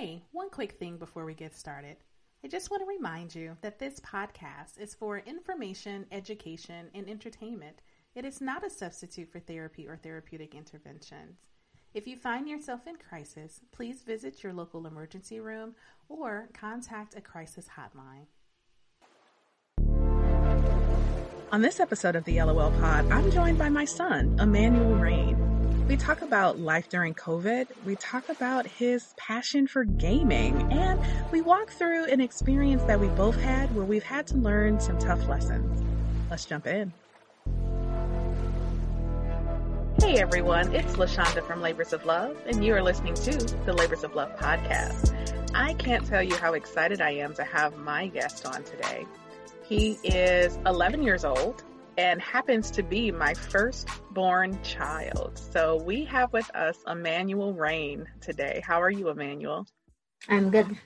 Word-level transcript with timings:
Hey, 0.00 0.22
one 0.32 0.48
quick 0.48 0.78
thing 0.78 0.96
before 0.96 1.26
we 1.26 1.34
get 1.34 1.54
started. 1.54 1.98
I 2.42 2.48
just 2.48 2.70
want 2.70 2.82
to 2.82 2.88
remind 2.88 3.34
you 3.34 3.58
that 3.60 3.78
this 3.78 4.00
podcast 4.00 4.80
is 4.80 4.94
for 4.94 5.18
information, 5.18 6.06
education, 6.10 6.86
and 6.94 7.06
entertainment. 7.06 7.82
It 8.14 8.24
is 8.24 8.40
not 8.40 8.64
a 8.64 8.70
substitute 8.70 9.30
for 9.30 9.40
therapy 9.40 9.86
or 9.86 9.98
therapeutic 9.98 10.54
interventions. 10.54 11.36
If 11.92 12.06
you 12.06 12.16
find 12.16 12.48
yourself 12.48 12.86
in 12.86 12.96
crisis, 12.96 13.60
please 13.72 14.00
visit 14.00 14.42
your 14.42 14.54
local 14.54 14.86
emergency 14.86 15.38
room 15.38 15.74
or 16.08 16.48
contact 16.54 17.14
a 17.14 17.20
crisis 17.20 17.68
hotline. 17.76 18.24
On 21.52 21.60
this 21.60 21.78
episode 21.78 22.16
of 22.16 22.24
the 22.24 22.42
LOL 22.42 22.70
Pod, 22.70 23.04
I'm 23.10 23.30
joined 23.30 23.58
by 23.58 23.68
my 23.68 23.84
son, 23.84 24.38
Immanuel 24.40 24.94
Reign. 24.94 25.49
We 25.90 25.96
talk 25.96 26.22
about 26.22 26.60
life 26.60 26.88
during 26.88 27.14
COVID. 27.14 27.66
We 27.84 27.96
talk 27.96 28.28
about 28.28 28.64
his 28.64 29.12
passion 29.16 29.66
for 29.66 29.82
gaming 29.82 30.72
and 30.72 31.00
we 31.32 31.40
walk 31.40 31.70
through 31.70 32.04
an 32.04 32.20
experience 32.20 32.84
that 32.84 33.00
we 33.00 33.08
both 33.08 33.34
had 33.34 33.74
where 33.74 33.84
we've 33.84 34.04
had 34.04 34.24
to 34.28 34.36
learn 34.36 34.78
some 34.78 35.00
tough 35.00 35.26
lessons. 35.26 35.82
Let's 36.30 36.44
jump 36.44 36.68
in. 36.68 36.92
Hey 40.00 40.20
everyone, 40.20 40.72
it's 40.72 40.96
La 40.96 41.06
Shanda 41.06 41.44
from 41.44 41.60
Labors 41.60 41.92
of 41.92 42.04
Love 42.04 42.40
and 42.46 42.64
you 42.64 42.72
are 42.72 42.82
listening 42.84 43.14
to 43.14 43.32
the 43.66 43.72
Labors 43.72 44.04
of 44.04 44.14
Love 44.14 44.36
podcast. 44.36 45.12
I 45.56 45.74
can't 45.74 46.06
tell 46.06 46.22
you 46.22 46.36
how 46.36 46.52
excited 46.52 47.00
I 47.00 47.10
am 47.14 47.34
to 47.34 47.42
have 47.42 47.76
my 47.78 48.06
guest 48.06 48.46
on 48.46 48.62
today. 48.62 49.06
He 49.64 49.98
is 50.04 50.56
11 50.66 51.02
years 51.02 51.24
old 51.24 51.64
and 52.00 52.22
happens 52.22 52.70
to 52.70 52.82
be 52.82 53.12
my 53.12 53.34
firstborn 53.34 54.58
child. 54.62 55.38
So 55.52 55.82
we 55.82 56.02
have 56.06 56.32
with 56.32 56.50
us 56.56 56.78
Immanuel 56.86 57.52
Reign 57.52 58.06
today. 58.22 58.62
How 58.66 58.80
are 58.80 58.90
you, 58.90 59.10
Immanuel? 59.10 59.66
I'm 60.26 60.48
good. 60.48 60.78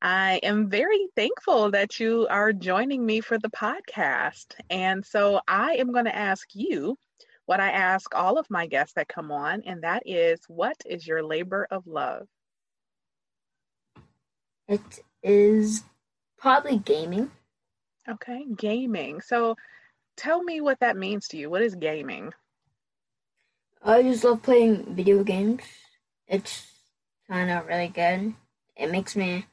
I 0.00 0.40
am 0.42 0.70
very 0.70 1.08
thankful 1.14 1.72
that 1.72 2.00
you 2.00 2.26
are 2.30 2.54
joining 2.54 3.04
me 3.04 3.20
for 3.20 3.38
the 3.38 3.50
podcast. 3.50 4.54
And 4.70 5.04
so 5.04 5.42
I 5.46 5.74
am 5.74 5.92
going 5.92 6.06
to 6.06 6.16
ask 6.16 6.48
you 6.54 6.96
what 7.44 7.60
I 7.60 7.72
ask 7.72 8.14
all 8.14 8.38
of 8.38 8.48
my 8.48 8.66
guests 8.66 8.94
that 8.94 9.08
come 9.08 9.30
on, 9.30 9.62
and 9.66 9.82
that 9.82 10.04
is 10.06 10.40
what 10.48 10.76
is 10.86 11.06
your 11.06 11.22
labor 11.22 11.66
of 11.70 11.86
love? 11.86 12.26
It 14.68 15.00
is 15.22 15.82
probably 16.38 16.78
gaming. 16.78 17.30
Okay, 18.08 18.46
gaming. 18.56 19.20
So 19.20 19.56
tell 20.20 20.42
me 20.42 20.60
what 20.60 20.80
that 20.80 20.98
means 20.98 21.28
to 21.28 21.38
you. 21.38 21.48
What 21.48 21.62
is 21.62 21.74
gaming? 21.74 22.32
I 23.82 24.02
just 24.02 24.22
love 24.22 24.42
playing 24.42 24.94
video 24.94 25.24
games. 25.24 25.62
It's 26.28 26.66
kind 27.26 27.50
of 27.50 27.66
really 27.66 27.88
good. 27.88 28.34
It 28.76 28.90
makes 28.90 29.16
me, 29.16 29.46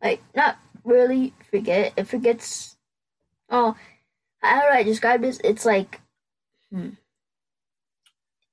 like, 0.00 0.22
not 0.34 0.58
really 0.84 1.34
forget. 1.50 1.92
It 1.96 2.06
forgets. 2.06 2.76
Oh, 3.50 3.74
how 4.38 4.60
do 4.60 4.68
I 4.68 4.84
describe 4.84 5.22
this? 5.22 5.40
It's 5.42 5.66
like, 5.66 6.00
hmm. 6.70 6.90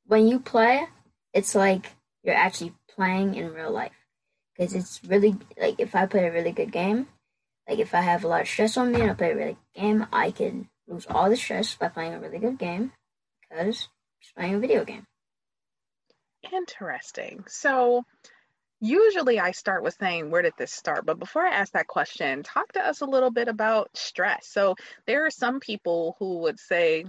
When 0.07 0.27
you 0.27 0.39
play, 0.39 0.87
it's 1.33 1.53
like 1.53 1.91
you're 2.23 2.35
actually 2.35 2.73
playing 2.89 3.35
in 3.35 3.53
real 3.53 3.71
life. 3.71 3.91
Because 4.57 4.73
it's 4.73 4.99
really, 5.05 5.35
like, 5.59 5.79
if 5.79 5.95
I 5.95 6.07
play 6.07 6.27
a 6.27 6.31
really 6.31 6.51
good 6.51 6.71
game, 6.71 7.07
like, 7.69 7.77
if 7.77 7.93
I 7.93 8.01
have 8.01 8.23
a 8.23 8.27
lot 8.27 8.41
of 8.41 8.47
stress 8.47 8.75
on 8.75 8.91
me 8.91 9.01
and 9.01 9.11
I 9.11 9.13
play 9.13 9.31
a 9.31 9.35
really 9.35 9.57
good 9.73 9.81
game, 9.81 10.07
I 10.11 10.31
can 10.31 10.69
lose 10.87 11.05
all 11.09 11.29
the 11.29 11.35
stress 11.35 11.75
by 11.75 11.87
playing 11.87 12.13
a 12.13 12.19
really 12.19 12.39
good 12.39 12.57
game 12.57 12.91
because 13.41 13.87
just 14.21 14.35
playing 14.35 14.55
a 14.55 14.59
video 14.59 14.83
game. 14.85 15.05
Interesting. 16.51 17.43
So 17.47 18.03
usually 18.79 19.39
I 19.39 19.51
start 19.51 19.83
with 19.83 19.95
saying, 19.99 20.29
where 20.29 20.41
did 20.41 20.53
this 20.57 20.73
start? 20.73 21.05
But 21.05 21.19
before 21.19 21.45
I 21.45 21.53
ask 21.53 21.73
that 21.73 21.87
question, 21.87 22.43
talk 22.43 22.73
to 22.73 22.85
us 22.85 23.01
a 23.01 23.05
little 23.05 23.31
bit 23.31 23.47
about 23.47 23.89
stress. 23.93 24.47
So 24.47 24.75
there 25.07 25.25
are 25.25 25.31
some 25.31 25.59
people 25.59 26.15
who 26.19 26.39
would 26.39 26.59
say, 26.59 27.05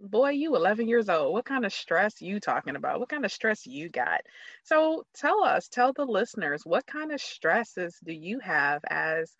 boy, 0.00 0.30
you 0.30 0.56
11 0.56 0.88
years 0.88 1.08
old. 1.08 1.32
What 1.32 1.44
kind 1.44 1.66
of 1.66 1.72
stress 1.72 2.22
you 2.22 2.40
talking 2.40 2.76
about? 2.76 3.00
What 3.00 3.10
kind 3.10 3.24
of 3.24 3.32
stress 3.32 3.66
you 3.66 3.90
got? 3.90 4.22
So 4.64 5.04
tell 5.14 5.44
us, 5.44 5.68
tell 5.68 5.92
the 5.92 6.06
listeners, 6.06 6.62
what 6.64 6.86
kind 6.86 7.12
of 7.12 7.20
stresses 7.20 7.96
do 8.02 8.12
you 8.12 8.38
have 8.40 8.82
as 8.88 9.30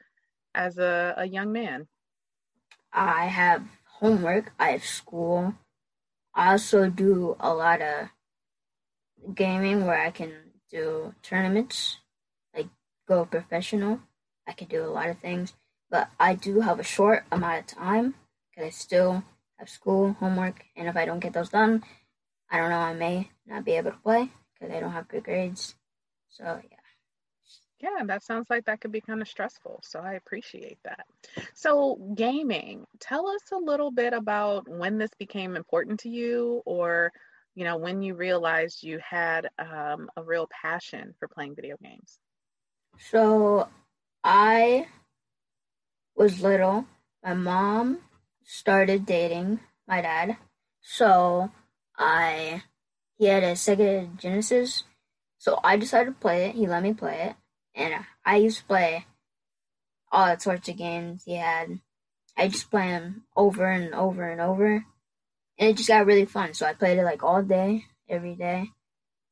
as 0.55 0.79
a, 0.79 1.15
a 1.17 1.27
young 1.27 1.53
man? 1.53 1.87
I 2.93 3.27
have 3.27 3.65
homework, 3.99 4.53
I 4.59 4.71
have 4.71 4.85
school. 4.85 5.55
I 6.35 6.53
also 6.53 6.89
do 6.89 7.37
a 7.41 7.53
lot 7.55 7.81
of 7.83 8.09
gaming 9.35 9.87
where 9.87 10.01
I 10.01 10.11
can 10.11 10.33
do 10.71 11.15
tournaments, 11.23 11.99
like 12.55 12.69
go 13.07 13.25
professional. 13.25 14.01
I 14.47 14.53
can 14.53 14.69
do 14.69 14.85
a 14.85 14.87
lot 14.91 15.09
of 15.09 15.19
things, 15.19 15.53
but 15.91 16.09
I 16.19 16.35
do 16.35 16.61
have 16.61 16.81
a 16.81 16.85
short 16.85 17.25
amount 17.31 17.61
of 17.61 17.67
time 17.67 18.15
because 18.51 18.67
I 18.67 18.71
still 18.71 19.23
have 19.59 19.69
school, 19.69 20.17
homework, 20.19 20.65
and 20.77 20.89
if 20.89 20.97
I 20.97 21.05
don't 21.05 21.21
get 21.21 21.33
those 21.33 21.51
done, 21.51 21.85
I 22.51 22.59
don't 22.59 22.71
know, 22.71 22.79
I 22.79 22.95
may 22.95 23.31
not 23.47 23.65
be 23.65 23.73
able 23.73 23.93
to 23.93 23.99
play 23.99 24.31
because 24.55 24.75
I 24.75 24.81
don't 24.81 24.93
have 24.93 25.09
good 25.09 25.25
grades. 25.25 25.75
So, 26.31 26.45
yeah. 26.45 26.80
Yeah, 27.83 28.05
that 28.05 28.23
sounds 28.23 28.51
like 28.51 28.67
that 28.67 28.81
could 28.81 28.93
be 28.93 29.01
kind 29.01 29.23
of 29.23 29.29
stressful. 29.29 29.81
So 29.83 30.01
I 30.01 30.13
appreciate 30.15 30.79
that. 30.85 31.07
So, 31.55 31.99
gaming, 32.15 32.85
tell 32.99 33.27
us 33.27 33.41
a 33.53 33.57
little 33.57 33.91
bit 33.91 34.13
about 34.13 34.69
when 34.69 34.99
this 34.99 35.11
became 35.19 35.57
important 35.57 36.01
to 36.01 36.11
you 36.11 36.63
or, 36.67 37.11
you 37.55 37.65
know, 37.65 37.79
when 37.79 38.03
you 38.03 38.15
realized 38.15 38.83
you 38.83 38.99
had 38.99 39.49
um, 39.59 40.11
a 40.17 40.23
real 40.23 40.47
passion 40.63 41.15
for 41.19 41.27
playing 41.27 41.55
video 41.55 41.77
games. 41.83 42.19
So, 42.99 43.69
I 44.23 44.87
was 46.15 46.43
little. 46.43 46.85
My 47.25 47.33
mom 47.33 48.01
started 48.45 49.07
dating 49.07 49.61
my 49.89 50.03
dad. 50.03 50.37
So, 50.83 51.51
I, 51.97 52.63
he 53.17 53.25
had 53.27 53.43
a 53.43 53.53
Sega 53.53 54.15
Genesis. 54.19 54.85
So 55.39 55.59
I 55.65 55.79
decided 55.79 56.07
to 56.11 56.21
play 56.21 56.51
it. 56.51 56.55
He 56.55 56.67
let 56.67 56.83
me 56.83 56.93
play 56.93 57.31
it 57.31 57.37
and 57.75 58.05
I 58.25 58.37
used 58.37 58.59
to 58.59 58.65
play 58.65 59.07
all 60.13 60.35
the 60.35 60.41
sorts 60.41 60.69
of 60.69 60.77
games 60.77 61.23
he 61.25 61.35
had. 61.35 61.81
I 62.37 62.49
just 62.49 62.71
play 62.71 62.89
them 62.89 63.25
over 63.37 63.67
and 63.67 63.95
over 63.95 64.29
and 64.29 64.41
over, 64.41 64.85
and 65.59 65.69
it 65.69 65.77
just 65.77 65.89
got 65.89 66.07
really 66.07 66.25
fun. 66.25 66.55
So 66.55 66.67
I 66.67 66.73
played 66.75 66.99
it 66.99 67.05
like 67.05 67.23
all 67.23 67.43
day, 67.43 67.85
every 68.09 68.35
day, 68.35 68.69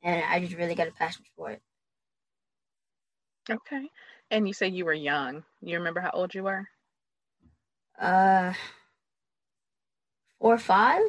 and 0.03 0.25
I 0.25 0.41
just 0.41 0.57
really 0.57 0.75
got 0.75 0.89
a 0.89 0.93
passion 0.93 1.25
for 1.37 1.51
it. 1.51 1.63
Okay, 3.51 3.89
and 4.31 4.47
you 4.47 4.53
say 4.53 4.69
you 4.69 4.85
were 4.85 4.93
young. 4.93 5.45
You 5.63 5.79
remember 5.79 6.01
how 6.01 6.11
old 6.13 6.35
you 6.35 6.43
were? 6.43 6.67
Uh, 7.99 8.53
four 10.39 10.55
or 10.55 10.59
five. 10.59 11.03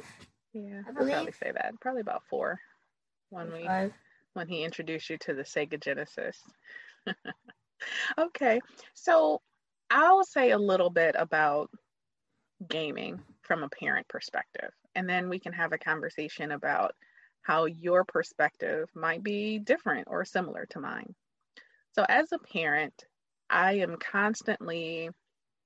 Yeah, 0.53 0.81
I 0.87 0.91
would 0.91 1.11
probably 1.11 1.33
say 1.33 1.51
that. 1.53 1.73
Probably 1.81 2.01
about 2.01 2.23
four. 2.29 2.59
When 3.29 3.51
we 3.51 3.69
when 4.33 4.47
he 4.47 4.63
introduced 4.63 5.09
you 5.09 5.17
to 5.17 5.33
the 5.33 5.43
Sega 5.43 5.81
Genesis. 5.81 6.37
okay. 8.17 8.59
So 8.93 9.41
I'll 9.89 10.23
say 10.23 10.51
a 10.51 10.57
little 10.57 10.89
bit 10.89 11.15
about 11.17 11.69
gaming 12.67 13.21
from 13.41 13.63
a 13.63 13.69
parent 13.69 14.07
perspective, 14.07 14.71
and 14.95 15.09
then 15.09 15.29
we 15.29 15.39
can 15.39 15.53
have 15.53 15.73
a 15.73 15.77
conversation 15.77 16.51
about 16.51 16.93
how 17.41 17.65
your 17.65 18.03
perspective 18.03 18.89
might 18.93 19.23
be 19.23 19.59
different 19.59 20.07
or 20.09 20.25
similar 20.25 20.65
to 20.67 20.79
mine. 20.79 21.15
So, 21.93 22.05
as 22.07 22.31
a 22.31 22.39
parent, 22.39 22.93
I 23.49 23.73
am 23.79 23.97
constantly 23.97 25.09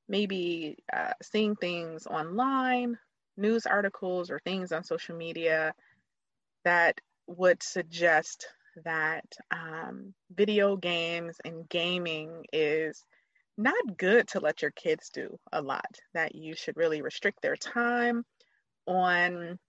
maybe 0.08 0.78
uh, 0.92 1.14
seeing 1.22 1.56
things 1.56 2.08
online, 2.08 2.98
news 3.38 3.66
articles, 3.66 4.30
or 4.30 4.40
things 4.40 4.72
on 4.72 4.84
social 4.84 5.16
media 5.16 5.74
that 6.64 7.00
would 7.28 7.64
suggest 7.64 8.48
that 8.84 9.26
um, 9.52 10.14
video 10.34 10.76
games 10.76 11.38
and 11.44 11.68
gaming 11.70 12.46
is 12.52 13.06
not 13.58 13.98
good 13.98 14.28
to 14.30 14.40
let 14.40 14.62
your 14.62 14.72
kids 14.72 15.10
do 15.10 15.38
a 15.52 15.62
lot, 15.62 16.00
that 16.14 16.36
you 16.36 16.56
should 16.56 16.78
really 16.78 17.02
restrict 17.02 17.42
their 17.42 17.56
time 17.56 18.24
on 18.88 19.60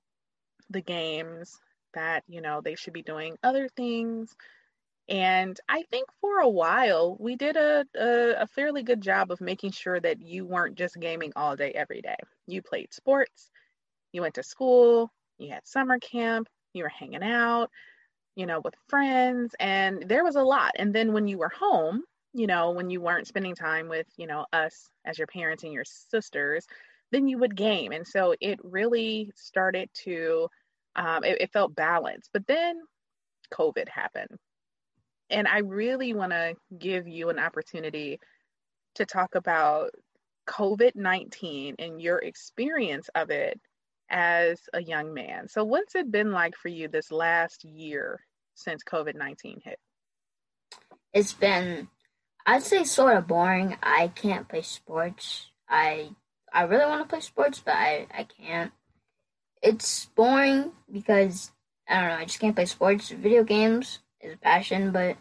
the 0.71 0.81
games, 0.81 1.59
that, 1.95 2.25
you 2.27 2.41
know, 2.41 2.61
they 2.61 2.75
should 2.75 2.93
be 2.93 3.03
doing 3.03 3.37
other 3.43 3.69
things. 3.69 4.35
And 5.09 5.59
I 5.69 5.83
think 5.91 6.07
for 6.21 6.39
a 6.39 6.49
while, 6.49 7.17
we 7.21 7.37
did 7.37 7.57
a, 7.57 7.85
a, 7.95 8.43
a, 8.43 8.47
fairly 8.47 8.83
good 8.83 9.03
job 9.03 9.31
of 9.31 9.41
making 9.41 9.73
sure 9.73 10.01
that 10.01 10.23
you 10.23 10.47
weren't 10.47 10.77
just 10.77 10.99
gaming 10.99 11.33
all 11.37 11.57
day, 11.57 11.73
every 11.73 12.01
day. 12.01 12.17
You 12.47 12.63
played 12.63 12.95
sports, 12.95 13.51
you 14.13 14.23
went 14.23 14.35
to 14.37 14.43
school, 14.43 15.13
you 15.37 15.51
had 15.51 15.67
summer 15.67 15.99
camp, 15.99 16.49
you 16.73 16.85
were 16.85 16.89
hanging 16.89 17.23
out, 17.23 17.71
you 18.37 18.47
know, 18.47 18.61
with 18.65 18.75
friends, 18.89 19.55
and 19.61 20.05
there 20.09 20.25
was 20.25 20.37
a 20.37 20.43
lot. 20.43 20.73
And 20.77 20.95
then 20.95 21.13
when 21.13 21.29
you 21.29 21.39
were 21.39 21.51
home, 21.51 22.03
you 22.35 22.47
know, 22.47 22.73
when 22.73 22.91
you 22.91 23.01
weren't 23.01 23.27
spending 23.29 23.55
time 23.55 23.89
with, 23.89 24.07
you 24.17 24.27
know, 24.27 24.47
us 24.53 24.89
as 25.05 25.19
your 25.19 25.27
parents 25.29 25.65
and 25.65 25.73
your 25.73 25.85
sisters, 25.85 26.67
then 27.13 27.29
you 27.29 27.39
would 27.39 27.57
game. 27.57 27.93
And 27.93 28.07
so 28.07 28.35
it 28.41 28.59
really 28.65 29.31
started 29.37 29.89
to, 30.05 30.49
um, 30.97 31.25
it, 31.25 31.41
it 31.43 31.53
felt 31.53 31.75
balanced. 31.77 32.31
But 32.33 32.47
then 32.47 32.81
COVID 33.53 33.89
happened. 33.89 34.39
and 35.31 35.49
I 35.49 35.59
really 35.59 36.15
want 36.15 36.33
to 36.33 36.55
give 36.79 37.09
you 37.09 37.31
an 37.31 37.39
opportunity 37.39 38.21
to 38.97 39.07
talk 39.07 39.35
about 39.35 39.91
COVID 40.49 40.93
19 40.97 41.77
and 41.79 42.01
your 42.03 42.19
experience 42.19 43.09
of 43.15 43.31
it 43.31 43.61
as 44.11 44.61
a 44.73 44.83
young 44.83 45.15
man. 45.15 45.49
So, 45.49 45.65
what's 45.65 45.95
it 45.95 46.11
been 46.11 46.33
like 46.33 46.57
for 46.57 46.69
you 46.69 46.89
this 46.89 47.11
last 47.11 47.65
year 47.65 48.21
since 48.55 48.83
COVID 48.85 49.15
19 49.15 49.61
hit? 49.65 49.79
It's 51.13 51.33
been, 51.33 51.89
I'd 52.47 52.63
say, 52.63 52.85
sort 52.85 53.17
of 53.17 53.27
boring. 53.27 53.77
I 53.83 54.09
can't 54.09 54.49
play 54.49 54.63
sports. 54.63 55.47
I 55.69 56.11
I 56.53 56.63
really 56.63 56.87
want 56.87 57.03
to 57.03 57.09
play 57.09 57.21
sports, 57.21 57.61
but 57.65 57.75
I, 57.75 58.07
I 58.17 58.25
can't. 58.25 58.73
It's 59.61 60.07
boring 60.07 60.71
because 60.91 61.51
I 61.89 62.01
don't 62.01 62.09
know. 62.11 62.17
I 62.17 62.25
just 62.25 62.39
can't 62.39 62.55
play 62.55 62.67
sports. 62.67 63.09
Video 63.11 63.43
games 63.43 63.99
is 64.21 64.35
a 64.35 64.39
passion, 64.39 64.93
but 64.93 65.17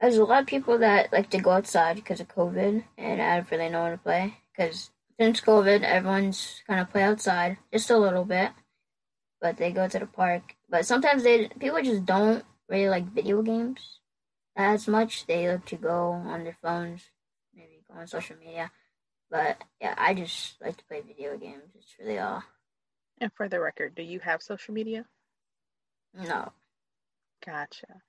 there's 0.00 0.16
a 0.16 0.24
lot 0.24 0.40
of 0.40 0.46
people 0.46 0.78
that 0.78 1.12
like 1.12 1.30
to 1.30 1.38
go 1.38 1.50
outside 1.50 1.96
because 1.96 2.20
of 2.20 2.28
COVID, 2.28 2.84
and 2.96 3.22
I 3.22 3.36
don't 3.36 3.50
really 3.50 3.68
know 3.68 3.82
when 3.82 3.92
to 3.92 3.98
play 3.98 4.38
because 4.56 4.90
since 5.18 5.40
COVID, 5.40 5.82
everyone's 5.82 6.62
kind 6.66 6.80
of 6.80 6.90
play 6.90 7.02
outside 7.02 7.58
just 7.72 7.90
a 7.90 7.98
little 7.98 8.24
bit, 8.24 8.50
but 9.40 9.56
they 9.56 9.70
go 9.70 9.88
to 9.88 9.98
the 9.98 10.06
park. 10.06 10.56
But 10.68 10.86
sometimes 10.86 11.22
they 11.22 11.48
people 11.48 11.82
just 11.82 12.04
don't 12.04 12.44
really 12.68 12.88
like 12.88 13.04
video 13.04 13.42
games 13.42 14.00
as 14.56 14.88
much. 14.88 15.26
They 15.26 15.48
like 15.48 15.66
to 15.66 15.76
go 15.76 16.12
on 16.12 16.44
their 16.44 16.56
phones, 16.62 17.02
maybe 17.54 17.82
go 17.88 17.98
on 17.98 18.06
social 18.06 18.36
media. 18.36 18.70
But 19.30 19.62
yeah, 19.80 19.94
I 19.96 20.14
just 20.14 20.60
like 20.60 20.76
to 20.76 20.84
play 20.84 21.02
video 21.06 21.36
games. 21.36 21.72
It's 21.76 21.94
really 21.98 22.18
all. 22.18 22.42
And 23.18 23.32
for 23.32 23.48
the 23.48 23.60
record, 23.60 23.94
do 23.94 24.02
you 24.02 24.20
have 24.20 24.42
social 24.42 24.74
media? 24.74 25.06
No. 26.14 26.52
Gotcha. 27.44 28.02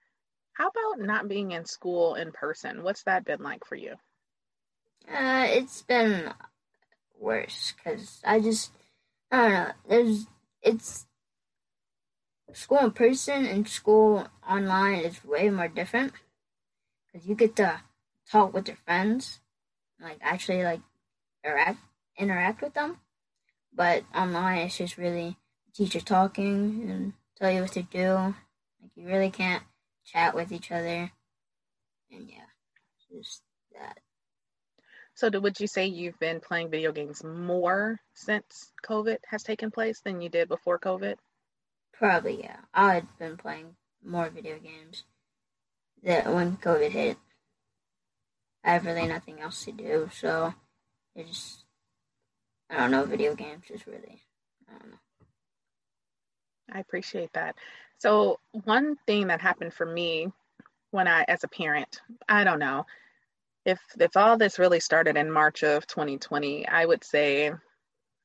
How 0.53 0.67
about 0.67 1.05
not 1.05 1.27
being 1.27 1.51
in 1.51 1.65
school 1.65 2.15
in 2.15 2.31
person? 2.31 2.83
What's 2.83 3.03
that 3.03 3.25
been 3.25 3.43
like 3.43 3.65
for 3.65 3.75
you? 3.75 3.95
Uh, 5.07 5.45
it's 5.49 5.81
been 5.83 6.33
worse 7.19 7.73
because 7.77 8.21
I 8.25 8.39
just 8.39 8.71
I 9.31 9.41
don't 9.41 9.53
know. 9.53 9.71
There's 9.87 10.27
it's 10.61 11.05
school 12.53 12.79
in 12.79 12.91
person 12.91 13.45
and 13.45 13.67
school 13.67 14.27
online 14.47 14.99
is 14.99 15.23
way 15.25 15.49
more 15.49 15.67
different 15.67 16.13
because 17.11 17.27
you 17.27 17.35
get 17.35 17.55
to 17.57 17.81
talk 18.29 18.53
with 18.53 18.67
your 18.67 18.77
friends, 18.85 19.39
like 20.01 20.17
actually 20.21 20.63
like 20.63 20.81
interact 21.43 21.79
interact 22.17 22.61
with 22.61 22.73
them. 22.73 22.99
But 23.73 24.03
online, 24.15 24.59
it's 24.59 24.77
just 24.77 24.97
really 24.97 25.37
teacher 25.73 25.99
talking 25.99 26.89
and 26.89 27.13
tell 27.37 27.51
you 27.51 27.61
what 27.61 27.73
to 27.73 27.83
do. 27.83 28.13
Like 28.81 28.91
you 28.95 29.07
really 29.07 29.29
can't 29.29 29.63
chat 30.05 30.33
with 30.35 30.51
each 30.51 30.71
other, 30.71 31.11
and 32.11 32.29
yeah, 32.29 32.47
just 33.11 33.41
So, 35.15 35.29
would 35.39 35.59
you 35.61 35.67
say 35.67 35.85
you've 35.85 36.19
been 36.19 36.41
playing 36.41 36.69
video 36.69 36.91
games 36.91 37.23
more 37.23 37.99
since 38.13 38.73
COVID 38.85 39.17
has 39.27 39.43
taken 39.43 39.71
place 39.71 40.01
than 40.01 40.21
you 40.21 40.27
did 40.27 40.49
before 40.49 40.77
COVID? 40.77 41.15
Probably, 41.93 42.41
yeah. 42.41 42.57
I've 42.73 43.07
been 43.17 43.37
playing 43.37 43.75
more 44.03 44.29
video 44.29 44.59
games 44.59 45.05
that 46.03 46.31
when 46.31 46.57
COVID 46.57 46.91
hit. 46.91 47.17
I 48.63 48.73
have 48.73 48.85
really 48.85 49.07
nothing 49.07 49.39
else 49.39 49.63
to 49.65 49.71
do, 49.71 50.09
so 50.13 50.53
it's 51.15 51.63
I 52.69 52.77
don't 52.79 52.91
know, 52.91 53.05
video 53.05 53.35
games 53.35 53.65
is 53.69 53.87
really 53.87 54.21
I 54.67 54.77
don't 54.79 54.91
know. 54.91 54.97
I 56.73 56.79
appreciate 56.79 57.31
that. 57.33 57.55
So 57.99 58.39
one 58.51 58.97
thing 59.07 59.27
that 59.27 59.39
happened 59.39 59.73
for 59.73 59.85
me 59.85 60.31
when 60.91 61.07
I 61.07 61.23
as 61.27 61.45
a 61.45 61.47
parent, 61.47 62.01
I 62.27 62.43
don't 62.43 62.59
know, 62.59 62.85
if 63.65 63.79
if 63.99 64.15
all 64.15 64.37
this 64.37 64.59
really 64.59 64.79
started 64.79 65.17
in 65.17 65.31
March 65.31 65.63
of 65.63 65.87
2020, 65.87 66.67
I 66.67 66.85
would 66.85 67.03
say 67.03 67.51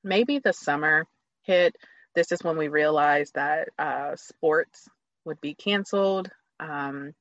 maybe 0.04 0.38
the 0.38 0.52
summer 0.52 1.06
hit. 1.42 1.76
This 2.14 2.32
is 2.32 2.42
when 2.42 2.58
we 2.58 2.68
realized 2.68 3.34
that 3.34 3.68
uh, 3.78 4.16
sports 4.16 4.88
would 5.24 5.40
be 5.40 5.54
canceled. 5.54 6.30
Um, 6.58 7.14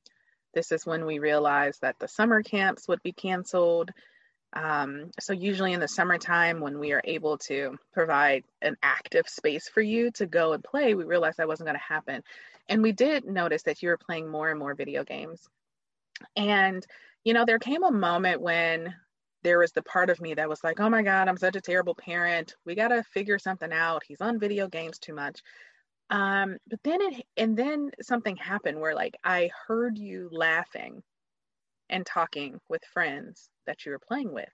this 0.52 0.72
is 0.72 0.84
when 0.84 1.06
we 1.06 1.18
realized 1.18 1.80
that 1.82 1.96
the 1.98 2.08
summer 2.08 2.42
camps 2.42 2.88
would 2.88 3.02
be 3.02 3.12
canceled. 3.12 3.90
Um, 4.52 5.12
so 5.20 5.32
usually 5.32 5.72
in 5.72 5.80
the 5.80 5.86
summertime, 5.86 6.60
when 6.60 6.80
we 6.80 6.92
are 6.92 7.02
able 7.04 7.38
to 7.38 7.78
provide 7.92 8.42
an 8.60 8.76
active 8.82 9.28
space 9.28 9.68
for 9.68 9.80
you 9.80 10.10
to 10.12 10.26
go 10.26 10.52
and 10.52 10.64
play, 10.64 10.94
we 10.94 11.04
realized 11.04 11.38
that 11.38 11.46
wasn't 11.46 11.68
going 11.68 11.78
to 11.78 11.94
happen. 11.94 12.22
And 12.68 12.82
we 12.82 12.90
did 12.90 13.24
notice 13.24 13.62
that 13.62 13.80
you 13.80 13.90
were 13.90 13.96
playing 13.96 14.28
more 14.28 14.50
and 14.50 14.58
more 14.58 14.74
video 14.74 15.04
games. 15.04 15.48
And 16.36 16.84
you 17.24 17.34
know, 17.34 17.44
there 17.44 17.58
came 17.58 17.82
a 17.82 17.90
moment 17.90 18.40
when 18.40 18.94
there 19.42 19.58
was 19.58 19.72
the 19.72 19.82
part 19.82 20.10
of 20.10 20.20
me 20.20 20.34
that 20.34 20.48
was 20.48 20.62
like, 20.62 20.80
oh 20.80 20.90
my 20.90 21.02
God, 21.02 21.28
I'm 21.28 21.36
such 21.36 21.56
a 21.56 21.60
terrible 21.60 21.94
parent. 21.94 22.54
We 22.66 22.74
got 22.74 22.88
to 22.88 23.02
figure 23.02 23.38
something 23.38 23.72
out. 23.72 24.02
He's 24.06 24.20
on 24.20 24.38
video 24.38 24.68
games 24.68 24.98
too 24.98 25.14
much. 25.14 25.40
Um, 26.10 26.56
but 26.68 26.80
then 26.82 27.00
it, 27.00 27.24
and 27.36 27.56
then 27.56 27.90
something 28.02 28.36
happened 28.36 28.80
where 28.80 28.94
like 28.94 29.16
I 29.24 29.50
heard 29.66 29.96
you 29.96 30.28
laughing 30.32 31.02
and 31.88 32.04
talking 32.04 32.58
with 32.68 32.82
friends 32.92 33.48
that 33.66 33.84
you 33.84 33.92
were 33.92 34.00
playing 34.00 34.32
with. 34.32 34.48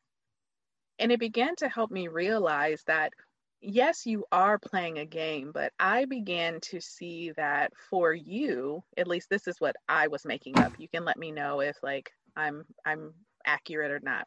And 0.99 1.11
it 1.11 1.21
began 1.21 1.57
to 1.57 1.69
help 1.69 1.91
me 1.91 2.09
realize 2.09 2.83
that 2.87 3.13
yes, 3.61 4.07
you 4.07 4.25
are 4.31 4.59
playing 4.59 4.99
a 4.99 5.07
game, 5.07 5.51
but 5.53 5.73
I 5.79 6.05
began 6.05 6.61
to 6.63 6.81
see 6.81 7.33
that 7.37 7.73
for 7.91 8.13
you, 8.13 8.83
at 8.97 9.09
least 9.09 9.29
this 9.31 9.49
is 9.49 9.57
what 9.59 9.77
I 9.89 10.09
was 10.09 10.25
making 10.25 10.59
up. 10.59 10.73
You 10.79 10.89
can 10.89 11.05
let 11.05 11.19
me 11.19 11.33
know 11.33 11.61
if 11.61 11.77
like 11.83 12.11
I'm 12.37 12.65
I'm 12.85 13.15
accurate 13.45 13.91
or 13.91 14.01
not. 14.03 14.27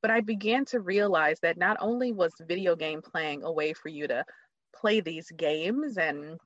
But 0.00 0.10
I 0.10 0.20
began 0.20 0.64
to 0.66 0.80
realize 0.80 1.38
that 1.40 1.56
not 1.56 1.76
only 1.80 2.12
was 2.12 2.32
video 2.40 2.76
game 2.76 3.02
playing 3.02 3.42
a 3.44 3.52
way 3.52 3.72
for 3.72 3.88
you 3.88 4.08
to 4.08 4.24
play 4.74 5.00
these 5.00 5.30
games 5.36 5.96
and 5.98 6.38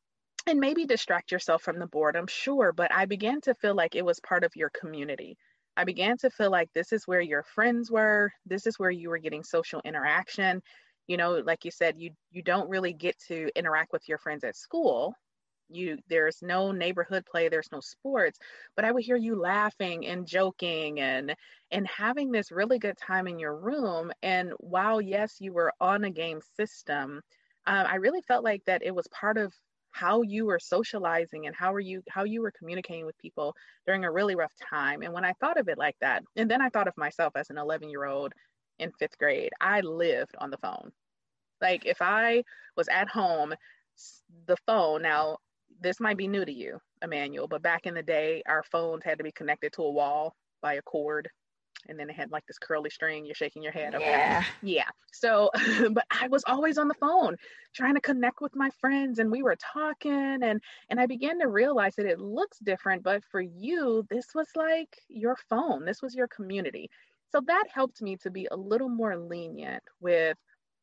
and 0.47 0.61
maybe 0.61 0.87
distract 0.87 1.33
yourself 1.33 1.63
from 1.63 1.79
the 1.79 1.89
boredom, 1.89 2.27
sure, 2.29 2.73
but 2.73 2.93
I 2.93 3.07
began 3.07 3.41
to 3.43 3.55
feel 3.55 3.75
like 3.75 3.97
it 3.97 4.05
was 4.05 4.21
part 4.21 4.45
of 4.45 4.55
your 4.55 4.71
community. 4.71 5.37
I 5.77 5.85
began 5.85 6.17
to 6.19 6.31
feel 6.31 6.51
like 6.51 6.71
this 6.73 6.93
is 6.93 7.07
where 7.07 7.21
your 7.21 7.43
friends 7.43 7.91
were, 7.91 8.31
this 8.47 8.67
is 8.67 8.79
where 8.79 8.91
you 8.91 9.11
were 9.11 9.19
getting 9.19 9.43
social 9.43 9.81
interaction. 9.85 10.63
You 11.09 11.17
know, 11.17 11.43
like 11.45 11.65
you 11.65 11.71
said, 11.71 11.97
you 11.99 12.11
you 12.31 12.43
don't 12.43 12.69
really 12.69 12.93
get 12.93 13.17
to 13.29 13.51
interact 13.57 13.93
with 13.93 14.09
your 14.09 14.19
friends 14.19 14.45
at 14.45 14.57
school 14.57 15.15
you 15.69 15.99
there's 16.09 16.39
no 16.43 16.73
neighborhood 16.73 17.25
play 17.31 17.49
there's 17.49 17.71
no 17.73 17.81
sports 17.81 18.39
but 18.77 18.85
i 18.85 18.93
would 18.93 19.05
hear 19.05 19.17
you 19.17 19.37
laughing 19.37 20.07
and 20.07 20.27
joking 20.27 21.01
and 21.01 21.35
and 21.71 21.87
having 21.89 22.31
this 22.31 22.53
really 22.53 22.79
good 22.79 22.97
time 22.97 23.27
in 23.27 23.39
your 23.41 23.57
room. 23.57 24.13
And 24.23 24.53
while 24.59 25.01
yes 25.01 25.37
you 25.41 25.53
were 25.53 25.73
on 25.81 26.05
a 26.05 26.11
game 26.11 26.41
system 26.57 27.21
um, 27.67 27.87
i 27.87 27.97
really 27.97 28.23
felt 28.23 28.45
like 28.45 28.63
that 28.67 28.83
it 28.85 28.95
was 28.95 29.07
part 29.09 29.39
of 29.39 29.53
how 29.91 30.21
you 30.23 30.45
were 30.47 30.59
socializing 30.59 31.47
and 31.47 31.57
how 31.57 31.73
were 31.73 31.81
you 31.81 32.03
how 32.09 32.25
you 32.25 32.43
were 32.43 32.53
communicating 32.59 33.07
with 33.07 33.17
people 33.19 33.55
during 33.87 34.05
a 34.05 34.13
really 34.13 34.35
rough 34.37 34.53
time. 34.71 35.03
And 35.03 35.13
when 35.13 35.25
i 35.25 35.33
thought 35.41 35.59
of 35.59 35.69
it 35.69 35.79
like 35.79 35.97
that 36.01 36.23
and 36.37 36.51
then 36.51 36.61
i 36.63 36.69
thought 36.69 36.89
of 36.89 36.97
myself 36.97 37.33
as 37.37 37.51
an 37.51 37.59
11 37.59 37.89
year 37.91 38.05
old 38.05 38.33
in 38.79 38.93
fifth 38.99 39.19
grade 39.19 39.53
i 39.61 39.81
lived 39.81 40.35
on 40.39 40.51
the 40.51 40.59
phone. 40.59 40.91
Like 41.61 41.87
if 41.87 41.99
i 42.03 42.45
was 42.77 42.89
at 42.89 43.09
home 43.09 43.55
the 44.47 44.57
phone 44.67 45.03
now 45.03 45.39
this 45.81 46.01
might 46.01 46.17
be 46.17 46.29
new 46.29 46.45
to 46.45 46.53
you, 46.53 46.79
Immanuel, 47.03 47.49
but 47.49 47.63
back 47.63 47.87
in 47.87 47.95
the 47.95 48.03
day, 48.03 48.43
our 48.47 48.63
phones 48.65 49.05
had 49.05 49.19
to 49.19 49.25
be 49.25 49.33
connected 49.33 49.73
to 49.75 49.83
a 49.83 49.91
wall 49.91 50.35
by 50.63 50.75
a 50.75 50.83
cord. 50.83 51.29
And 51.89 51.99
then 51.99 52.11
it 52.11 52.17
had 52.17 52.33
like 52.33 52.45
this 52.47 52.59
curly 52.59 52.91
string. 52.91 53.25
You're 53.25 53.37
shaking 53.37 53.63
your 53.63 53.71
head. 53.71 53.95
Okay. 53.95 54.11
Yeah. 54.11 54.45
Yeah. 54.63 54.89
So, 55.13 55.51
but 55.93 56.05
I 56.11 56.27
was 56.27 56.43
always 56.47 56.79
on 56.79 56.89
the 56.89 56.95
phone 56.95 57.37
trying 57.75 57.95
to 57.95 58.01
connect 58.01 58.41
with 58.41 58.57
my 58.57 58.71
friends 58.81 59.21
and 59.21 59.31
we 59.31 59.43
were 59.43 59.57
talking 59.57 60.43
and, 60.43 60.61
and 60.91 60.99
I 60.99 61.07
began 61.07 61.39
to 61.41 61.49
realize 61.49 61.95
that 61.97 62.07
it 62.07 62.19
looks 62.19 62.59
different, 62.59 63.05
but 63.05 63.23
for 63.31 63.41
you, 63.41 64.05
this 64.11 64.27
was 64.35 64.49
like 64.57 64.99
your 65.09 65.37
phone. 65.49 65.85
This 65.85 66.03
was 66.03 66.15
your 66.15 66.29
community. 66.29 66.91
So 67.31 67.41
that 67.47 67.65
helped 67.73 68.03
me 68.03 68.17
to 68.23 68.31
be 68.31 68.49
a 68.51 68.57
little 68.57 68.89
more 68.89 69.17
lenient 69.17 69.83
with 70.01 70.37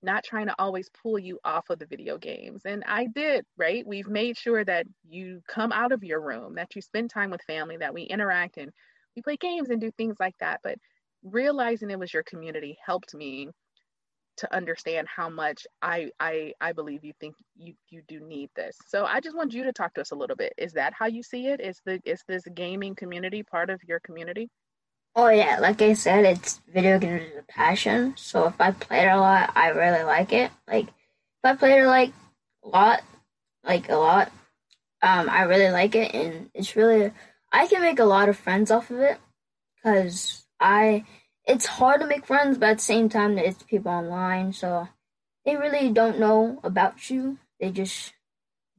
not 0.03 0.23
trying 0.23 0.47
to 0.47 0.55
always 0.59 0.89
pull 1.01 1.17
you 1.19 1.39
off 1.43 1.69
of 1.69 1.79
the 1.79 1.85
video 1.85 2.17
games. 2.17 2.63
And 2.65 2.83
I 2.87 3.07
did, 3.07 3.45
right? 3.57 3.85
We've 3.85 4.07
made 4.07 4.37
sure 4.37 4.63
that 4.65 4.85
you 5.07 5.41
come 5.47 5.71
out 5.71 5.91
of 5.91 6.03
your 6.03 6.21
room, 6.21 6.55
that 6.55 6.75
you 6.75 6.81
spend 6.81 7.09
time 7.09 7.31
with 7.31 7.41
family, 7.43 7.77
that 7.77 7.93
we 7.93 8.03
interact 8.03 8.57
and 8.57 8.71
we 9.15 9.21
play 9.21 9.37
games 9.37 9.69
and 9.69 9.81
do 9.81 9.91
things 9.91 10.17
like 10.19 10.37
that. 10.39 10.61
But 10.63 10.77
realizing 11.23 11.89
it 11.91 11.99
was 11.99 12.13
your 12.13 12.23
community 12.23 12.77
helped 12.85 13.13
me 13.15 13.49
to 14.37 14.53
understand 14.55 15.07
how 15.07 15.29
much 15.29 15.67
I 15.81 16.09
I 16.19 16.53
I 16.59 16.73
believe 16.73 17.03
you 17.03 17.13
think 17.19 17.35
you 17.55 17.75
you 17.89 18.01
do 18.07 18.19
need 18.19 18.49
this. 18.55 18.77
So 18.87 19.05
I 19.05 19.19
just 19.19 19.35
want 19.35 19.53
you 19.53 19.63
to 19.65 19.73
talk 19.73 19.93
to 19.95 20.01
us 20.01 20.11
a 20.11 20.15
little 20.15 20.35
bit. 20.35 20.53
Is 20.57 20.73
that 20.73 20.93
how 20.93 21.05
you 21.05 21.21
see 21.23 21.47
it? 21.47 21.61
Is 21.61 21.79
the 21.85 21.99
is 22.05 22.23
this 22.27 22.43
gaming 22.53 22.95
community 22.95 23.43
part 23.43 23.69
of 23.69 23.81
your 23.83 23.99
community? 23.99 24.49
Oh 25.15 25.29
yeah, 25.29 25.59
like 25.59 25.81
I 25.81 25.93
said, 25.93 26.25
it's 26.25 26.59
video 26.67 26.97
games 26.97 27.21
is 27.23 27.37
a 27.37 27.43
passion. 27.43 28.15
So 28.17 28.47
if 28.47 28.59
I 28.59 28.71
play 28.71 29.01
it 29.05 29.11
a 29.11 29.19
lot, 29.19 29.51
I 29.55 29.69
really 29.69 30.03
like 30.03 30.33
it. 30.33 30.51
Like 30.67 30.87
if 30.87 31.43
I 31.43 31.55
play 31.55 31.79
it 31.79 31.85
like 31.85 32.13
a 32.63 32.67
lot, 32.69 33.03
like 33.63 33.89
a 33.89 33.95
lot, 33.95 34.31
um, 35.03 35.29
I 35.29 35.43
really 35.43 35.69
like 35.71 35.95
it, 35.95 36.13
and 36.15 36.49
it's 36.53 36.75
really 36.75 37.11
I 37.51 37.67
can 37.67 37.81
make 37.81 37.99
a 37.99 38.05
lot 38.05 38.29
of 38.29 38.37
friends 38.37 38.71
off 38.71 38.89
of 38.89 38.99
it 38.99 39.19
because 39.77 40.45
I 40.59 41.05
it's 41.45 41.65
hard 41.67 42.01
to 42.01 42.07
make 42.07 42.25
friends, 42.25 42.57
but 42.57 42.69
at 42.69 42.77
the 42.77 42.83
same 42.83 43.09
time, 43.09 43.37
it's 43.37 43.63
people 43.63 43.91
online, 43.91 44.53
so 44.53 44.87
they 45.45 45.55
really 45.57 45.91
don't 45.91 46.19
know 46.19 46.59
about 46.63 47.09
you. 47.09 47.37
They 47.59 47.69
just 47.71 48.13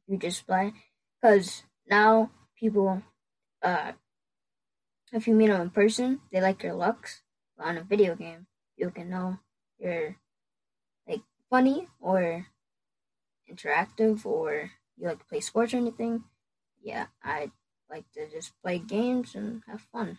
you 0.09 0.19
just 0.19 0.47
play 0.47 0.73
because 1.21 1.63
now 1.89 2.31
people, 2.59 3.03
uh, 3.63 3.93
if 5.15 5.29
you 5.29 5.35
meet 5.35 5.47
them 5.47 5.61
in 5.61 5.71
person, 5.71 6.21
they 6.33 6.41
like 6.41 6.63
your 6.63 6.75
looks. 6.75 7.23
But 7.57 7.67
on 7.69 7.79
a 7.79 7.83
video 7.83 8.17
game, 8.17 8.47
you 8.77 8.91
can 8.91 9.09
know 9.09 9.39
you're 9.79 10.17
like 11.09 11.23
funny 11.49 11.87
or 12.01 12.47
interactive 13.51 14.27
or 14.27 14.71
you 14.97 15.07
like 15.07 15.21
to 15.21 15.25
play 15.27 15.41
sports 15.41 15.73
or 15.73 15.79
anything. 15.79 16.25
Yeah, 16.83 17.07
I 17.23 17.53
like 17.89 18.05
to 18.15 18.29
just 18.29 18.53
play 18.61 18.79
games 18.79 19.37
and 19.37 19.63
have 19.69 19.81
fun. 19.93 20.19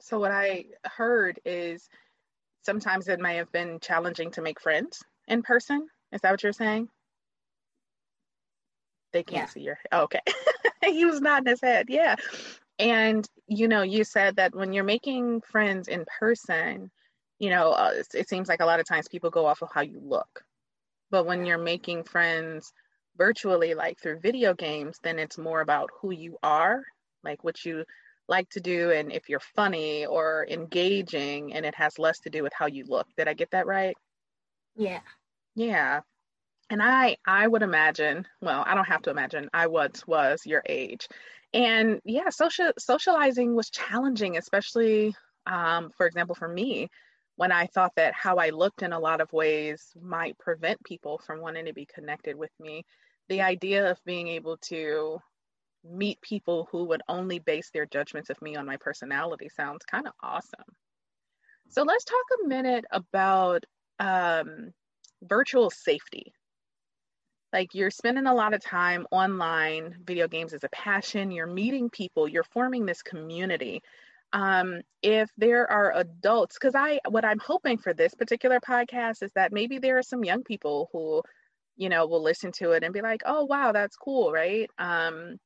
So 0.00 0.18
what 0.18 0.32
I 0.32 0.64
heard 0.84 1.38
is 1.44 1.88
sometimes 2.62 3.08
it 3.08 3.20
may 3.20 3.36
have 3.36 3.52
been 3.52 3.78
challenging 3.80 4.30
to 4.32 4.42
make 4.42 4.60
friends 4.60 5.02
in 5.28 5.42
person. 5.42 5.86
Is 6.12 6.22
that 6.22 6.30
what 6.30 6.42
you're 6.42 6.52
saying? 6.52 6.88
They 9.12 9.22
can't 9.22 9.48
yeah. 9.48 9.52
see 9.52 9.60
your. 9.60 9.78
Oh, 9.92 10.02
okay, 10.02 10.20
he 10.84 11.04
was 11.04 11.20
nodding 11.20 11.50
his 11.50 11.60
head. 11.60 11.86
Yeah, 11.88 12.16
and 12.78 13.26
you 13.46 13.68
know, 13.68 13.82
you 13.82 14.04
said 14.04 14.36
that 14.36 14.54
when 14.54 14.72
you're 14.72 14.84
making 14.84 15.40
friends 15.42 15.88
in 15.88 16.04
person, 16.18 16.90
you 17.38 17.50
know, 17.50 17.72
uh, 17.72 17.92
it, 17.94 18.06
it 18.14 18.28
seems 18.28 18.48
like 18.48 18.60
a 18.60 18.66
lot 18.66 18.80
of 18.80 18.86
times 18.86 19.08
people 19.08 19.30
go 19.30 19.46
off 19.46 19.62
of 19.62 19.70
how 19.72 19.82
you 19.82 20.00
look, 20.02 20.44
but 21.10 21.26
when 21.26 21.44
you're 21.44 21.58
making 21.58 22.04
friends 22.04 22.72
virtually, 23.16 23.74
like 23.74 23.98
through 24.00 24.20
video 24.20 24.54
games, 24.54 24.98
then 25.02 25.18
it's 25.18 25.38
more 25.38 25.60
about 25.60 25.90
who 26.00 26.10
you 26.10 26.36
are, 26.42 26.82
like 27.22 27.44
what 27.44 27.64
you 27.64 27.84
like 28.28 28.48
to 28.50 28.60
do 28.60 28.90
and 28.90 29.12
if 29.12 29.28
you're 29.28 29.40
funny 29.54 30.06
or 30.06 30.46
engaging 30.48 31.52
and 31.52 31.66
it 31.66 31.74
has 31.74 31.98
less 31.98 32.18
to 32.20 32.30
do 32.30 32.42
with 32.42 32.52
how 32.58 32.66
you 32.66 32.84
look. 32.88 33.06
Did 33.16 33.28
I 33.28 33.34
get 33.34 33.50
that 33.50 33.66
right? 33.66 33.96
Yeah. 34.76 35.00
Yeah. 35.54 36.00
And 36.74 36.82
I 36.82 37.18
I 37.24 37.46
would 37.46 37.62
imagine, 37.62 38.26
well, 38.40 38.64
I 38.66 38.74
don't 38.74 38.88
have 38.88 39.02
to 39.02 39.10
imagine, 39.10 39.48
I 39.54 39.68
once 39.68 40.04
was 40.08 40.44
your 40.44 40.60
age. 40.66 41.06
And 41.52 42.00
yeah, 42.04 42.30
social 42.30 42.72
socializing 42.80 43.54
was 43.54 43.70
challenging, 43.70 44.36
especially 44.36 45.14
um, 45.46 45.92
for 45.96 46.04
example, 46.04 46.34
for 46.34 46.48
me, 46.48 46.88
when 47.36 47.52
I 47.52 47.66
thought 47.66 47.92
that 47.94 48.12
how 48.12 48.38
I 48.38 48.50
looked 48.50 48.82
in 48.82 48.92
a 48.92 48.98
lot 48.98 49.20
of 49.20 49.32
ways 49.32 49.92
might 50.02 50.36
prevent 50.36 50.82
people 50.82 51.20
from 51.24 51.38
wanting 51.40 51.66
to 51.66 51.72
be 51.72 51.86
connected 51.86 52.34
with 52.34 52.50
me. 52.58 52.84
The 53.28 53.42
idea 53.42 53.92
of 53.92 54.04
being 54.04 54.26
able 54.26 54.56
to 54.72 55.20
meet 55.84 56.20
people 56.22 56.66
who 56.72 56.86
would 56.86 57.02
only 57.06 57.38
base 57.38 57.70
their 57.70 57.86
judgments 57.86 58.30
of 58.30 58.42
me 58.42 58.56
on 58.56 58.66
my 58.66 58.78
personality 58.78 59.48
sounds 59.48 59.84
kind 59.84 60.08
of 60.08 60.12
awesome. 60.20 60.74
So 61.68 61.84
let's 61.84 62.04
talk 62.04 62.26
a 62.42 62.48
minute 62.48 62.84
about 62.90 63.62
um, 64.00 64.72
virtual 65.22 65.70
safety. 65.70 66.34
Like 67.54 67.72
you're 67.72 67.92
spending 67.92 68.26
a 68.26 68.34
lot 68.34 68.52
of 68.52 68.60
time 68.60 69.06
online, 69.12 69.94
video 70.04 70.26
games 70.26 70.52
is 70.54 70.64
a 70.64 70.68
passion, 70.70 71.30
you're 71.30 71.46
meeting 71.46 71.88
people, 71.88 72.26
you're 72.26 72.42
forming 72.42 72.84
this 72.84 73.00
community. 73.00 73.80
Um, 74.32 74.80
if 75.02 75.30
there 75.38 75.70
are 75.70 75.92
adults, 75.94 76.56
because 76.60 76.74
I, 76.74 76.98
what 77.08 77.24
I'm 77.24 77.38
hoping 77.38 77.78
for 77.78 77.94
this 77.94 78.12
particular 78.12 78.58
podcast 78.58 79.22
is 79.22 79.30
that 79.36 79.52
maybe 79.52 79.78
there 79.78 79.96
are 79.98 80.02
some 80.02 80.24
young 80.24 80.42
people 80.42 80.88
who, 80.92 81.22
you 81.76 81.88
know, 81.88 82.08
will 82.08 82.24
listen 82.24 82.50
to 82.54 82.72
it 82.72 82.82
and 82.82 82.92
be 82.92 83.02
like, 83.02 83.22
oh, 83.24 83.44
wow, 83.44 83.70
that's 83.70 83.94
cool, 83.94 84.32
right? 84.32 84.68
Um, 84.76 85.36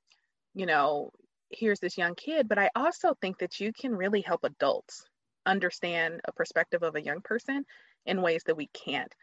you 0.55 0.65
know, 0.65 1.11
here's 1.51 1.79
this 1.79 1.99
young 1.99 2.15
kid, 2.15 2.49
but 2.49 2.59
I 2.59 2.71
also 2.75 3.13
think 3.21 3.41
that 3.41 3.61
you 3.61 3.71
can 3.79 3.95
really 3.95 4.23
help 4.23 4.45
adults 4.45 5.05
understand 5.45 6.23
a 6.25 6.33
perspective 6.33 6.83
of 6.83 6.95
a 6.95 7.05
young 7.05 7.21
person 7.21 7.67
in 8.07 8.23
ways 8.23 8.45
that 8.47 8.57
we 8.57 8.69
can't. 8.69 9.15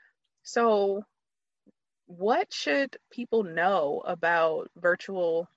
So, 0.44 1.04
what 2.08 2.54
should 2.54 2.98
people 3.12 3.44
know 3.44 4.02
about 4.06 4.70
virtual 4.78 5.50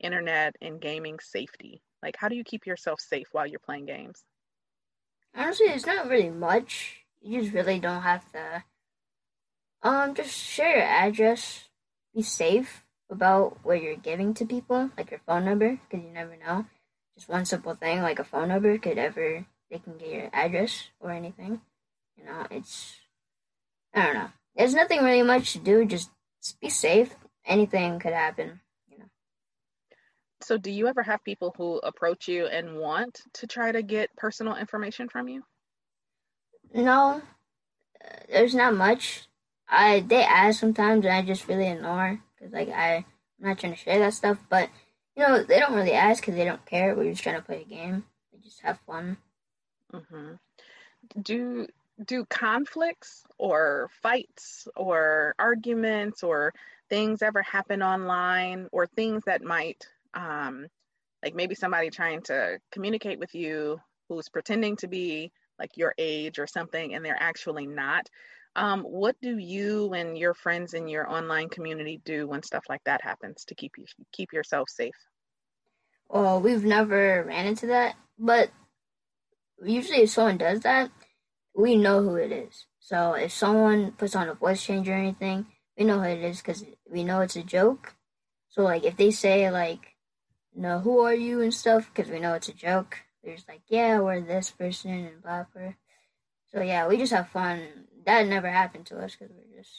internet 0.00 0.56
and 0.60 0.80
gaming 0.80 1.18
safety? 1.20 1.82
Like, 2.02 2.16
how 2.18 2.28
do 2.28 2.36
you 2.36 2.44
keep 2.44 2.66
yourself 2.66 3.00
safe 3.00 3.28
while 3.32 3.46
you're 3.46 3.58
playing 3.58 3.86
games? 3.86 4.24
Honestly, 5.34 5.66
it's 5.66 5.86
not 5.86 6.08
really 6.08 6.30
much. 6.30 7.04
You 7.22 7.40
just 7.40 7.54
really 7.54 7.80
don't 7.80 8.02
have 8.02 8.30
to. 8.32 8.64
Um, 9.82 10.14
just 10.14 10.36
share 10.36 10.76
your 10.76 10.86
address. 10.86 11.68
Be 12.14 12.22
safe 12.22 12.84
about 13.10 13.58
what 13.64 13.82
you're 13.82 13.96
giving 13.96 14.34
to 14.34 14.46
people, 14.46 14.90
like 14.96 15.10
your 15.10 15.20
phone 15.26 15.44
number, 15.44 15.78
because 15.88 16.04
you 16.04 16.10
never 16.10 16.36
know. 16.36 16.66
Just 17.16 17.28
one 17.28 17.44
simple 17.44 17.74
thing, 17.74 18.02
like 18.02 18.18
a 18.18 18.24
phone 18.24 18.48
number, 18.48 18.76
could 18.78 18.98
ever 18.98 19.46
they 19.70 19.78
can 19.78 19.96
get 19.98 20.08
your 20.08 20.30
address 20.32 20.88
or 21.00 21.10
anything. 21.10 21.60
You 22.16 22.24
know, 22.24 22.46
it's 22.50 22.94
I 23.92 24.06
don't 24.06 24.14
know. 24.14 24.30
There's 24.56 24.74
nothing 24.74 25.02
really 25.02 25.22
much 25.22 25.52
to 25.52 25.58
do. 25.58 25.84
Just 25.84 26.10
be 26.60 26.68
safe. 26.68 27.14
Anything 27.46 27.98
could 27.98 28.12
happen. 28.12 28.60
You 28.88 28.98
know. 28.98 29.04
So, 30.42 30.58
do 30.58 30.70
you 30.70 30.86
ever 30.86 31.02
have 31.02 31.24
people 31.24 31.54
who 31.56 31.78
approach 31.78 32.28
you 32.28 32.46
and 32.46 32.78
want 32.78 33.20
to 33.34 33.46
try 33.46 33.72
to 33.72 33.82
get 33.82 34.14
personal 34.16 34.56
information 34.56 35.08
from 35.08 35.28
you? 35.28 35.42
No, 36.72 37.22
uh, 38.04 38.16
there's 38.28 38.54
not 38.54 38.74
much. 38.74 39.28
I 39.68 40.00
they 40.00 40.22
ask 40.22 40.60
sometimes, 40.60 41.04
and 41.04 41.14
I 41.14 41.22
just 41.22 41.48
really 41.48 41.68
ignore 41.68 42.20
because 42.36 42.52
like 42.52 42.68
I, 42.68 42.96
I'm 42.96 43.04
not 43.48 43.58
trying 43.58 43.72
to 43.72 43.78
share 43.78 43.98
that 43.98 44.14
stuff. 44.14 44.38
But 44.48 44.68
you 45.16 45.22
know, 45.22 45.42
they 45.42 45.58
don't 45.58 45.74
really 45.74 45.92
ask 45.92 46.22
because 46.22 46.34
they 46.34 46.44
don't 46.44 46.64
care. 46.66 46.94
We're 46.94 47.10
just 47.10 47.22
trying 47.22 47.36
to 47.36 47.42
play 47.42 47.62
a 47.62 47.64
game. 47.64 48.04
They 48.32 48.38
just 48.38 48.60
have 48.60 48.78
fun. 48.86 49.16
Mm-hmm. 49.92 50.34
Do 51.20 51.66
do 52.02 52.24
conflicts 52.24 53.22
or 53.38 53.88
fights 54.02 54.66
or 54.76 55.34
arguments 55.38 56.22
or 56.22 56.52
things 56.88 57.22
ever 57.22 57.42
happen 57.42 57.82
online 57.82 58.68
or 58.72 58.86
things 58.86 59.22
that 59.26 59.42
might 59.42 59.86
um, 60.14 60.66
like 61.22 61.34
maybe 61.34 61.54
somebody 61.54 61.90
trying 61.90 62.22
to 62.22 62.58
communicate 62.72 63.18
with 63.18 63.34
you 63.34 63.80
who's 64.08 64.28
pretending 64.28 64.76
to 64.76 64.88
be 64.88 65.30
like 65.58 65.76
your 65.76 65.94
age 65.98 66.38
or 66.38 66.46
something 66.46 66.94
and 66.94 67.04
they're 67.04 67.16
actually 67.18 67.66
not 67.66 68.08
um, 68.56 68.82
what 68.82 69.16
do 69.20 69.36
you 69.36 69.92
and 69.94 70.16
your 70.16 70.34
friends 70.34 70.74
in 70.74 70.86
your 70.86 71.10
online 71.10 71.48
community 71.48 72.00
do 72.04 72.28
when 72.28 72.42
stuff 72.42 72.64
like 72.68 72.84
that 72.84 73.02
happens 73.02 73.44
to 73.46 73.54
keep 73.54 73.72
you 73.76 73.84
keep 74.12 74.32
yourself 74.32 74.68
safe? 74.68 74.94
Well, 76.08 76.40
we've 76.40 76.64
never 76.64 77.24
ran 77.24 77.46
into 77.46 77.68
that, 77.68 77.96
but 78.18 78.50
usually 79.60 80.02
if 80.02 80.10
someone 80.10 80.38
does 80.38 80.60
that, 80.60 80.90
we 81.54 81.76
know 81.76 82.02
who 82.02 82.16
it 82.16 82.32
is. 82.32 82.66
So 82.80 83.12
if 83.12 83.32
someone 83.32 83.92
puts 83.92 84.14
on 84.16 84.28
a 84.28 84.34
voice 84.34 84.62
change 84.62 84.88
or 84.88 84.94
anything, 84.94 85.46
we 85.78 85.84
know 85.84 85.98
who 85.98 86.08
it 86.08 86.22
is 86.22 86.38
because 86.38 86.64
we 86.90 87.04
know 87.04 87.20
it's 87.20 87.36
a 87.36 87.42
joke. 87.42 87.94
So 88.48 88.62
like 88.62 88.84
if 88.84 88.96
they 88.96 89.10
say 89.10 89.50
like, 89.50 89.94
"No, 90.54 90.80
who 90.80 91.00
are 91.00 91.14
you?" 91.14 91.40
and 91.40 91.54
stuff, 91.54 91.90
because 91.92 92.10
we 92.10 92.20
know 92.20 92.34
it's 92.34 92.48
a 92.48 92.52
joke, 92.54 92.98
they're 93.22 93.34
just 93.36 93.48
like, 93.48 93.62
"Yeah, 93.68 94.00
we're 94.00 94.20
this 94.20 94.50
person 94.50 94.90
and 94.90 95.22
blah 95.22 95.44
blah." 95.54 95.72
So 96.52 96.62
yeah, 96.62 96.86
we 96.88 96.96
just 96.96 97.12
have 97.12 97.28
fun 97.28 97.86
that 98.04 98.26
never 98.26 98.48
happened 98.48 98.86
to 98.86 98.98
us 98.98 99.16
because 99.16 99.34
we're 99.34 99.58
just 99.58 99.72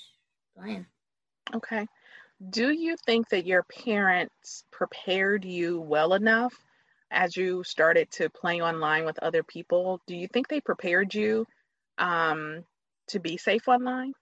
playing. 0.57 0.85
Okay. 1.53 1.87
Do 2.49 2.71
you 2.71 2.97
think 3.05 3.29
that 3.29 3.45
your 3.45 3.63
parents 3.63 4.63
prepared 4.71 5.45
you 5.45 5.79
well 5.79 6.13
enough 6.13 6.53
as 7.11 7.37
you 7.37 7.63
started 7.63 8.11
to 8.11 8.29
play 8.29 8.61
online 8.61 9.05
with 9.05 9.19
other 9.19 9.43
people? 9.43 10.01
Do 10.05 10.15
you 10.15 10.27
think 10.27 10.47
they 10.47 10.59
prepared 10.59 11.13
you 11.13 11.47
um, 11.97 12.63
to 13.07 13.19
be 13.19 13.37
safe 13.37 13.67
online? 13.67 14.13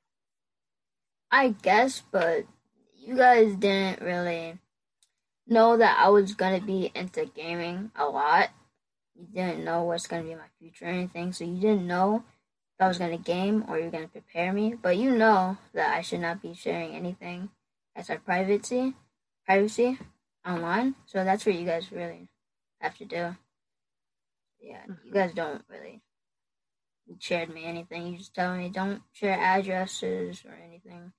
I 1.32 1.50
guess, 1.50 2.04
but 2.12 2.46
you 2.96 3.16
guys 3.16 3.56
didn't 3.56 4.02
really 4.02 4.60
know 5.48 5.78
that 5.78 5.98
I 6.00 6.10
was 6.10 6.36
gonna 6.36 6.62
be 6.62 6.92
into 6.94 7.26
gaming 7.26 7.92
a 7.96 8.06
lot. 8.06 8.50
You 9.16 9.26
didn't 9.34 9.66
know 9.66 9.84
what's 9.84 10.08
gonna 10.08 10.24
be 10.24 10.36
my 10.36 10.52
future 10.60 10.86
or 10.86 10.90
anything, 10.90 11.34
so 11.34 11.44
you 11.44 11.58
didn't 11.58 11.88
know 11.88 12.24
if 12.78 12.86
I 12.86 12.88
was 12.88 13.00
gonna 13.00 13.18
game 13.18 13.66
or 13.68 13.80
you're 13.80 13.90
gonna 13.90 14.08
prepare 14.08 14.54
me, 14.54 14.76
but 14.80 14.98
you 14.98 15.12
know 15.12 15.58
that 15.74 15.96
I 15.96 16.02
should 16.02 16.22
not 16.22 16.42
be 16.42 16.54
sharing 16.54 16.96
anything 16.96 17.50
as 17.96 18.10
our 18.10 18.20
privacy 18.20 18.94
privacy 19.46 19.98
online. 20.46 20.96
So 21.06 21.24
that's 21.24 21.46
what 21.46 21.56
you 21.56 21.66
guys 21.66 21.92
really 21.92 22.28
have 22.80 22.96
to 23.00 23.06
do. 23.06 23.36
Yeah, 24.62 24.84
you 24.88 24.94
mm-hmm. 24.94 25.14
guys 25.14 25.34
don't 25.34 25.64
really 25.68 26.03
shared 27.20 27.54
me 27.54 27.66
anything. 27.66 28.08
You 28.08 28.18
just 28.18 28.34
tell 28.34 28.56
me 28.56 28.70
don't 28.70 29.02
share 29.14 29.38
addresses 29.38 30.44
or 30.46 30.58
anything. 30.64 31.12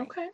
Okay. 0.00 0.28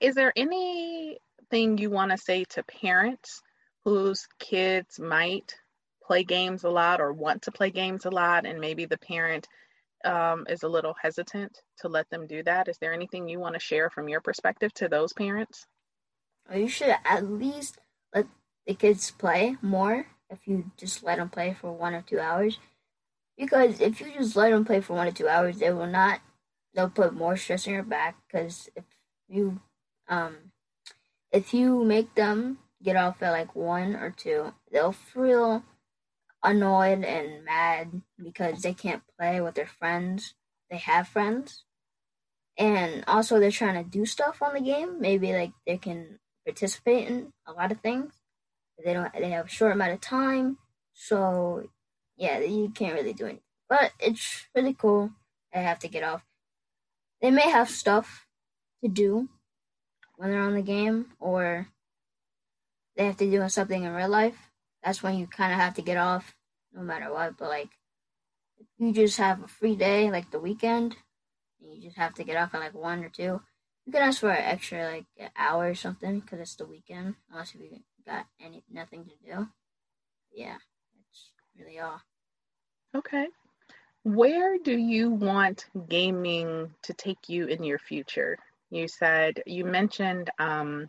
Is 0.00 0.14
there 0.14 0.32
anything 0.36 1.78
you 1.78 1.90
want 1.90 2.10
to 2.10 2.18
say 2.18 2.44
to 2.50 2.62
parents 2.64 3.40
whose 3.84 4.26
kids 4.38 4.98
might 4.98 5.54
play 6.02 6.24
games 6.24 6.64
a 6.64 6.70
lot 6.70 7.00
or 7.00 7.12
want 7.12 7.42
to 7.42 7.52
play 7.52 7.70
games 7.70 8.04
a 8.04 8.10
lot, 8.10 8.46
and 8.46 8.60
maybe 8.60 8.86
the 8.86 8.98
parent 8.98 9.48
um, 10.04 10.46
is 10.48 10.62
a 10.62 10.68
little 10.68 10.94
hesitant 11.00 11.58
to 11.78 11.88
let 11.88 12.08
them 12.10 12.26
do 12.26 12.42
that. 12.42 12.68
Is 12.68 12.78
there 12.78 12.92
anything 12.92 13.28
you 13.28 13.40
want 13.40 13.54
to 13.54 13.60
share 13.60 13.88
from 13.88 14.08
your 14.08 14.20
perspective 14.20 14.72
to 14.74 14.88
those 14.88 15.12
parents? 15.12 15.66
You 16.54 16.68
should 16.68 16.94
at 17.04 17.30
least 17.30 17.78
let 18.14 18.26
the 18.66 18.74
kids 18.74 19.10
play 19.10 19.56
more 19.62 20.06
if 20.34 20.46
you 20.46 20.70
just 20.76 21.02
let 21.02 21.18
them 21.18 21.28
play 21.28 21.56
for 21.58 21.72
one 21.72 21.94
or 21.94 22.02
two 22.02 22.20
hours. 22.20 22.58
Because 23.38 23.80
if 23.80 24.00
you 24.00 24.12
just 24.18 24.36
let 24.36 24.50
them 24.50 24.64
play 24.64 24.80
for 24.80 24.94
one 24.94 25.08
or 25.08 25.12
two 25.12 25.28
hours, 25.28 25.58
they 25.58 25.72
will 25.72 25.86
not. 25.86 26.20
They'll 26.74 26.90
put 26.90 27.14
more 27.14 27.36
stress 27.36 27.66
on 27.66 27.74
your 27.74 27.82
back. 27.82 28.16
Because 28.26 28.68
if 28.76 28.84
you, 29.28 29.60
um, 30.08 30.36
if 31.32 31.54
you 31.54 31.84
make 31.84 32.14
them 32.14 32.58
get 32.82 32.96
off 32.96 33.22
at 33.22 33.30
like 33.30 33.54
one 33.56 33.96
or 33.96 34.10
two, 34.10 34.52
they'll 34.70 34.92
feel 34.92 35.64
annoyed 36.42 37.02
and 37.02 37.44
mad 37.44 38.02
because 38.22 38.62
they 38.62 38.74
can't 38.74 39.02
play 39.18 39.40
with 39.40 39.54
their 39.54 39.66
friends. 39.66 40.34
They 40.70 40.76
have 40.76 41.08
friends. 41.08 41.64
And 42.56 43.02
also 43.08 43.40
they're 43.40 43.50
trying 43.50 43.82
to 43.82 43.88
do 43.88 44.06
stuff 44.06 44.42
on 44.42 44.54
the 44.54 44.60
game. 44.60 45.00
Maybe 45.00 45.32
like 45.32 45.52
they 45.66 45.78
can 45.78 46.20
participate 46.44 47.08
in 47.08 47.32
a 47.46 47.52
lot 47.52 47.72
of 47.72 47.80
things. 47.80 48.12
They 48.82 48.92
don't 48.92 49.12
they 49.12 49.30
have 49.30 49.46
a 49.46 49.50
short 49.50 49.72
amount 49.72 49.92
of 49.92 50.00
time. 50.00 50.58
So 50.94 51.68
yeah, 52.16 52.40
you 52.40 52.70
can't 52.70 52.94
really 52.94 53.12
do 53.12 53.24
anything. 53.24 53.42
But 53.68 53.92
it's 53.98 54.46
really 54.54 54.74
cool. 54.74 55.10
I 55.54 55.58
have 55.58 55.78
to 55.80 55.88
get 55.88 56.04
off. 56.04 56.24
They 57.22 57.30
may 57.30 57.48
have 57.48 57.70
stuff 57.70 58.26
to 58.82 58.88
do 58.88 59.28
when 60.16 60.30
they're 60.30 60.40
on 60.40 60.54
the 60.54 60.62
game 60.62 61.06
or 61.18 61.68
they 62.96 63.06
have 63.06 63.16
to 63.18 63.30
do 63.30 63.48
something 63.48 63.82
in 63.82 63.92
real 63.92 64.08
life 64.08 64.50
that's 64.84 65.02
when 65.02 65.18
you 65.18 65.26
kind 65.26 65.52
of 65.52 65.58
have 65.58 65.74
to 65.74 65.82
get 65.82 65.96
off 65.96 66.36
no 66.72 66.82
matter 66.82 67.12
what. 67.12 67.38
But 67.38 67.48
like, 67.48 67.70
you 68.78 68.92
just 68.92 69.16
have 69.16 69.42
a 69.42 69.48
free 69.48 69.76
day, 69.76 70.10
like 70.10 70.30
the 70.30 70.38
weekend, 70.38 70.96
you 71.60 71.80
just 71.80 71.96
have 71.96 72.14
to 72.14 72.24
get 72.24 72.36
off 72.36 72.54
at 72.54 72.60
like 72.60 72.74
one 72.74 73.02
or 73.02 73.08
two. 73.08 73.40
You 73.86 73.92
can 73.92 74.02
ask 74.02 74.20
for 74.20 74.30
an 74.30 74.44
extra 74.44 74.84
like 74.90 75.06
an 75.18 75.30
hour 75.36 75.70
or 75.70 75.74
something 75.74 76.20
because 76.20 76.40
it's 76.40 76.56
the 76.56 76.66
weekend, 76.66 77.14
unless 77.30 77.54
you 77.54 77.60
got 78.06 78.26
any 78.40 78.62
nothing 78.70 79.04
to 79.04 79.34
do. 79.34 79.48
Yeah, 80.32 80.56
that's 80.96 81.30
really 81.58 81.78
all. 81.78 82.00
Okay. 82.94 83.26
Where 84.04 84.58
do 84.58 84.76
you 84.76 85.10
want 85.10 85.66
gaming 85.88 86.70
to 86.82 86.92
take 86.92 87.28
you 87.28 87.46
in 87.46 87.64
your 87.64 87.78
future? 87.78 88.38
You 88.70 88.88
said 88.88 89.42
you 89.46 89.64
mentioned 89.64 90.30
um, 90.38 90.88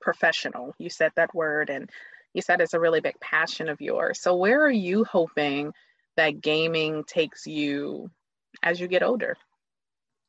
professional. 0.00 0.74
You 0.78 0.90
said 0.90 1.12
that 1.16 1.34
word, 1.34 1.70
and 1.70 1.90
you 2.32 2.42
said 2.42 2.60
it's 2.60 2.74
a 2.74 2.80
really 2.80 3.00
big 3.00 3.18
passion 3.20 3.68
of 3.68 3.80
yours. 3.80 4.20
So, 4.20 4.36
where 4.36 4.62
are 4.64 4.70
you 4.70 5.04
hoping 5.04 5.72
that 6.16 6.40
gaming 6.40 7.04
takes 7.04 7.46
you 7.46 8.10
as 8.62 8.80
you 8.80 8.88
get 8.88 9.02
older? 9.02 9.36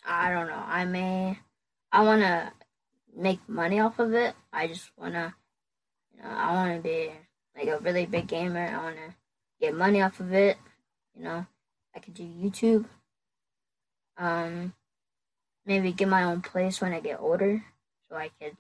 I 0.06 0.32
don't 0.32 0.48
know. 0.48 0.64
I 0.66 0.86
may, 0.86 1.40
I 1.92 2.04
want 2.04 2.22
to 2.22 2.52
make 3.16 3.48
money 3.48 3.80
off 3.80 4.00
of 4.00 4.14
it. 4.14 4.36
I 4.52 4.68
just 4.68 4.90
want 4.98 5.14
to, 5.14 5.34
you 6.16 6.24
know, 6.24 6.30
I 6.30 6.54
want 6.54 6.76
to 6.76 6.82
be 6.82 7.12
like 7.56 7.68
a 7.68 7.80
really 7.80 8.06
big 8.06 8.28
gamer. 8.28 8.66
I 8.66 8.84
want 8.84 8.96
to 8.96 9.16
get 9.60 9.76
money 9.76 10.02
off 10.02 10.20
of 10.20 10.34
it. 10.34 10.58
You 11.16 11.24
know, 11.24 11.46
I 11.96 12.00
could 12.00 12.14
do 12.14 12.24
YouTube. 12.24 12.86
Um, 14.18 14.74
maybe 15.66 15.92
get 15.92 16.08
my 16.08 16.24
own 16.24 16.42
place 16.42 16.82
when 16.82 16.94
I 16.94 17.00
get 17.00 17.20
older, 17.20 17.64
so 18.10 18.16
I 18.16 18.30
could 18.40 18.56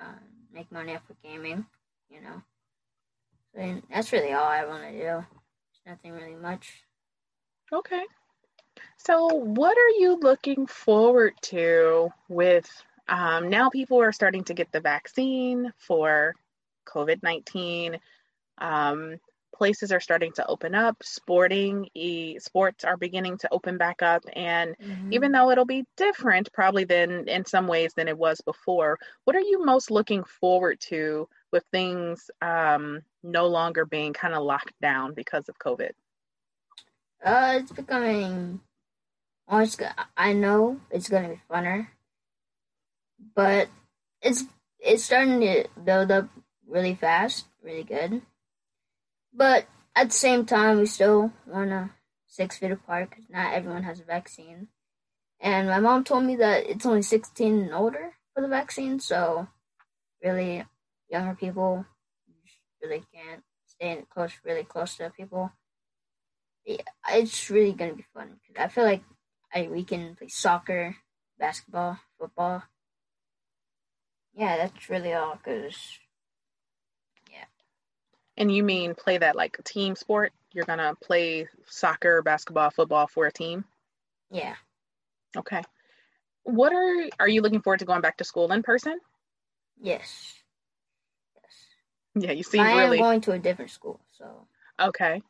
um, 0.00 0.20
make 0.52 0.70
money 0.70 0.94
off 0.94 1.08
of 1.08 1.20
gaming 1.22 1.66
you 2.10 2.20
know. 2.20 2.42
And 3.54 3.82
that's 3.90 4.12
really 4.12 4.32
all 4.32 4.44
I 4.44 4.64
want 4.64 4.82
to 4.82 4.92
do. 4.92 5.26
Nothing 5.86 6.12
really 6.12 6.36
much. 6.36 6.82
Okay. 7.72 8.04
So, 8.96 9.26
what 9.26 9.76
are 9.76 10.00
you 10.00 10.18
looking 10.20 10.66
forward 10.66 11.34
to 11.42 12.10
with 12.28 12.70
um, 13.08 13.48
now 13.48 13.70
people 13.70 14.00
are 14.00 14.12
starting 14.12 14.44
to 14.44 14.54
get 14.54 14.70
the 14.72 14.80
vaccine 14.80 15.72
for 15.78 16.34
COVID 16.92 17.22
19? 17.22 17.98
Um, 18.58 19.16
places 19.54 19.92
are 19.92 20.00
starting 20.00 20.32
to 20.32 20.46
open 20.46 20.74
up 20.74 20.96
sporting 21.02 21.88
e- 21.94 22.38
sports 22.38 22.84
are 22.84 22.96
beginning 22.96 23.36
to 23.36 23.48
open 23.50 23.76
back 23.76 24.00
up 24.00 24.22
and 24.34 24.74
mm-hmm. 24.78 25.12
even 25.12 25.32
though 25.32 25.50
it'll 25.50 25.66
be 25.66 25.84
different 25.98 26.50
probably 26.54 26.84
than 26.84 27.28
in 27.28 27.44
some 27.44 27.66
ways 27.66 27.92
than 27.94 28.08
it 28.08 28.16
was 28.16 28.40
before 28.42 28.98
what 29.24 29.36
are 29.36 29.40
you 29.40 29.62
most 29.62 29.90
looking 29.90 30.24
forward 30.24 30.80
to 30.80 31.28
with 31.52 31.64
things 31.72 32.30
um, 32.40 33.02
no 33.22 33.46
longer 33.46 33.84
being 33.84 34.12
kind 34.12 34.34
of 34.34 34.42
locked 34.42 34.74
down 34.80 35.14
because 35.14 35.48
of 35.48 35.58
COVID? 35.58 35.90
Uh, 37.24 37.58
it's 37.60 37.72
becoming. 37.72 38.60
It's, 39.50 39.76
I 40.16 40.32
know 40.32 40.80
it's 40.90 41.08
gonna 41.08 41.28
be 41.30 41.40
funner, 41.50 41.88
but 43.34 43.68
it's 44.22 44.44
it's 44.78 45.04
starting 45.04 45.40
to 45.40 45.66
build 45.84 46.10
up 46.10 46.28
really 46.70 46.94
fast, 46.94 47.46
really 47.62 47.82
good. 47.82 48.22
But 49.34 49.66
at 49.94 50.08
the 50.08 50.14
same 50.14 50.46
time, 50.46 50.78
we 50.78 50.86
still 50.86 51.32
wanna 51.46 51.94
six 52.26 52.58
feet 52.58 52.70
apart 52.70 53.10
because 53.10 53.28
not 53.28 53.52
everyone 53.52 53.82
has 53.82 54.00
a 54.00 54.04
vaccine. 54.04 54.68
And 55.40 55.68
my 55.68 55.80
mom 55.80 56.04
told 56.04 56.24
me 56.24 56.36
that 56.36 56.66
it's 56.66 56.86
only 56.86 57.02
16 57.02 57.62
and 57.62 57.74
older 57.74 58.12
for 58.34 58.42
the 58.42 58.48
vaccine, 58.48 59.00
so 59.00 59.48
really 60.22 60.64
younger 61.08 61.34
people 61.34 61.86
really 62.82 63.02
can't 63.12 63.42
stay 63.66 64.04
close, 64.08 64.32
really 64.44 64.64
close 64.64 64.96
to 64.96 65.10
people. 65.10 65.50
Yeah, 66.64 66.82
it's 67.10 67.50
really 67.50 67.72
gonna 67.72 67.94
be 67.94 68.04
fun 68.14 68.38
I 68.58 68.68
feel 68.68 68.84
like 68.84 69.02
I 69.52 69.68
we 69.68 69.82
can 69.82 70.14
play 70.14 70.28
soccer, 70.28 70.96
basketball, 71.38 71.98
football. 72.18 72.62
Yeah, 74.34 74.56
that's 74.56 74.88
really 74.88 75.12
all. 75.12 75.36
Cause. 75.44 75.98
And 78.40 78.50
you 78.50 78.62
mean 78.62 78.94
play 78.94 79.18
that 79.18 79.36
like 79.36 79.58
a 79.58 79.62
team 79.62 79.94
sport? 79.94 80.32
You're 80.52 80.64
gonna 80.64 80.94
play 80.94 81.46
soccer, 81.66 82.22
basketball, 82.22 82.70
football 82.70 83.06
for 83.06 83.26
a 83.26 83.32
team? 83.32 83.66
Yeah. 84.30 84.54
Okay. 85.36 85.62
What 86.44 86.72
are 86.72 87.08
are 87.20 87.28
you 87.28 87.42
looking 87.42 87.60
forward 87.60 87.80
to 87.80 87.84
going 87.84 88.00
back 88.00 88.16
to 88.16 88.24
school 88.24 88.50
in 88.50 88.62
person? 88.62 88.98
Yes. 89.78 90.34
Yes. 91.36 92.24
Yeah, 92.24 92.32
you 92.32 92.42
seem 92.42 92.62
I 92.62 92.82
really. 92.82 92.96
am 92.96 93.04
going 93.04 93.20
to 93.20 93.32
a 93.32 93.38
different 93.38 93.70
school, 93.70 94.00
so. 94.16 94.46
Okay. 94.80 95.20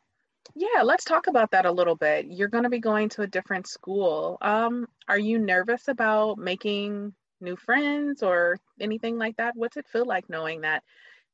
Yeah, 0.55 0.83
let's 0.83 1.03
talk 1.03 1.27
about 1.27 1.51
that 1.51 1.65
a 1.65 1.71
little 1.71 1.95
bit. 1.95 2.27
You're 2.27 2.47
going 2.47 2.63
to 2.63 2.69
be 2.69 2.79
going 2.79 3.09
to 3.09 3.21
a 3.23 3.27
different 3.27 3.67
school. 3.67 4.37
Um, 4.41 4.87
are 5.07 5.19
you 5.19 5.37
nervous 5.37 5.87
about 5.87 6.37
making 6.37 7.13
new 7.41 7.55
friends 7.57 8.23
or 8.23 8.57
anything 8.79 9.17
like 9.17 9.37
that? 9.37 9.55
What's 9.55 9.77
it 9.77 9.85
feel 9.91 10.05
like 10.05 10.29
knowing 10.29 10.61
that, 10.61 10.83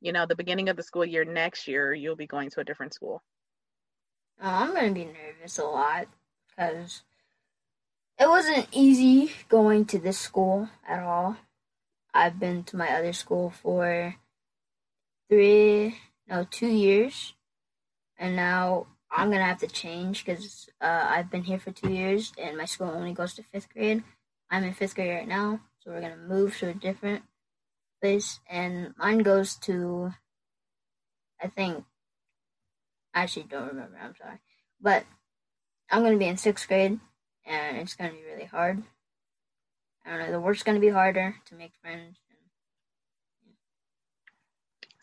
you 0.01 0.12
know, 0.12 0.25
the 0.25 0.36
beginning 0.36 0.69
of 0.69 0.77
the 0.77 0.83
school 0.83 1.05
year 1.05 1.25
next 1.25 1.67
year 1.67 1.93
you'll 1.93 2.15
be 2.15 2.27
going 2.27 2.49
to 2.51 2.60
a 2.60 2.63
different 2.63 2.93
school? 2.93 3.21
Oh, 4.41 4.47
I'm 4.47 4.73
going 4.73 4.88
to 4.88 4.93
be 4.93 5.05
nervous 5.05 5.57
a 5.57 5.63
lot 5.63 6.07
because 6.49 7.01
it 8.19 8.27
wasn't 8.27 8.67
easy 8.71 9.31
going 9.49 9.86
to 9.86 9.99
this 9.99 10.17
school 10.17 10.69
at 10.88 11.01
all. 11.03 11.38
I've 12.13 12.39
been 12.39 12.63
to 12.65 12.77
my 12.77 12.89
other 12.89 13.13
school 13.13 13.51
for 13.51 14.15
three, 15.29 15.97
no, 16.27 16.47
two 16.49 16.67
years, 16.67 17.33
and 18.17 18.36
now 18.36 18.88
I'm 19.12 19.29
gonna 19.29 19.45
have 19.45 19.60
to 19.60 19.67
change 19.67 20.25
because 20.25 20.67
uh, 20.81 21.05
I've 21.10 21.29
been 21.29 21.43
here 21.43 21.60
for 21.60 21.71
two 21.71 21.91
years 21.91 22.33
and 22.38 22.57
my 22.57 22.65
school 22.65 22.88
only 22.88 23.13
goes 23.13 23.36
to 23.36 23.43
fifth 23.43 23.69
grade. 23.71 24.03
I'm 24.49 24.63
in 24.63 24.73
fifth 24.73 24.95
grade 24.95 25.13
right 25.13 25.27
now, 25.27 25.60
so 25.79 25.91
we're 25.91 26.01
gonna 26.01 26.17
move 26.17 26.57
to 26.57 26.69
a 26.69 26.73
different 26.73 27.23
place, 28.01 28.39
and 28.49 28.93
mine 28.97 29.19
goes 29.19 29.55
to, 29.65 30.12
I 31.41 31.47
think, 31.47 31.86
I 33.13 33.23
actually 33.23 33.47
don't 33.49 33.67
remember. 33.67 33.97
I'm 34.01 34.15
sorry, 34.15 34.39
but 34.81 35.05
I'm 35.89 36.03
gonna 36.03 36.17
be 36.17 36.27
in 36.27 36.38
sixth 36.38 36.67
grade, 36.67 36.99
and 37.45 37.77
it's 37.77 37.95
gonna 37.95 38.12
be 38.12 38.23
really 38.23 38.45
hard. 38.45 38.83
I 40.05 40.12
don't 40.12 40.19
know. 40.19 40.31
The 40.31 40.39
work's 40.39 40.63
gonna 40.63 40.79
be 40.79 40.89
harder 40.89 41.36
to 41.47 41.55
make 41.55 41.73
friends 41.81 42.17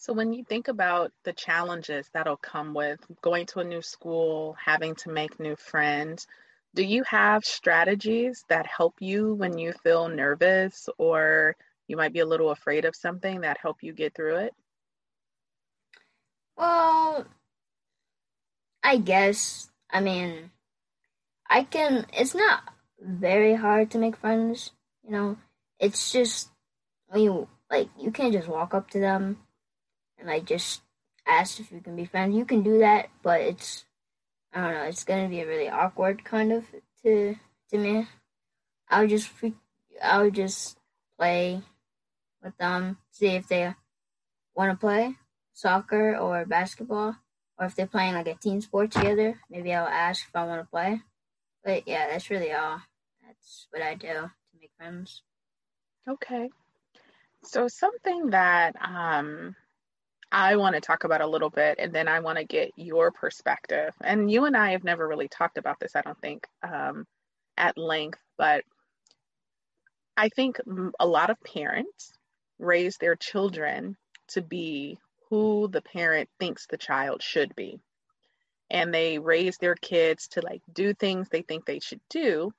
so, 0.04 0.12
when 0.12 0.34
you 0.34 0.44
think 0.44 0.68
about 0.68 1.12
the 1.24 1.32
challenges 1.32 2.10
that'll 2.12 2.36
come 2.36 2.74
with 2.74 3.00
going 3.22 3.46
to 3.46 3.60
a 3.60 3.64
new 3.64 3.80
school, 3.80 4.54
having 4.62 4.94
to 4.96 5.08
make 5.08 5.40
new 5.40 5.56
friends, 5.56 6.26
do 6.74 6.84
you 6.84 7.04
have 7.04 7.42
strategies 7.42 8.44
that 8.50 8.66
help 8.66 8.96
you 9.00 9.32
when 9.32 9.56
you 9.56 9.72
feel 9.82 10.08
nervous 10.08 10.90
or 10.98 11.56
you 11.88 11.96
might 11.96 12.12
be 12.12 12.20
a 12.20 12.26
little 12.26 12.50
afraid 12.50 12.84
of 12.84 12.96
something 12.96 13.42
that 13.42 13.58
help 13.60 13.82
you 13.82 13.92
get 13.92 14.14
through 14.14 14.36
it? 14.36 14.54
Well, 16.56 17.26
I 18.82 18.96
guess. 18.98 19.70
I 19.90 20.00
mean, 20.00 20.50
I 21.48 21.64
can. 21.64 22.06
It's 22.12 22.34
not 22.34 22.62
very 23.00 23.54
hard 23.54 23.90
to 23.90 23.98
make 23.98 24.16
friends, 24.16 24.70
you 25.02 25.10
know. 25.10 25.36
It's 25.78 26.12
just 26.12 26.50
when 27.08 27.22
you 27.22 27.48
like 27.70 27.88
you 27.98 28.10
can't 28.10 28.32
just 28.32 28.48
walk 28.48 28.74
up 28.74 28.90
to 28.90 29.00
them 29.00 29.38
and 30.18 30.28
like 30.28 30.44
just 30.44 30.82
ask 31.26 31.60
if 31.60 31.72
you 31.72 31.80
can 31.80 31.96
be 31.96 32.04
friends. 32.04 32.36
You 32.36 32.44
can 32.44 32.62
do 32.62 32.78
that, 32.78 33.08
but 33.22 33.40
it's 33.40 33.84
I 34.52 34.60
don't 34.60 34.74
know. 34.74 34.84
It's 34.84 35.04
gonna 35.04 35.28
be 35.28 35.40
a 35.40 35.46
really 35.46 35.68
awkward 35.68 36.24
kind 36.24 36.52
of 36.52 36.64
to 37.04 37.36
to 37.70 37.78
me. 37.78 38.06
I 38.88 39.00
would 39.00 39.10
just 39.10 39.28
freak. 39.28 39.54
I 40.02 40.22
would 40.22 40.34
just 40.34 40.78
play 41.18 41.62
with 42.44 42.56
them, 42.58 42.98
see 43.10 43.28
if 43.28 43.48
they 43.48 43.74
want 44.54 44.70
to 44.70 44.76
play 44.76 45.16
soccer 45.54 46.16
or 46.16 46.44
basketball, 46.44 47.16
or 47.58 47.66
if 47.66 47.74
they're 47.74 47.86
playing 47.86 48.14
like 48.14 48.26
a 48.26 48.34
team 48.34 48.60
sport 48.60 48.90
together. 48.90 49.40
Maybe 49.50 49.72
I'll 49.72 49.86
ask 49.86 50.26
if 50.28 50.36
I 50.36 50.44
want 50.44 50.60
to 50.60 50.68
play. 50.68 51.00
But 51.64 51.88
yeah, 51.88 52.08
that's 52.08 52.30
really 52.30 52.52
all. 52.52 52.80
That's 53.26 53.66
what 53.70 53.82
I 53.82 53.94
do 53.94 54.08
to 54.08 54.30
make 54.60 54.70
friends. 54.76 55.22
Okay. 56.08 56.50
So 57.44 57.68
something 57.68 58.30
that 58.30 58.74
um, 58.80 59.54
I 60.30 60.56
want 60.56 60.74
to 60.74 60.80
talk 60.80 61.04
about 61.04 61.20
a 61.20 61.26
little 61.26 61.50
bit, 61.50 61.76
and 61.78 61.92
then 61.92 62.08
I 62.08 62.20
want 62.20 62.38
to 62.38 62.44
get 62.44 62.72
your 62.76 63.10
perspective. 63.12 63.94
And 64.02 64.30
you 64.30 64.44
and 64.44 64.56
I 64.56 64.72
have 64.72 64.84
never 64.84 65.06
really 65.06 65.28
talked 65.28 65.58
about 65.58 65.78
this, 65.80 65.94
I 65.94 66.02
don't 66.02 66.20
think, 66.20 66.46
um, 66.62 67.06
at 67.56 67.78
length, 67.78 68.18
but 68.36 68.64
I 70.16 70.28
think 70.28 70.58
a 70.98 71.06
lot 71.06 71.30
of 71.30 71.40
parents 71.42 72.12
raise 72.58 72.96
their 72.96 73.16
children 73.16 73.96
to 74.28 74.42
be 74.42 74.98
who 75.28 75.68
the 75.68 75.82
parent 75.82 76.28
thinks 76.38 76.66
the 76.66 76.76
child 76.76 77.22
should 77.22 77.54
be. 77.54 77.80
And 78.70 78.92
they 78.92 79.18
raise 79.18 79.58
their 79.58 79.74
kids 79.74 80.28
to 80.28 80.40
like 80.40 80.62
do 80.72 80.94
things 80.94 81.28
they 81.28 81.42
think 81.42 81.64
they 81.64 81.80
should 81.80 82.00
do. 82.08 82.52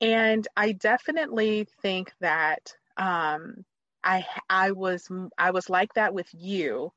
And 0.00 0.46
I 0.56 0.72
definitely 0.72 1.66
think 1.82 2.12
that 2.20 2.74
um, 2.96 3.64
I 4.02 4.26
I 4.48 4.72
was 4.72 5.08
I 5.38 5.50
was 5.52 5.70
like 5.70 5.94
that 5.94 6.14
with 6.14 6.28
you 6.32 6.92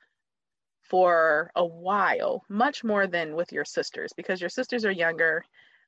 for 0.81 1.51
a 1.55 1.65
while, 1.65 2.43
much 2.49 2.83
more 2.83 3.07
than 3.07 3.35
with 3.35 3.51
your 3.51 3.65
sisters, 3.65 4.11
because 4.17 4.41
your 4.41 4.49
sisters 4.49 4.85
are 4.85 4.91
younger 4.91 5.43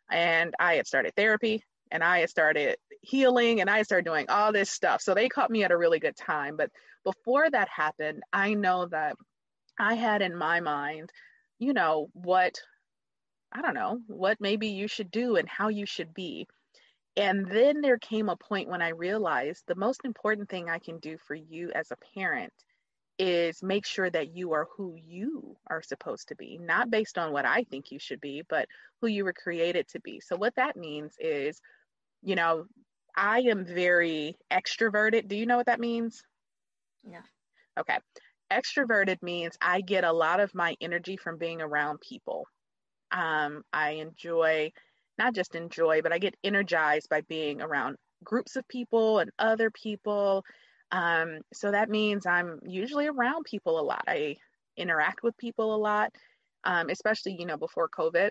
and 0.10 0.54
I 0.60 0.76
had 0.76 0.88
started 0.88 1.16
therapy 1.16 1.64
and 1.92 2.04
I 2.04 2.20
had 2.20 2.30
started 2.30 2.78
healing 3.02 3.62
and 3.62 3.70
I 3.70 3.82
started 3.84 4.06
doing 4.06 4.28
all 4.30 4.52
this 4.52 4.70
stuff. 4.70 5.02
So 5.02 5.14
they 5.14 5.30
caught 5.30 5.52
me 5.52 5.64
at 5.64 5.72
a 5.72 5.78
really 5.78 6.00
good 6.00 6.16
time. 6.16 6.56
But 6.58 6.70
before 7.04 7.50
that 7.50 7.68
happened, 7.70 8.24
I 8.32 8.54
know 8.54 8.88
that 8.88 9.16
I 9.80 9.96
had 9.96 10.22
in 10.22 10.36
my 10.36 10.60
mind, 10.60 11.10
you 11.60 11.74
know, 11.74 12.08
what 12.14 12.56
I 13.52 13.62
don't 13.62 13.74
know, 13.74 14.00
what 14.08 14.38
maybe 14.40 14.68
you 14.68 14.88
should 14.88 15.12
do 15.12 15.36
and 15.36 15.50
how 15.50 15.68
you 15.68 15.86
should 15.86 16.14
be. 16.14 16.48
And 17.18 17.46
then 17.52 17.82
there 17.82 17.98
came 17.98 18.30
a 18.30 18.38
point 18.38 18.70
when 18.70 18.82
I 18.82 18.90
realized 18.90 19.64
the 19.68 19.76
most 19.76 20.02
important 20.06 20.50
thing 20.50 20.70
I 20.70 20.80
can 20.80 21.00
do 21.00 21.18
for 21.28 21.36
you 21.36 21.70
as 21.76 21.92
a 21.92 21.98
parent 22.16 22.54
is 23.20 23.62
make 23.62 23.86
sure 23.86 24.10
that 24.10 24.36
you 24.36 24.54
are 24.54 24.68
who 24.76 24.96
you 24.96 25.58
are 25.68 25.82
supposed 25.82 26.30
to 26.30 26.36
be, 26.36 26.58
not 26.58 26.90
based 26.90 27.18
on 27.18 27.34
what 27.34 27.46
I 27.46 27.66
think 27.66 27.92
you 27.92 28.00
should 28.00 28.22
be, 28.22 28.42
but 28.50 28.68
who 29.02 29.08
you 29.08 29.26
were 29.26 29.34
created 29.34 29.88
to 29.90 30.00
be. 30.00 30.22
So, 30.22 30.36
what 30.38 30.56
that 30.56 30.78
means 30.78 31.14
is, 31.20 31.60
you 32.24 32.36
know, 32.36 32.66
I 33.16 33.40
am 33.42 33.66
very 33.66 34.38
extroverted. 34.52 35.28
Do 35.28 35.36
you 35.36 35.46
know 35.46 35.58
what 35.58 35.66
that 35.66 35.80
means? 35.80 36.22
No. 37.04 37.20
Okay. 37.80 37.98
Extroverted 38.52 39.22
means 39.22 39.58
I 39.62 39.82
get 39.82 40.04
a 40.04 40.12
lot 40.12 40.40
of 40.40 40.54
my 40.54 40.76
energy 40.82 41.18
from 41.18 41.38
being 41.38 41.62
around 41.62 42.00
people. 42.02 42.46
Um, 43.12 43.64
I 43.74 43.92
enjoy, 43.92 44.72
not 45.18 45.34
just 45.34 45.56
enjoy, 45.56 46.02
but 46.02 46.14
I 46.14 46.18
get 46.18 46.36
energized 46.44 47.10
by 47.10 47.22
being 47.22 47.62
around 47.62 47.98
groups 48.24 48.56
of 48.56 48.68
people 48.68 49.20
and 49.20 49.32
other 49.40 49.72
people 49.72 50.44
um, 50.92 51.40
so 51.54 51.72
that 51.72 51.90
means 51.90 52.26
I'm 52.26 52.60
usually 52.64 53.08
around 53.08 53.46
people 53.46 53.80
a 53.80 53.82
lot. 53.82 54.04
I 54.08 54.36
interact 54.76 55.24
with 55.24 55.38
people 55.38 55.74
a 55.74 55.78
lot, 55.78 56.12
um, 56.64 56.90
especially, 56.90 57.38
you 57.40 57.46
know, 57.46 57.58
before 57.58 57.90
COVID. 57.90 58.30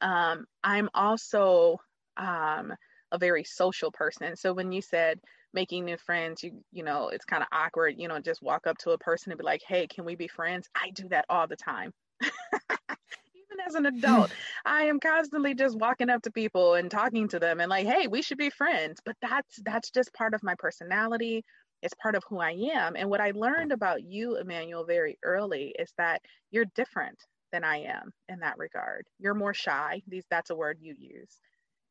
Um, 0.00 0.44
I'm 0.62 0.88
also 0.94 1.78
um, 2.16 2.72
a 3.12 3.18
very 3.18 3.44
social 3.44 3.90
person. 3.90 4.36
So 4.36 4.52
when 4.52 4.72
you 4.72 4.82
said 4.82 5.20
making 5.52 5.84
new 5.84 5.96
friends, 5.96 6.42
you, 6.42 6.52
you 6.72 6.84
know, 6.84 7.08
it's 7.08 7.24
kind 7.24 7.42
of 7.42 7.48
awkward, 7.52 7.94
you 7.98 8.08
know, 8.08 8.20
just 8.20 8.42
walk 8.42 8.66
up 8.66 8.78
to 8.78 8.90
a 8.90 8.98
person 8.98 9.32
and 9.32 9.38
be 9.38 9.44
like, 9.44 9.62
hey, 9.66 9.86
can 9.86 10.04
we 10.04 10.14
be 10.14 10.28
friends? 10.28 10.68
I 10.74 10.90
do 10.90 11.08
that 11.08 11.24
all 11.28 11.46
the 11.46 11.56
time. 11.56 11.92
Even 12.22 13.60
as 13.66 13.74
an 13.74 13.86
adult, 13.86 14.30
I 14.64 14.82
am 14.82 15.00
constantly 15.00 15.54
just 15.54 15.76
walking 15.76 16.10
up 16.10 16.22
to 16.22 16.30
people 16.30 16.74
and 16.74 16.90
talking 16.90 17.26
to 17.28 17.38
them 17.38 17.60
and 17.60 17.68
like, 17.68 17.86
hey, 17.86 18.06
we 18.06 18.22
should 18.22 18.38
be 18.38 18.50
friends. 18.50 19.00
But 19.04 19.16
that's 19.20 19.60
that's 19.64 19.90
just 19.90 20.14
part 20.14 20.34
of 20.34 20.42
my 20.42 20.54
personality 20.58 21.44
it's 21.82 21.94
part 21.94 22.14
of 22.14 22.24
who 22.28 22.38
I 22.38 22.50
am. 22.74 22.96
And 22.96 23.08
what 23.08 23.20
I 23.20 23.32
learned 23.34 23.72
about 23.72 24.02
you, 24.02 24.36
Immanuel, 24.36 24.84
very 24.84 25.18
early 25.24 25.74
is 25.78 25.92
that 25.96 26.20
you're 26.50 26.66
different 26.74 27.18
than 27.52 27.64
I 27.64 27.78
am 27.78 28.12
in 28.28 28.40
that 28.40 28.58
regard. 28.58 29.06
You're 29.18 29.34
more 29.34 29.54
shy. 29.54 30.02
These 30.06 30.24
that's 30.30 30.50
a 30.50 30.54
word 30.54 30.78
you 30.80 30.94
use. 30.98 31.40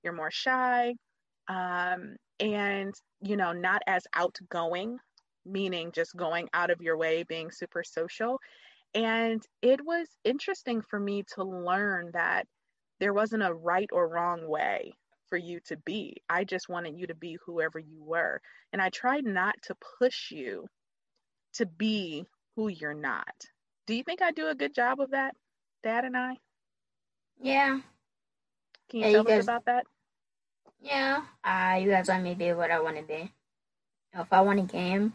You're 0.04 0.14
more 0.14 0.32
shy, 0.32 0.96
um, 1.50 2.18
and 2.40 2.96
you 3.22 3.38
know, 3.38 3.54
not 3.54 3.82
as 3.88 4.08
outgoing, 4.16 5.00
meaning 5.46 5.92
just 5.94 6.16
going 6.16 6.50
out 6.54 6.72
of 6.72 6.82
your 6.82 6.98
way, 6.98 7.24
being 7.24 7.52
super 7.52 7.84
social. 7.84 8.40
And 8.96 9.44
it 9.62 9.86
was 9.86 10.08
interesting 10.26 10.82
for 10.82 11.00
me 11.00 11.24
to 11.36 11.44
learn 11.44 12.12
that 12.14 12.48
there 13.00 13.14
wasn't 13.14 13.44
a 13.44 13.54
right 13.54 13.90
or 13.94 14.10
wrong 14.10 14.48
way 14.48 14.94
for 15.30 15.38
you 15.38 15.60
to 15.68 15.78
be. 15.78 16.18
I 16.30 16.46
just 16.46 16.70
wanted 16.70 16.98
you 16.98 17.08
to 17.08 17.16
be 17.16 17.38
whoever 17.46 17.80
you 17.80 18.04
were. 18.04 18.42
And 18.74 18.82
I 18.82 18.90
tried 18.90 19.26
not 19.26 19.56
to 19.64 19.76
push 20.00 20.32
you 20.32 20.68
to 21.56 21.66
be 21.66 22.26
who 22.56 22.70
you're 22.70 22.94
not. 22.94 23.46
Do 23.88 23.96
you 23.96 24.04
think 24.04 24.22
I 24.22 24.32
do 24.32 24.48
a 24.48 24.56
good 24.56 24.74
job 24.76 25.00
of 25.02 25.12
that, 25.12 25.36
Dad 25.84 26.06
and 26.06 26.18
I? 26.18 26.38
Yeah. 27.42 27.80
Can 28.90 29.00
you 29.02 29.06
yeah, 29.06 29.12
tell 29.12 29.24
you 29.24 29.28
guys, 29.28 29.40
us 29.40 29.46
about 29.46 29.66
that? 29.66 29.86
Yeah. 30.82 31.24
Uh, 31.44 31.78
you 31.82 31.90
guys 31.90 32.08
let 32.08 32.22
me 32.22 32.36
be 32.36 32.54
what 32.54 32.72
I 32.72 32.80
want 32.80 32.98
to 32.98 33.04
be. 33.04 33.32
If 34.14 34.32
I 34.32 34.42
want 34.42 34.60
to 34.60 34.72
game, 34.72 35.14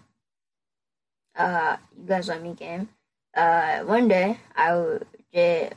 uh, 1.37 1.77
you 1.97 2.07
guys 2.07 2.29
let 2.29 2.43
me 2.43 2.55
game. 2.55 2.89
Uh, 3.35 3.81
one 3.81 4.09
day 4.09 4.39
I. 4.57 4.99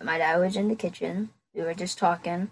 My 0.03 0.19
dad 0.19 0.37
was 0.37 0.55
in 0.55 0.67
the 0.67 0.75
kitchen. 0.75 1.29
We 1.55 1.63
were 1.63 1.73
just 1.73 1.97
talking, 1.97 2.51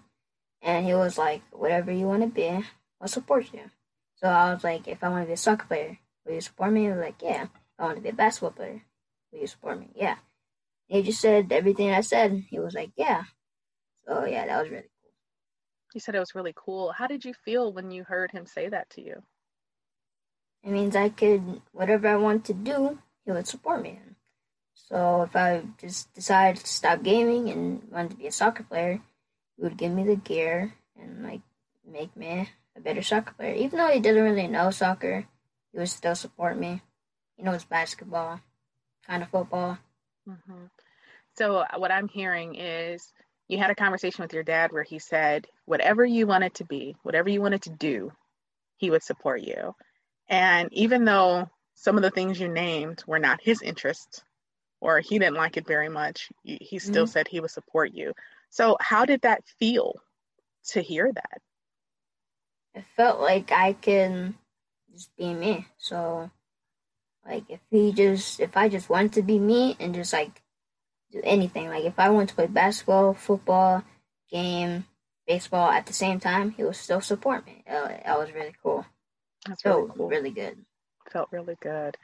and 0.60 0.84
he 0.84 0.92
was 0.92 1.16
like, 1.16 1.42
whatever 1.52 1.92
you 1.92 2.06
want 2.06 2.22
to 2.22 2.28
be, 2.28 2.64
I'll 3.00 3.06
support 3.06 3.52
you. 3.52 3.70
So 4.16 4.26
I 4.28 4.52
was 4.52 4.64
like, 4.64 4.88
if 4.88 5.04
I 5.04 5.08
want 5.08 5.22
to 5.22 5.28
be 5.28 5.34
a 5.34 5.36
soccer 5.36 5.66
player, 5.66 5.98
will 6.24 6.34
you 6.34 6.40
support 6.40 6.72
me? 6.72 6.82
He 6.82 6.88
was 6.88 6.98
like, 6.98 7.22
yeah. 7.22 7.44
If 7.44 7.50
I 7.78 7.84
want 7.84 7.96
to 7.98 8.02
be 8.02 8.08
a 8.08 8.12
basketball 8.12 8.50
player, 8.50 8.82
will 9.30 9.40
you 9.40 9.46
support 9.46 9.78
me? 9.78 9.90
Yeah. 9.94 10.16
He 10.88 11.02
just 11.02 11.20
said 11.20 11.52
everything 11.52 11.90
I 11.92 12.00
said. 12.00 12.44
He 12.50 12.58
was 12.58 12.74
like, 12.74 12.90
yeah. 12.96 13.24
So 14.04 14.24
yeah, 14.24 14.46
that 14.46 14.62
was 14.62 14.70
really. 14.70 14.90
You 15.96 16.00
said 16.00 16.14
it 16.14 16.20
was 16.20 16.34
really 16.34 16.52
cool. 16.54 16.92
How 16.92 17.06
did 17.06 17.24
you 17.24 17.32
feel 17.32 17.72
when 17.72 17.90
you 17.90 18.04
heard 18.04 18.30
him 18.30 18.44
say 18.44 18.68
that 18.68 18.90
to 18.90 19.00
you? 19.00 19.22
It 20.62 20.68
means 20.68 20.94
I 20.94 21.08
could, 21.08 21.62
whatever 21.72 22.06
I 22.08 22.16
want 22.16 22.44
to 22.44 22.52
do, 22.52 22.98
he 23.24 23.32
would 23.32 23.48
support 23.48 23.80
me 23.80 23.92
in. 23.92 24.14
So 24.74 25.22
if 25.22 25.34
I 25.34 25.62
just 25.80 26.12
decided 26.12 26.60
to 26.60 26.68
stop 26.70 27.02
gaming 27.02 27.48
and 27.48 27.82
wanted 27.90 28.10
to 28.10 28.16
be 28.18 28.26
a 28.26 28.30
soccer 28.30 28.62
player, 28.62 29.00
he 29.56 29.62
would 29.62 29.78
give 29.78 29.90
me 29.90 30.04
the 30.04 30.16
gear 30.16 30.74
and 31.00 31.22
like 31.22 31.40
make 31.90 32.14
me 32.14 32.50
a 32.76 32.80
better 32.80 33.00
soccer 33.00 33.32
player. 33.32 33.54
Even 33.54 33.78
though 33.78 33.88
he 33.88 34.00
didn't 34.00 34.22
really 34.22 34.48
know 34.48 34.70
soccer, 34.70 35.26
he 35.72 35.78
would 35.78 35.88
still 35.88 36.14
support 36.14 36.58
me. 36.58 36.82
He 37.38 37.42
knows 37.42 37.64
basketball, 37.64 38.42
kind 39.06 39.22
of 39.22 39.30
football. 39.30 39.78
Mm-hmm. 40.28 40.66
So 41.38 41.56
uh, 41.56 41.78
what 41.78 41.90
I'm 41.90 42.08
hearing 42.08 42.56
is 42.56 43.10
you 43.48 43.56
had 43.56 43.70
a 43.70 43.74
conversation 43.74 44.22
with 44.22 44.34
your 44.34 44.42
dad 44.42 44.72
where 44.72 44.82
he 44.82 44.98
said 44.98 45.46
whatever 45.66 46.04
you 46.04 46.26
wanted 46.26 46.54
to 46.54 46.64
be, 46.64 46.96
whatever 47.02 47.28
you 47.28 47.42
wanted 47.42 47.62
to 47.62 47.70
do, 47.70 48.12
he 48.78 48.90
would 48.90 49.02
support 49.02 49.42
you. 49.42 49.74
And 50.28 50.72
even 50.72 51.04
though 51.04 51.50
some 51.74 51.96
of 51.96 52.02
the 52.02 52.10
things 52.10 52.40
you 52.40 52.48
named 52.48 53.04
were 53.06 53.18
not 53.18 53.42
his 53.42 53.60
interests 53.62 54.22
or 54.80 55.00
he 55.00 55.18
didn't 55.18 55.36
like 55.36 55.56
it 55.56 55.66
very 55.66 55.88
much, 55.88 56.30
he 56.42 56.78
still 56.78 57.04
mm-hmm. 57.04 57.10
said 57.10 57.28
he 57.28 57.40
would 57.40 57.50
support 57.50 57.92
you. 57.92 58.12
So, 58.50 58.76
how 58.80 59.04
did 59.04 59.22
that 59.22 59.42
feel 59.58 59.96
to 60.68 60.80
hear 60.80 61.12
that? 61.12 61.40
It 62.74 62.84
felt 62.96 63.20
like 63.20 63.52
I 63.52 63.72
can 63.72 64.36
just 64.92 65.14
be 65.16 65.34
me. 65.34 65.66
So, 65.78 66.30
like, 67.26 67.44
if 67.48 67.60
he 67.70 67.92
just, 67.92 68.38
if 68.40 68.56
I 68.56 68.68
just 68.68 68.88
wanted 68.88 69.14
to 69.14 69.22
be 69.22 69.38
me 69.38 69.76
and 69.80 69.94
just 69.94 70.12
like 70.12 70.42
do 71.10 71.20
anything, 71.24 71.68
like 71.68 71.84
if 71.84 71.98
I 71.98 72.10
want 72.10 72.28
to 72.28 72.34
play 72.34 72.46
basketball, 72.46 73.14
football, 73.14 73.82
game, 74.30 74.84
baseball 75.26 75.70
at 75.70 75.86
the 75.86 75.92
same 75.92 76.20
time, 76.20 76.50
he 76.50 76.64
would 76.64 76.76
still 76.76 77.00
support 77.00 77.46
me. 77.46 77.64
That 77.66 78.18
was 78.18 78.32
really 78.32 78.54
cool. 78.62 78.86
That's 79.46 79.64
really 79.64 79.88
cool. 79.94 80.08
Really 80.08 80.30
good. 80.30 80.64
Felt 81.10 81.28
really 81.32 81.56
good. 81.60 81.96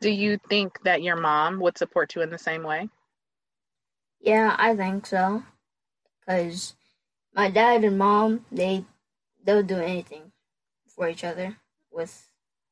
Do 0.00 0.10
you 0.10 0.38
think 0.48 0.82
that 0.84 1.02
your 1.02 1.16
mom 1.16 1.60
would 1.60 1.76
support 1.76 2.14
you 2.14 2.22
in 2.22 2.30
the 2.30 2.38
same 2.38 2.62
way? 2.62 2.88
Yeah, 4.20 4.56
I 4.58 4.74
think 4.74 5.06
so 5.06 5.42
because 6.26 6.74
my 7.34 7.50
dad 7.50 7.84
and 7.84 7.98
mom 7.98 8.44
they 8.50 8.84
they'll 9.44 9.62
do 9.62 9.78
anything 9.78 10.32
for 10.88 11.08
each 11.08 11.24
other 11.24 11.56
with 11.90 12.28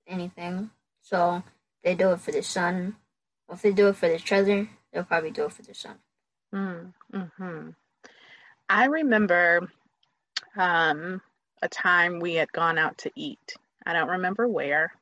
anything. 0.06 0.70
So 1.02 1.42
they 1.82 1.94
do 1.94 2.12
it 2.12 2.20
for 2.20 2.32
the 2.32 2.42
son. 2.42 2.96
If 3.50 3.62
they 3.62 3.72
do 3.72 3.88
it 3.88 3.96
for 3.96 4.12
each 4.12 4.24
treasure, 4.24 4.68
they'll 4.92 5.04
probably 5.04 5.30
do 5.30 5.44
it 5.44 5.52
for 5.52 5.62
the 5.62 5.74
son. 5.74 5.96
Mm, 6.54 6.92
hmm 7.12 7.70
I 8.68 8.86
remember 8.86 9.68
um, 10.56 11.20
a 11.62 11.68
time 11.68 12.20
we 12.20 12.34
had 12.34 12.52
gone 12.52 12.78
out 12.78 12.98
to 12.98 13.10
eat. 13.14 13.54
I 13.86 13.92
don't 13.92 14.10
remember 14.10 14.48
where, 14.48 14.92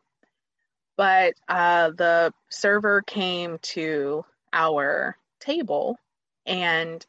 but 0.97 1.35
uh, 1.49 1.91
the 1.91 2.33
server 2.49 3.03
came 3.03 3.59
to 3.63 4.25
our 4.53 5.17
table 5.41 5.99
and 6.47 7.05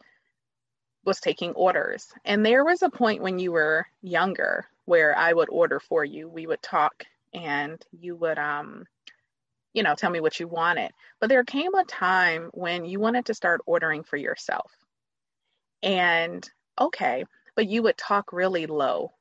was 1.06 1.20
taking 1.20 1.52
orders. 1.52 2.08
And 2.24 2.46
there 2.46 2.64
was 2.64 2.82
a 2.82 2.90
point 2.90 3.22
when 3.22 3.40
you 3.40 3.52
were 3.52 3.86
younger 4.02 4.66
where 4.86 5.18
I 5.18 5.34
would 5.34 5.50
order 5.50 5.80
for 5.80 6.06
you. 6.06 6.30
We 6.30 6.48
would 6.48 6.62
talk 6.62 7.04
and 7.34 7.84
you 7.92 8.16
would 8.16 8.38
um 8.38 8.86
you 9.74 9.82
know, 9.82 9.96
tell 9.96 10.12
me 10.12 10.20
what 10.20 10.40
you 10.40 10.48
wanted. 10.48 10.92
But 11.20 11.30
there 11.30 11.44
came 11.44 11.74
a 11.74 11.84
time 11.84 12.50
when 12.54 12.86
you 12.86 13.00
wanted 13.00 13.26
to 13.26 13.34
start 13.34 13.62
ordering 13.66 14.04
for 14.04 14.18
yourself. 14.18 14.72
And 15.82 16.48
okay, 16.80 17.26
but 17.56 17.68
you 17.68 17.84
would 17.84 17.98
talk 17.98 18.34
really 18.34 18.66
low. 18.66 19.12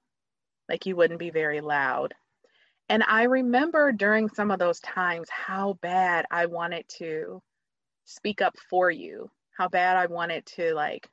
Like 0.69 0.87
you 0.87 0.97
wouldn't 0.97 1.21
be 1.21 1.31
very 1.31 1.61
loud. 1.61 2.15
And 2.89 3.03
I 3.07 3.25
remember 3.25 3.93
during 3.93 4.29
some 4.29 4.51
of 4.51 4.59
those 4.59 4.81
times 4.81 5.29
how 5.31 5.79
bad 5.81 6.27
I 6.31 6.47
wanted 6.47 6.85
to 6.99 7.43
speak 8.05 8.43
up 8.43 8.57
for 8.69 8.91
you, 8.91 9.31
how 9.57 9.69
bad 9.69 9.97
I 9.97 10.07
wanted 10.07 10.47
to 10.57 10.75
like 10.75 11.09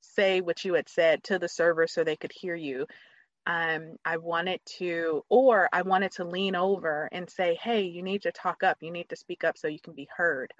say 0.00 0.40
what 0.40 0.64
you 0.64 0.74
had 0.74 0.88
said 0.88 1.22
to 1.24 1.38
the 1.38 1.48
server 1.48 1.86
so 1.86 2.04
they 2.04 2.16
could 2.16 2.32
hear 2.32 2.54
you. 2.54 2.86
Um, 3.46 3.96
I 4.04 4.18
wanted 4.18 4.60
to, 4.78 5.24
or 5.28 5.68
I 5.72 5.82
wanted 5.82 6.12
to 6.12 6.24
lean 6.24 6.54
over 6.54 7.08
and 7.10 7.28
say, 7.28 7.58
hey, 7.62 7.82
you 7.82 8.02
need 8.02 8.22
to 8.22 8.32
talk 8.32 8.62
up, 8.62 8.78
you 8.80 8.90
need 8.90 9.08
to 9.08 9.16
speak 9.16 9.44
up 9.44 9.56
so 9.56 9.68
you 9.68 9.80
can 9.80 9.94
be 9.94 10.08
heard. 10.14 10.52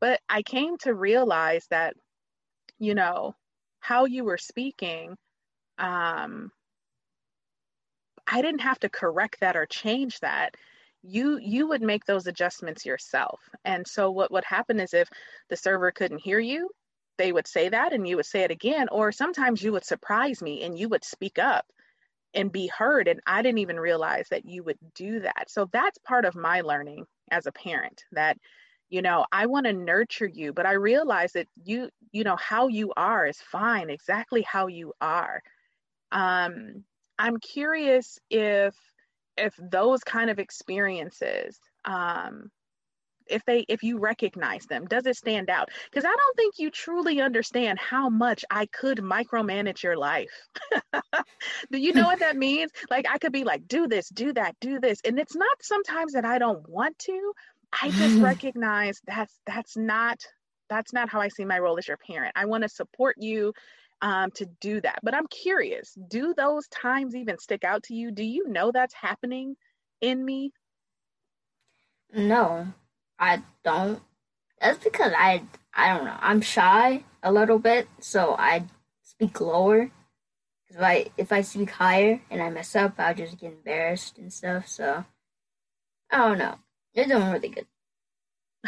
But 0.00 0.20
I 0.28 0.42
came 0.42 0.76
to 0.78 0.94
realize 0.94 1.66
that, 1.70 1.94
you 2.78 2.94
know, 2.94 3.34
how 3.80 4.04
you 4.04 4.24
were 4.24 4.38
speaking, 4.38 5.16
um, 5.78 6.50
I 8.26 8.42
didn't 8.42 8.60
have 8.60 8.78
to 8.80 8.88
correct 8.88 9.40
that 9.40 9.56
or 9.56 9.66
change 9.66 10.20
that. 10.20 10.54
You 11.02 11.38
you 11.38 11.68
would 11.68 11.82
make 11.82 12.04
those 12.06 12.26
adjustments 12.26 12.84
yourself. 12.86 13.40
And 13.64 13.86
so 13.86 14.10
what 14.10 14.30
would 14.32 14.44
happen 14.44 14.80
is 14.80 14.94
if 14.94 15.08
the 15.48 15.56
server 15.56 15.90
couldn't 15.92 16.18
hear 16.22 16.38
you, 16.38 16.70
they 17.18 17.32
would 17.32 17.46
say 17.46 17.68
that 17.68 17.92
and 17.92 18.06
you 18.08 18.16
would 18.16 18.26
say 18.26 18.42
it 18.42 18.50
again. 18.50 18.88
Or 18.90 19.12
sometimes 19.12 19.62
you 19.62 19.72
would 19.72 19.84
surprise 19.84 20.40
me 20.42 20.62
and 20.64 20.78
you 20.78 20.88
would 20.88 21.04
speak 21.04 21.38
up 21.38 21.66
and 22.34 22.52
be 22.52 22.66
heard. 22.68 23.08
And 23.08 23.20
i 23.26 23.42
didn't 23.42 23.58
even 23.58 23.78
realize 23.80 24.28
that 24.30 24.46
you 24.46 24.62
would 24.64 24.78
do 24.94 25.20
that. 25.20 25.50
So 25.50 25.68
that's 25.72 25.98
part 25.98 26.24
of 26.24 26.34
my 26.34 26.60
learning 26.62 27.06
as 27.30 27.46
a 27.46 27.52
parent 27.52 28.04
that 28.12 28.38
you 28.90 29.02
know 29.02 29.24
i 29.32 29.46
want 29.46 29.66
to 29.66 29.72
nurture 29.72 30.26
you 30.26 30.52
but 30.52 30.66
i 30.66 30.72
realize 30.72 31.32
that 31.32 31.48
you 31.64 31.88
you 32.12 32.22
know 32.22 32.36
how 32.36 32.68
you 32.68 32.92
are 32.96 33.26
is 33.26 33.40
fine. 33.40 33.90
Exactly 33.90 34.42
how 34.42 34.66
you 34.68 34.92
are 35.00 35.42
um 36.14 36.84
i'm 37.18 37.38
curious 37.38 38.18
if 38.30 38.74
if 39.36 39.54
those 39.58 40.02
kind 40.02 40.30
of 40.30 40.38
experiences 40.38 41.58
um 41.84 42.50
if 43.26 43.44
they 43.44 43.64
if 43.68 43.82
you 43.82 43.98
recognize 43.98 44.66
them 44.66 44.84
does 44.86 45.06
it 45.06 45.16
stand 45.16 45.50
out? 45.50 45.70
Because 45.90 46.04
i 46.04 46.14
don't 46.14 46.36
think 46.36 46.54
you 46.58 46.70
truly 46.70 47.20
understand 47.20 47.78
how 47.78 48.08
much 48.08 48.44
i 48.50 48.66
could 48.66 48.98
micromanage 48.98 49.82
your 49.82 49.96
life. 49.96 50.30
Do 51.70 51.78
you 51.78 51.92
know 51.92 52.06
what 52.06 52.20
that 52.20 52.36
means? 52.36 52.70
Like 52.90 53.06
i 53.08 53.18
could 53.18 53.32
be 53.32 53.44
like 53.44 53.66
do 53.66 53.86
this 53.86 54.08
do 54.08 54.32
that 54.34 54.56
do 54.60 54.80
this 54.80 55.00
and 55.04 55.18
it's 55.18 55.36
not 55.36 55.56
sometimes 55.62 56.12
that 56.12 56.24
i 56.24 56.38
don't 56.38 56.68
want 56.68 56.98
to. 57.00 57.32
I 57.82 57.92
just 57.92 58.18
recognize 58.18 59.00
that's 59.06 59.34
that's 59.46 59.76
not 59.76 60.20
that's 60.68 60.92
not 60.92 61.08
how 61.08 61.20
i 61.20 61.28
see 61.28 61.44
my 61.44 61.58
role 61.58 61.78
as 61.78 61.88
your 61.88 61.98
parent. 61.98 62.32
I 62.36 62.46
want 62.46 62.62
to 62.62 62.68
support 62.68 63.16
you 63.18 63.52
um, 64.02 64.30
to 64.32 64.46
do 64.60 64.80
that 64.80 64.98
but 65.02 65.14
i'm 65.14 65.26
curious 65.28 65.96
do 66.08 66.34
those 66.36 66.66
times 66.68 67.14
even 67.14 67.38
stick 67.38 67.64
out 67.64 67.82
to 67.84 67.94
you 67.94 68.10
do 68.10 68.22
you 68.22 68.48
know 68.48 68.70
that's 68.72 68.94
happening 68.94 69.56
in 70.00 70.24
me 70.24 70.52
no 72.12 72.74
I 73.18 73.42
don't. 73.64 74.02
That's 74.60 74.82
because 74.82 75.12
I 75.16 75.44
I 75.72 75.94
don't 75.94 76.06
know. 76.06 76.16
I'm 76.20 76.40
shy 76.40 77.04
a 77.22 77.32
little 77.32 77.58
bit, 77.58 77.88
so 78.00 78.34
I 78.38 78.64
speak 79.02 79.40
lower. 79.40 79.90
If 80.68 80.80
I 80.80 81.06
if 81.16 81.32
I 81.32 81.42
speak 81.42 81.70
higher 81.70 82.20
and 82.30 82.42
I 82.42 82.50
mess 82.50 82.74
up, 82.76 82.94
I'll 82.98 83.14
just 83.14 83.38
get 83.38 83.52
embarrassed 83.52 84.18
and 84.18 84.32
stuff. 84.32 84.68
So 84.68 85.04
I 86.10 86.18
don't 86.18 86.38
know. 86.38 86.56
You're 86.94 87.06
doing 87.06 87.30
really 87.30 87.48
good. 87.48 87.66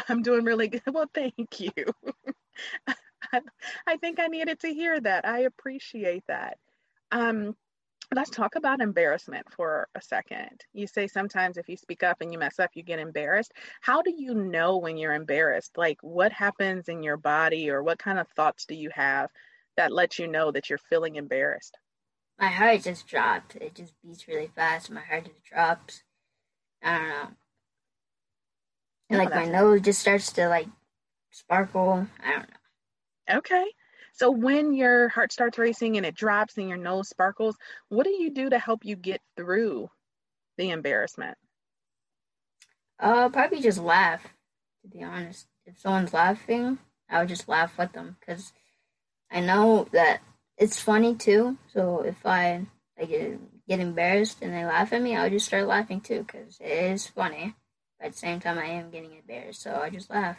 I'm 0.09 0.23
doing 0.23 0.45
really 0.45 0.69
good. 0.69 0.83
Well, 0.93 1.11
thank 1.15 1.61
you. 1.61 1.73
I 3.87 3.97
think 3.97 4.21
I 4.21 4.27
needed 4.27 4.61
to 4.61 4.69
hear 4.73 5.01
that. 5.01 5.27
I 5.27 5.41
appreciate 5.41 6.25
that. 6.29 6.59
Um, 7.13 7.57
let's 8.15 8.31
talk 8.31 8.55
about 8.55 8.81
embarrassment 8.81 9.47
for 9.53 9.89
a 9.95 10.03
second. 10.03 10.63
You 10.73 10.87
say 10.87 11.07
sometimes 11.07 11.57
if 11.57 11.69
you 11.69 11.77
speak 11.77 12.03
up 12.03 12.21
and 12.21 12.33
you 12.33 12.39
mess 12.39 12.59
up, 12.59 12.71
you 12.75 12.83
get 12.83 12.99
embarrassed. 12.99 13.53
How 13.81 14.03
do 14.03 14.13
you 14.17 14.35
know 14.35 14.77
when 14.77 14.97
you're 14.97 15.15
embarrassed? 15.15 15.77
Like 15.77 15.99
what 16.03 16.33
happens 16.33 16.89
in 16.89 17.03
your 17.03 17.17
body 17.17 17.71
or 17.71 17.83
what 17.83 17.99
kind 17.99 18.19
of 18.19 18.29
thoughts 18.29 18.67
do 18.67 18.75
you 18.75 18.91
have 18.95 19.31
that 19.77 19.93
let 19.93 20.19
you 20.19 20.27
know 20.27 20.51
that 20.53 20.71
you're 20.71 20.79
feeling 20.79 21.17
embarrassed? 21.17 21.77
My 22.39 22.49
heart 22.49 22.83
just 22.83 23.07
dropped. 23.07 23.57
It 23.57 23.75
just 23.75 23.95
beats 24.03 24.29
really 24.29 24.51
fast. 24.55 24.91
My 24.91 25.01
heart 25.01 25.25
just 25.25 25.43
drops. 25.45 26.03
I 26.83 26.99
don't 26.99 27.09
know. 27.09 27.29
And 29.09 29.19
like 29.19 29.35
my 29.35 29.47
nose 29.47 29.81
just 29.83 30.01
starts 30.01 30.33
to 30.33 30.49
like 30.49 30.69
sparkle. 31.31 32.07
I 32.23 32.31
don't 32.31 32.41
know. 32.41 32.57
Okay. 33.31 33.67
So 34.13 34.31
when 34.31 34.73
your 34.73 35.09
heart 35.11 35.31
starts 35.33 35.59
racing 35.59 35.97
and 35.97 36.07
it 36.07 36.15
drops 36.15 36.57
and 36.57 36.69
your 36.69 36.79
nose 36.79 37.09
sparkles, 37.09 37.57
what 37.89 38.05
do 38.05 38.11
you 38.11 38.31
do 38.31 38.49
to 38.49 38.59
help 38.59 38.85
you 38.85 38.97
get 38.97 39.21
through 39.37 39.91
the 40.57 40.71
embarrassment? 40.71 41.37
Uh, 42.99 43.29
probably 43.29 43.61
just 43.61 43.79
laugh. 43.79 44.23
To 44.83 44.89
be 44.89 45.03
honest, 45.03 45.47
if 45.67 45.79
someone's 45.79 46.15
laughing, 46.15 46.79
I 47.11 47.21
would 47.21 47.29
just 47.29 47.49
laugh 47.49 47.77
with 47.77 47.93
them 47.93 48.17
because 48.21 48.53
I 49.31 49.41
know 49.41 49.87
that 49.93 50.21
it's 50.57 50.81
funny 50.81 51.15
too. 51.15 51.59
So 51.73 52.01
if 52.01 52.25
I 52.25 52.67
like 52.99 53.11
get 53.69 53.81
embarrassed 53.81 54.39
and 54.41 54.53
they 54.55 54.65
laugh 54.65 54.93
at 54.93 55.03
me, 55.03 55.17
I'll 55.17 55.29
just 55.29 55.47
start 55.47 55.67
laughing 55.67 56.01
too 56.01 56.25
because 56.27 56.59
it 56.61 56.93
is 56.93 57.07
funny. 57.07 57.55
But 57.99 58.07
at 58.07 58.13
the 58.13 58.19
same 58.19 58.41
time, 58.41 58.59
I 58.59 58.67
am 58.67 58.91
getting 58.91 59.13
embarrassed, 59.13 59.63
so 59.63 59.75
I 59.75 59.91
just 59.91 60.09
laugh. 60.09 60.39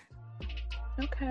Okay. 0.99 1.29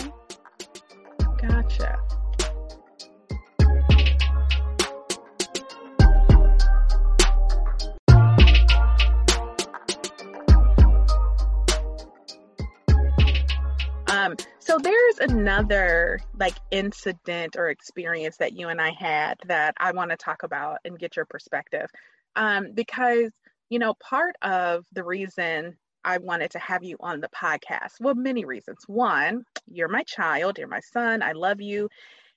Um, 14.27 14.37
so 14.59 14.79
there's 14.79 15.19
another 15.19 16.21
like 16.39 16.55
incident 16.71 17.57
or 17.57 17.69
experience 17.69 18.39
that 18.39 18.55
you 18.55 18.69
and 18.69 18.81
I 18.81 18.91
had 18.91 19.39
that 19.47 19.75
I 19.77 19.93
want 19.93 20.11
to 20.11 20.17
talk 20.17 20.43
about 20.43 20.79
and 20.85 20.99
get 20.99 21.17
your 21.17 21.27
perspective. 21.27 21.89
Um, 22.35 22.73
because, 22.75 23.31
you 23.69 23.79
know, 23.79 23.95
part 23.95 24.37
of 24.43 24.85
the 24.93 25.05
reason 25.05 25.77
I 26.07 26.19
wanted 26.19 26.53
to 26.53 26.61
have 26.61 26.85
you 26.85 26.97
on 27.01 27.21
the 27.21 27.29
podcast, 27.29 28.01
well, 28.01 28.14
many 28.14 28.45
reasons. 28.45 28.79
One, 28.87 29.45
you're 29.66 29.88
my 29.88 30.05
child, 30.05 30.57
you're 30.57 30.69
my 30.69 30.81
son, 30.81 31.21
I 31.21 31.33
love 31.33 31.61
you, 31.61 31.88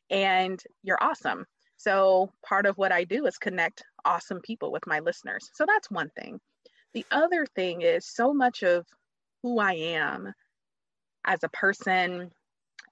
and 0.10 0.62
you're 0.82 1.02
awesome. 1.02 1.46
So 1.78 2.32
part 2.44 2.66
of 2.66 2.80
what 2.80 2.92
I 2.92 3.04
do 3.04 3.28
is 3.28 3.38
connect 3.38 3.84
awesome 4.04 4.42
people 4.42 4.72
with 4.72 4.88
my 4.88 5.00
listeners. 5.00 5.52
So 5.54 5.66
that's 5.68 5.92
one 5.92 6.10
thing. 6.20 6.40
The 6.94 7.06
other 7.12 7.46
thing 7.46 7.84
is 7.84 8.06
so 8.06 8.34
much 8.34 8.64
of 8.64 8.88
who 9.44 9.60
I 9.60 9.74
am 9.74 10.34
as 11.24 11.44
a 11.44 11.50
person, 11.50 12.32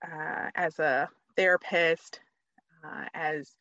uh, 0.05 0.49
as 0.55 0.77
a 0.77 1.09
therapist, 1.35 2.21
uh, 2.85 3.05
as, 3.15 3.51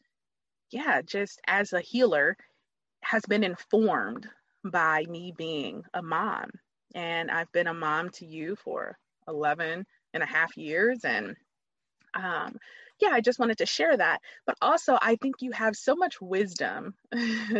yeah, 0.70 1.00
just 1.00 1.40
as 1.46 1.72
a 1.72 1.80
healer, 1.80 2.36
has 3.00 3.22
been 3.26 3.42
informed 3.42 4.28
by 4.64 5.06
me 5.08 5.32
being 5.34 5.82
a 5.94 6.02
mom. 6.02 6.50
And 6.94 7.30
I've 7.30 7.50
been 7.52 7.66
a 7.66 7.74
mom 7.74 8.10
to 8.10 8.26
you 8.26 8.56
for 8.56 8.96
11 9.28 9.86
and 10.14 10.22
a 10.22 10.26
half 10.26 10.56
years. 10.56 11.04
And 11.04 11.36
um, 12.14 12.56
yeah, 13.00 13.10
I 13.12 13.20
just 13.20 13.38
wanted 13.38 13.58
to 13.58 13.66
share 13.66 13.96
that. 13.96 14.20
But 14.46 14.56
also, 14.62 14.98
I 15.00 15.16
think 15.16 15.36
you 15.40 15.52
have 15.52 15.76
so 15.76 15.94
much 15.94 16.20
wisdom 16.20 16.94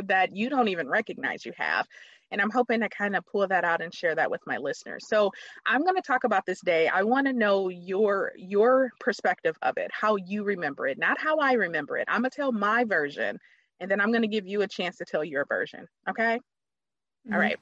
that 0.04 0.34
you 0.34 0.48
don't 0.48 0.68
even 0.68 0.88
recognize 0.88 1.44
you 1.44 1.52
have. 1.56 1.86
And 2.32 2.40
I'm 2.40 2.50
hoping 2.50 2.80
to 2.80 2.88
kind 2.88 3.14
of 3.14 3.24
pull 3.26 3.46
that 3.46 3.64
out 3.64 3.80
and 3.80 3.94
share 3.94 4.14
that 4.14 4.30
with 4.30 4.40
my 4.46 4.56
listeners. 4.56 5.06
So 5.08 5.30
I'm 5.64 5.82
going 5.82 5.94
to 5.94 6.02
talk 6.02 6.24
about 6.24 6.44
this 6.44 6.60
day. 6.60 6.88
I 6.88 7.02
want 7.04 7.28
to 7.28 7.32
know 7.32 7.68
your 7.68 8.32
your 8.36 8.90
perspective 8.98 9.56
of 9.62 9.76
it, 9.76 9.90
how 9.92 10.16
you 10.16 10.42
remember 10.42 10.88
it, 10.88 10.98
not 10.98 11.20
how 11.20 11.38
I 11.38 11.52
remember 11.52 11.96
it. 11.98 12.08
I'm 12.08 12.22
going 12.22 12.30
to 12.30 12.36
tell 12.36 12.50
my 12.50 12.82
version 12.84 13.38
and 13.78 13.90
then 13.90 14.00
I'm 14.00 14.10
going 14.10 14.22
to 14.22 14.28
give 14.28 14.46
you 14.46 14.62
a 14.62 14.68
chance 14.68 14.96
to 14.96 15.04
tell 15.04 15.22
your 15.22 15.44
version. 15.44 15.86
Okay? 16.08 16.36
Mm-hmm. 16.36 17.34
All 17.34 17.38
right. 17.38 17.58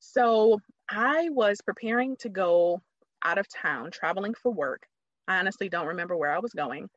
So 0.00 0.60
I 0.92 1.30
was 1.30 1.60
preparing 1.62 2.16
to 2.18 2.28
go 2.28 2.82
out 3.22 3.38
of 3.38 3.48
town, 3.48 3.90
traveling 3.90 4.34
for 4.34 4.52
work. 4.52 4.86
I 5.26 5.38
honestly 5.38 5.68
don't 5.68 5.88
remember 5.88 6.16
where 6.16 6.30
I 6.30 6.38
was 6.40 6.52
going. 6.52 6.90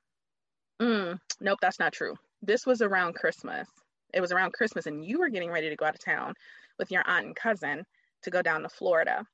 Mm, 0.82 1.20
nope, 1.40 1.60
that's 1.62 1.80
not 1.80 1.94
true. 1.94 2.16
This 2.42 2.66
was 2.66 2.82
around 2.82 3.16
Christmas. 3.16 3.70
It 4.14 4.22
was 4.22 4.32
around 4.32 4.54
Christmas, 4.54 4.86
and 4.86 5.06
you 5.06 5.20
were 5.20 5.30
getting 5.30 5.52
ready 5.52 5.70
to 5.70 5.76
go 5.76 5.86
out 5.86 5.96
of 5.96 6.04
town 6.04 6.34
with 6.78 6.92
your 6.92 7.04
aunt 7.08 7.26
and 7.26 7.36
cousin 7.36 7.86
to 8.24 8.32
go 8.32 8.42
down 8.42 8.64
to 8.64 8.70
Florida. 8.70 9.26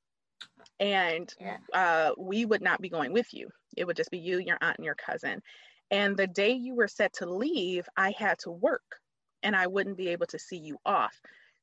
And 0.80 1.34
Yeah. 1.40 1.58
uh, 1.74 2.12
we 2.18 2.46
would 2.46 2.62
not 2.62 2.82
be 2.82 2.90
going 2.90 3.14
with 3.14 3.34
you. 3.34 3.50
It 3.78 3.86
would 3.86 3.98
just 3.98 4.12
be 4.12 4.20
you, 4.20 4.40
your 4.40 4.58
aunt, 4.62 4.78
and 4.78 4.86
your 4.86 4.96
cousin. 4.96 5.42
And 5.90 6.18
the 6.18 6.28
day 6.28 6.52
you 6.52 6.76
were 6.76 6.88
set 6.88 7.14
to 7.16 7.26
leave, 7.26 7.88
I 7.98 8.12
had 8.18 8.40
to 8.40 8.52
work 8.52 8.84
and 9.44 9.56
I 9.56 9.68
wouldn't 9.68 9.98
be 9.98 10.10
able 10.10 10.28
to 10.28 10.40
see 10.40 10.58
you 10.58 10.78
off. 10.86 11.20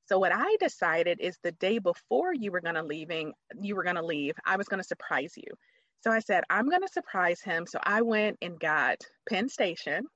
So 0.09 0.19
what 0.19 0.33
I 0.35 0.57
decided 0.59 1.21
is 1.21 1.37
the 1.43 1.53
day 1.53 1.79
before 1.79 2.33
you 2.33 2.51
were 2.51 2.63
going 2.63 2.77
to 2.77 2.83
leaving, 2.83 3.35
you 3.61 3.77
were 3.77 3.83
going 3.83 3.97
to 3.97 4.05
leave, 4.05 4.35
I 4.47 4.57
was 4.57 4.67
going 4.67 4.81
to 4.81 4.87
surprise 4.87 5.35
you. 5.37 5.53
So 6.01 6.11
I 6.11 6.21
said, 6.21 6.45
I'm 6.49 6.71
going 6.71 6.81
to 6.81 6.89
surprise 6.89 7.43
him. 7.43 7.67
So 7.67 7.79
I 7.83 8.01
went 8.01 8.39
and 8.41 8.59
got 8.59 8.97
Penn 9.29 9.51
Station. 9.51 10.07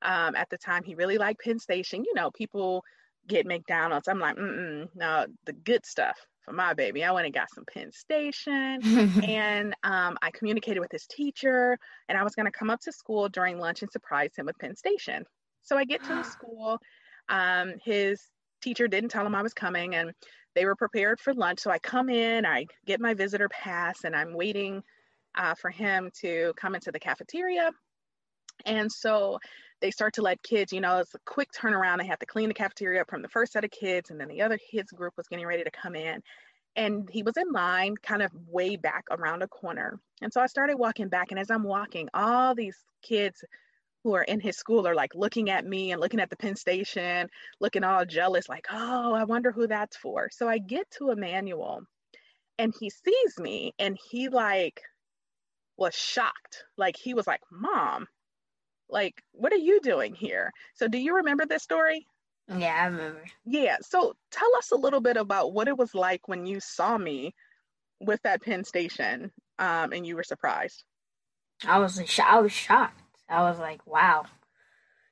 Um, 0.00 0.34
at 0.34 0.48
the 0.48 0.56
time, 0.56 0.82
he 0.82 0.94
really 0.94 1.18
liked 1.18 1.42
Penn 1.44 1.58
Station. 1.58 2.04
You 2.04 2.14
know, 2.14 2.30
people 2.30 2.82
get 3.26 3.44
McDonald's. 3.44 4.08
I'm 4.08 4.20
like, 4.20 4.36
mm 4.36 4.88
no, 4.94 5.26
the 5.44 5.52
good 5.52 5.84
stuff 5.84 6.16
for 6.42 6.54
my 6.54 6.72
baby. 6.72 7.04
I 7.04 7.10
went 7.10 7.26
and 7.26 7.34
got 7.34 7.52
some 7.52 7.64
Penn 7.66 7.92
Station 7.92 8.80
and 9.28 9.74
um, 9.82 10.16
I 10.22 10.30
communicated 10.32 10.80
with 10.80 10.92
his 10.92 11.06
teacher, 11.06 11.76
and 12.08 12.16
I 12.16 12.22
was 12.22 12.34
going 12.34 12.46
to 12.46 12.52
come 12.52 12.70
up 12.70 12.80
to 12.82 12.92
school 12.92 13.28
during 13.28 13.58
lunch 13.58 13.82
and 13.82 13.90
surprise 13.90 14.30
him 14.34 14.46
with 14.46 14.58
Penn 14.58 14.76
Station. 14.76 15.24
So 15.64 15.76
I 15.76 15.84
get 15.84 16.02
to 16.04 16.14
the 16.14 16.22
school. 16.36 16.78
Um, 17.28 17.74
his 17.84 18.22
teacher 18.60 18.88
didn't 18.88 19.10
tell 19.10 19.26
him 19.26 19.34
I 19.34 19.42
was 19.42 19.54
coming, 19.54 19.94
and 19.94 20.12
they 20.54 20.64
were 20.64 20.76
prepared 20.76 21.20
for 21.20 21.34
lunch. 21.34 21.60
So 21.60 21.70
I 21.70 21.78
come 21.78 22.08
in, 22.08 22.44
I 22.44 22.66
get 22.86 23.00
my 23.00 23.14
visitor 23.14 23.48
pass, 23.48 24.04
and 24.04 24.14
I'm 24.14 24.34
waiting 24.34 24.82
uh, 25.36 25.54
for 25.54 25.70
him 25.70 26.10
to 26.20 26.52
come 26.56 26.74
into 26.74 26.90
the 26.90 26.98
cafeteria. 26.98 27.70
And 28.66 28.90
so 28.90 29.38
they 29.80 29.90
start 29.90 30.14
to 30.14 30.22
let 30.22 30.42
kids, 30.42 30.72
you 30.72 30.80
know, 30.80 30.98
it's 30.98 31.14
a 31.14 31.20
quick 31.24 31.48
turnaround. 31.52 31.98
They 31.98 32.06
have 32.06 32.18
to 32.18 32.26
clean 32.26 32.48
the 32.48 32.54
cafeteria 32.54 33.04
from 33.04 33.22
the 33.22 33.28
first 33.28 33.52
set 33.52 33.64
of 33.64 33.70
kids, 33.70 34.10
and 34.10 34.20
then 34.20 34.28
the 34.28 34.42
other 34.42 34.58
kids 34.58 34.90
group 34.90 35.14
was 35.16 35.28
getting 35.28 35.46
ready 35.46 35.62
to 35.62 35.70
come 35.70 35.94
in. 35.94 36.20
And 36.76 37.08
he 37.10 37.22
was 37.22 37.36
in 37.36 37.50
line, 37.52 37.94
kind 38.02 38.22
of 38.22 38.30
way 38.48 38.76
back 38.76 39.04
around 39.10 39.42
a 39.42 39.48
corner. 39.48 40.00
And 40.22 40.32
so 40.32 40.40
I 40.40 40.46
started 40.46 40.76
walking 40.76 41.08
back, 41.08 41.28
and 41.30 41.38
as 41.38 41.50
I'm 41.50 41.64
walking, 41.64 42.08
all 42.14 42.54
these 42.54 42.76
kids 43.02 43.44
who 44.04 44.14
are 44.14 44.22
in 44.22 44.40
his 44.40 44.56
school 44.56 44.86
are 44.86 44.94
like 44.94 45.14
looking 45.14 45.50
at 45.50 45.66
me 45.66 45.92
and 45.92 46.00
looking 46.00 46.20
at 46.20 46.30
the 46.30 46.36
Penn 46.36 46.56
Station, 46.56 47.28
looking 47.60 47.84
all 47.84 48.04
jealous, 48.04 48.48
like, 48.48 48.66
oh, 48.70 49.12
I 49.12 49.24
wonder 49.24 49.52
who 49.52 49.66
that's 49.66 49.96
for. 49.96 50.28
So 50.32 50.48
I 50.48 50.58
get 50.58 50.90
to 50.98 51.10
Immanuel, 51.10 51.82
and 52.58 52.74
he 52.78 52.90
sees 52.90 53.38
me, 53.38 53.74
and 53.78 53.98
he 54.10 54.28
like 54.28 54.80
was 55.76 55.94
shocked. 55.94 56.64
Like 56.76 56.96
he 56.96 57.14
was 57.14 57.26
like, 57.26 57.40
Mom, 57.50 58.06
like, 58.88 59.22
what 59.32 59.52
are 59.52 59.56
you 59.56 59.80
doing 59.80 60.14
here? 60.14 60.52
So, 60.74 60.88
do 60.88 60.98
you 60.98 61.16
remember 61.16 61.46
this 61.46 61.62
story? 61.62 62.06
yeah, 62.48 62.74
I 62.80 62.86
remember. 62.86 63.22
Yeah. 63.44 63.76
So, 63.82 64.14
tell 64.30 64.56
us 64.56 64.70
a 64.72 64.76
little 64.76 65.00
bit 65.00 65.16
about 65.16 65.52
what 65.52 65.68
it 65.68 65.76
was 65.76 65.94
like 65.94 66.26
when 66.28 66.46
you 66.46 66.60
saw 66.60 66.96
me 66.96 67.34
with 68.00 68.20
that 68.22 68.42
Penn 68.42 68.64
Station 68.64 69.30
um, 69.58 69.92
and 69.92 70.06
you 70.06 70.16
were 70.16 70.22
surprised. 70.22 70.84
I 71.66 71.78
was 71.78 72.00
I 72.24 72.40
was 72.40 72.52
shocked. 72.52 73.02
I 73.28 73.42
was 73.44 73.58
like, 73.58 73.86
wow, 73.86 74.26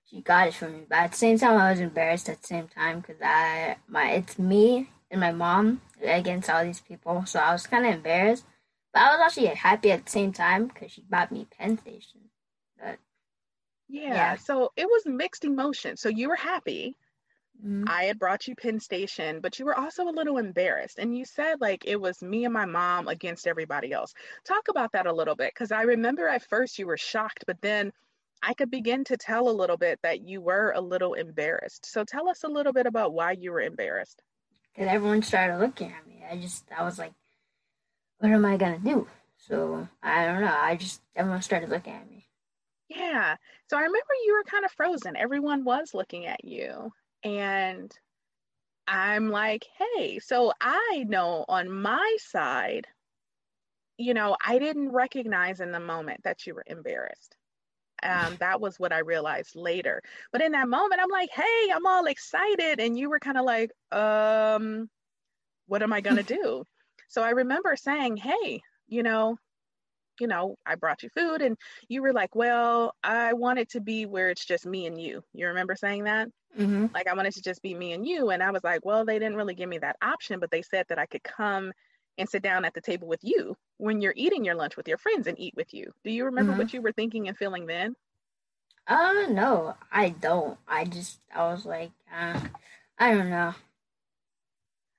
she 0.06 0.20
got 0.22 0.48
it 0.48 0.54
from 0.54 0.72
me. 0.74 0.86
But 0.88 0.98
at 0.98 1.12
the 1.12 1.18
same 1.18 1.38
time, 1.38 1.58
I 1.60 1.70
was 1.70 1.80
embarrassed 1.80 2.28
at 2.28 2.40
the 2.42 2.46
same 2.46 2.68
time 2.68 3.00
because 3.00 3.20
I 3.22 3.76
my 3.88 4.10
it's 4.12 4.38
me 4.38 4.90
and 5.10 5.20
my 5.20 5.32
mom 5.32 5.82
against 6.02 6.50
all 6.50 6.64
these 6.64 6.80
people, 6.80 7.26
so 7.26 7.40
I 7.40 7.52
was 7.52 7.66
kind 7.66 7.86
of 7.86 7.94
embarrassed. 7.94 8.44
But 8.92 9.02
I 9.02 9.16
was 9.16 9.20
actually 9.26 9.48
happy 9.48 9.92
at 9.92 10.06
the 10.06 10.10
same 10.12 10.32
time 10.32 10.68
because 10.68 10.92
she 10.92 11.02
bought 11.02 11.32
me 11.32 11.46
Penn 11.58 11.78
Station. 11.78 12.22
But 12.80 12.98
Yeah. 14.10 14.10
Yeah. 14.10 14.36
So, 14.36 14.72
it 14.76 14.86
was 14.86 15.06
mixed 15.06 15.44
emotions. 15.44 16.00
So, 16.00 16.08
you 16.08 16.28
were 16.28 16.36
happy. 16.36 16.96
mm, 17.64 17.88
I 17.88 18.04
had 18.04 18.18
brought 18.18 18.46
you 18.48 18.54
Penn 18.56 18.80
Station, 18.80 19.40
but 19.40 19.58
you 19.58 19.64
were 19.64 19.78
also 19.78 20.04
a 20.08 20.10
little 20.10 20.38
embarrassed. 20.38 20.98
And 20.98 21.16
you 21.16 21.24
said 21.24 21.60
like 21.60 21.84
it 21.86 22.00
was 22.00 22.22
me 22.22 22.44
and 22.44 22.54
my 22.54 22.64
mom 22.66 23.08
against 23.08 23.46
everybody 23.48 23.92
else. 23.92 24.14
Talk 24.44 24.68
about 24.68 24.92
that 24.92 25.06
a 25.06 25.12
little 25.12 25.36
bit 25.36 25.52
because 25.54 25.72
I 25.72 25.82
remember 25.82 26.28
at 26.28 26.48
first 26.48 26.78
you 26.78 26.86
were 26.86 26.96
shocked, 26.98 27.44
but 27.46 27.60
then 27.62 27.92
I 28.46 28.54
could 28.54 28.70
begin 28.70 29.04
to 29.04 29.16
tell 29.18 29.48
a 29.48 29.50
little 29.50 29.76
bit 29.76 30.00
that 30.02 30.20
you 30.22 30.40
were 30.40 30.72
a 30.76 30.80
little 30.80 31.14
embarrassed. 31.14 31.84
So 31.86 32.04
tell 32.04 32.28
us 32.28 32.44
a 32.44 32.48
little 32.48 32.72
bit 32.72 32.86
about 32.86 33.12
why 33.12 33.32
you 33.32 33.52
were 33.52 33.60
embarrassed. 33.60 34.22
because 34.74 34.88
everyone 34.88 35.22
started 35.22 35.58
looking 35.58 35.92
at 35.92 36.06
me. 36.06 36.24
I 36.30 36.36
just 36.38 36.64
I 36.76 36.84
was 36.84 36.98
like, 36.98 37.12
what 38.18 38.32
am 38.32 38.44
I 38.44 38.56
gonna 38.56 38.78
do? 38.78 39.08
So 39.38 39.88
I 40.02 40.26
don't 40.26 40.40
know. 40.42 40.56
I 40.56 40.76
just 40.76 41.02
everyone 41.16 41.42
started 41.42 41.70
looking 41.70 41.94
at 41.94 42.08
me. 42.10 42.26
Yeah. 42.88 43.36
So 43.68 43.76
I 43.76 43.80
remember 43.80 44.14
you 44.24 44.34
were 44.34 44.44
kind 44.44 44.64
of 44.64 44.72
frozen. 44.72 45.16
Everyone 45.16 45.64
was 45.64 45.94
looking 45.94 46.26
at 46.26 46.44
you. 46.44 46.92
And 47.24 47.92
I'm 48.86 49.30
like, 49.30 49.66
hey, 49.78 50.18
so 50.20 50.52
I 50.60 51.04
know 51.08 51.44
on 51.48 51.70
my 51.70 52.16
side, 52.20 52.86
you 53.98 54.14
know, 54.14 54.36
I 54.44 54.58
didn't 54.58 54.92
recognize 54.92 55.60
in 55.60 55.72
the 55.72 55.80
moment 55.80 56.22
that 56.24 56.46
you 56.46 56.54
were 56.54 56.64
embarrassed. 56.66 57.36
Um, 58.02 58.36
that 58.40 58.60
was 58.60 58.78
what 58.78 58.92
I 58.92 58.98
realized 58.98 59.56
later. 59.56 60.02
But 60.32 60.42
in 60.42 60.52
that 60.52 60.68
moment, 60.68 61.00
I'm 61.02 61.10
like, 61.10 61.30
hey, 61.30 61.70
I'm 61.74 61.86
all 61.86 62.06
excited. 62.06 62.80
And 62.80 62.98
you 62.98 63.10
were 63.10 63.20
kind 63.20 63.38
of 63.38 63.44
like, 63.44 63.70
um, 63.92 64.88
what 65.66 65.82
am 65.82 65.92
I 65.92 66.00
going 66.00 66.16
to 66.22 66.22
do? 66.22 66.64
So 67.08 67.22
I 67.22 67.30
remember 67.30 67.76
saying, 67.76 68.16
hey, 68.16 68.60
you 68.88 69.02
know, 69.02 69.38
you 70.20 70.26
know, 70.26 70.56
I 70.64 70.76
brought 70.76 71.02
you 71.02 71.10
food 71.10 71.42
and 71.42 71.56
you 71.88 72.02
were 72.02 72.12
like, 72.12 72.34
well, 72.34 72.94
I 73.02 73.34
want 73.34 73.58
it 73.58 73.70
to 73.70 73.80
be 73.80 74.06
where 74.06 74.30
it's 74.30 74.44
just 74.44 74.66
me 74.66 74.86
and 74.86 75.00
you. 75.00 75.22
You 75.34 75.48
remember 75.48 75.76
saying 75.76 76.04
that? 76.04 76.28
Mm-hmm. 76.58 76.86
Like, 76.94 77.06
I 77.06 77.14
wanted 77.14 77.34
to 77.34 77.42
just 77.42 77.60
be 77.62 77.74
me 77.74 77.92
and 77.92 78.06
you. 78.06 78.30
And 78.30 78.42
I 78.42 78.50
was 78.50 78.64
like, 78.64 78.84
well, 78.84 79.04
they 79.04 79.18
didn't 79.18 79.36
really 79.36 79.54
give 79.54 79.68
me 79.68 79.78
that 79.78 79.96
option, 80.00 80.40
but 80.40 80.50
they 80.50 80.62
said 80.62 80.86
that 80.88 80.98
I 80.98 81.04
could 81.04 81.22
come 81.22 81.72
and 82.18 82.28
sit 82.28 82.42
down 82.42 82.64
at 82.64 82.74
the 82.74 82.80
table 82.80 83.08
with 83.08 83.20
you 83.22 83.56
when 83.78 84.00
you're 84.00 84.14
eating 84.16 84.44
your 84.44 84.54
lunch 84.54 84.76
with 84.76 84.88
your 84.88 84.98
friends 84.98 85.26
and 85.26 85.38
eat 85.38 85.54
with 85.56 85.72
you. 85.74 85.92
Do 86.04 86.10
you 86.10 86.26
remember 86.26 86.52
Mhm. 86.52 86.56
what 86.56 86.72
you 86.72 86.82
were 86.82 86.92
thinking 86.92 87.28
and 87.28 87.36
feeling 87.36 87.66
then? 87.66 87.96
Uh, 88.86 89.26
no, 89.30 89.76
I 89.92 90.10
don't. 90.10 90.58
I 90.68 90.84
just, 90.84 91.20
I 91.34 91.44
was 91.52 91.64
like, 91.66 91.92
uh, 92.12 92.40
I 92.98 93.14
don't 93.14 93.30
know. 93.30 93.54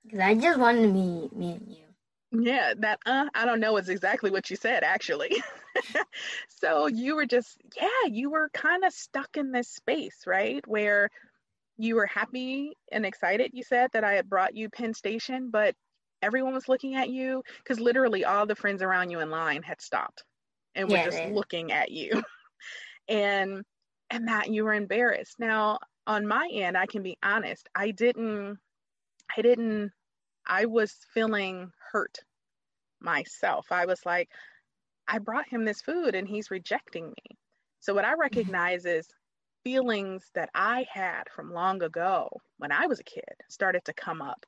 Because 0.04 0.20
I 0.20 0.34
just 0.34 0.58
wanted 0.58 0.82
to 0.82 0.88
meet 0.88 1.32
me 1.36 1.52
and 1.52 1.68
you. 1.70 1.84
Yeah, 2.32 2.74
that 2.78 3.00
uh, 3.06 3.26
I 3.34 3.46
don't 3.46 3.60
know 3.60 3.76
is 3.78 3.88
exactly 3.88 4.30
what 4.30 4.50
you 4.50 4.56
said, 4.56 4.84
actually. 4.84 5.42
so 6.48 6.86
you 6.86 7.16
were 7.16 7.26
just, 7.26 7.56
yeah, 7.76 8.10
you 8.10 8.30
were 8.30 8.50
kind 8.50 8.84
of 8.84 8.92
stuck 8.92 9.36
in 9.36 9.50
this 9.50 9.68
space, 9.68 10.24
right? 10.26 10.66
Where 10.66 11.08
you 11.78 11.96
were 11.96 12.06
happy 12.06 12.76
and 12.92 13.06
excited, 13.06 13.52
you 13.54 13.62
said 13.64 13.90
that 13.92 14.04
I 14.04 14.14
had 14.14 14.28
brought 14.28 14.56
you 14.56 14.70
Penn 14.70 14.94
Station, 14.94 15.50
but 15.50 15.74
everyone 16.22 16.54
was 16.54 16.68
looking 16.68 16.96
at 16.96 17.08
you 17.08 17.42
because 17.58 17.80
literally 17.80 18.24
all 18.24 18.46
the 18.46 18.56
friends 18.56 18.82
around 18.82 19.10
you 19.10 19.20
in 19.20 19.30
line 19.30 19.62
had 19.62 19.80
stopped 19.80 20.24
and 20.74 20.88
were 20.88 20.96
Yeah, 20.96 21.04
just 21.04 21.18
they- 21.18 21.32
looking 21.32 21.72
at 21.72 21.90
you. 21.90 22.22
and 23.08 23.64
and 24.10 24.28
that 24.28 24.50
you 24.50 24.64
were 24.64 24.74
embarrassed. 24.74 25.38
Now, 25.38 25.78
on 26.06 26.26
my 26.26 26.48
end, 26.52 26.76
I 26.76 26.86
can 26.86 27.02
be 27.02 27.18
honest, 27.22 27.68
I 27.74 27.90
didn't 27.90 28.58
I 29.36 29.42
didn't 29.42 29.92
I 30.46 30.64
was 30.66 30.94
feeling 31.12 31.70
hurt 31.92 32.18
myself. 33.00 33.66
I 33.70 33.86
was 33.86 34.04
like, 34.06 34.30
I 35.06 35.18
brought 35.18 35.48
him 35.48 35.64
this 35.64 35.82
food 35.82 36.14
and 36.14 36.26
he's 36.28 36.50
rejecting 36.50 37.08
me. 37.08 37.36
So, 37.80 37.94
what 37.94 38.04
I 38.04 38.12
mm-hmm. 38.12 38.20
recognize 38.20 38.84
is 38.86 39.06
feelings 39.64 40.30
that 40.34 40.50
I 40.54 40.86
had 40.92 41.24
from 41.34 41.52
long 41.52 41.82
ago 41.82 42.28
when 42.58 42.72
I 42.72 42.86
was 42.86 43.00
a 43.00 43.04
kid 43.04 43.24
started 43.48 43.84
to 43.86 43.92
come 43.92 44.22
up. 44.22 44.44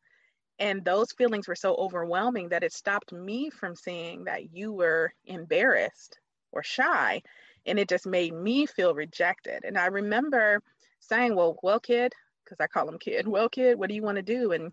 And 0.60 0.84
those 0.84 1.12
feelings 1.12 1.48
were 1.48 1.56
so 1.56 1.74
overwhelming 1.74 2.50
that 2.50 2.62
it 2.62 2.72
stopped 2.72 3.12
me 3.12 3.50
from 3.50 3.74
seeing 3.74 4.24
that 4.24 4.54
you 4.54 4.72
were 4.72 5.12
embarrassed 5.24 6.18
or 6.52 6.62
shy. 6.62 7.22
And 7.66 7.78
it 7.78 7.88
just 7.88 8.06
made 8.06 8.34
me 8.34 8.66
feel 8.66 8.94
rejected. 8.94 9.64
And 9.64 9.76
I 9.76 9.86
remember 9.86 10.62
saying, 11.00 11.34
Well, 11.34 11.58
well, 11.62 11.80
kid, 11.80 12.12
because 12.50 12.62
I 12.62 12.66
call 12.66 12.88
him 12.88 12.98
kid, 12.98 13.28
well, 13.28 13.48
kid, 13.48 13.78
what 13.78 13.88
do 13.88 13.94
you 13.94 14.02
want 14.02 14.16
to 14.16 14.22
do? 14.22 14.52
And 14.52 14.72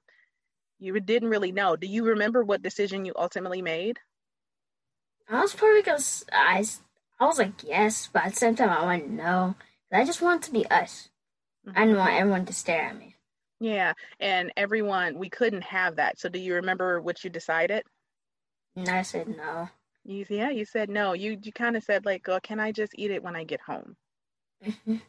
you 0.79 0.99
didn't 0.99 1.29
really 1.29 1.51
know. 1.51 1.75
Do 1.75 1.87
you 1.87 2.03
remember 2.03 2.43
what 2.43 2.63
decision 2.63 3.05
you 3.05 3.13
ultimately 3.15 3.61
made? 3.61 3.99
I 5.29 5.41
was 5.41 5.53
probably 5.53 5.81
because 5.81 6.25
I 6.31 6.65
was 7.19 7.37
like, 7.37 7.63
yes, 7.63 8.09
but 8.11 8.25
at 8.25 8.33
the 8.33 8.39
same 8.39 8.55
time, 8.55 8.69
I 8.69 8.83
wanted 8.83 9.07
to 9.07 9.13
know. 9.13 9.55
I 9.91 10.05
just 10.05 10.21
wanted 10.21 10.43
to 10.43 10.51
be 10.51 10.65
us. 10.67 11.09
I 11.75 11.85
didn't 11.85 11.97
want 11.97 12.11
mm-hmm. 12.11 12.19
everyone 12.21 12.45
to 12.45 12.53
stare 12.53 12.83
at 12.83 12.97
me. 12.97 13.15
Yeah, 13.59 13.93
and 14.19 14.51
everyone, 14.57 15.17
we 15.17 15.29
couldn't 15.29 15.63
have 15.63 15.95
that. 15.97 16.19
So 16.19 16.29
do 16.29 16.39
you 16.39 16.55
remember 16.55 17.01
what 17.01 17.23
you 17.23 17.29
decided? 17.29 17.83
And 18.77 18.89
I 18.89 19.01
said, 19.01 19.27
no. 19.27 19.69
You, 20.03 20.25
yeah, 20.29 20.49
you 20.49 20.65
said 20.65 20.89
no. 20.89 21.13
You 21.13 21.37
you 21.43 21.51
kind 21.51 21.75
of 21.77 21.83
said 21.83 22.03
like, 22.05 22.27
"Oh, 22.29 22.39
can 22.39 22.59
I 22.59 22.71
just 22.71 22.93
eat 22.95 23.11
it 23.11 23.21
when 23.21 23.35
I 23.35 23.43
get 23.43 23.61
home?" 23.61 23.97
Mhm. 24.61 25.01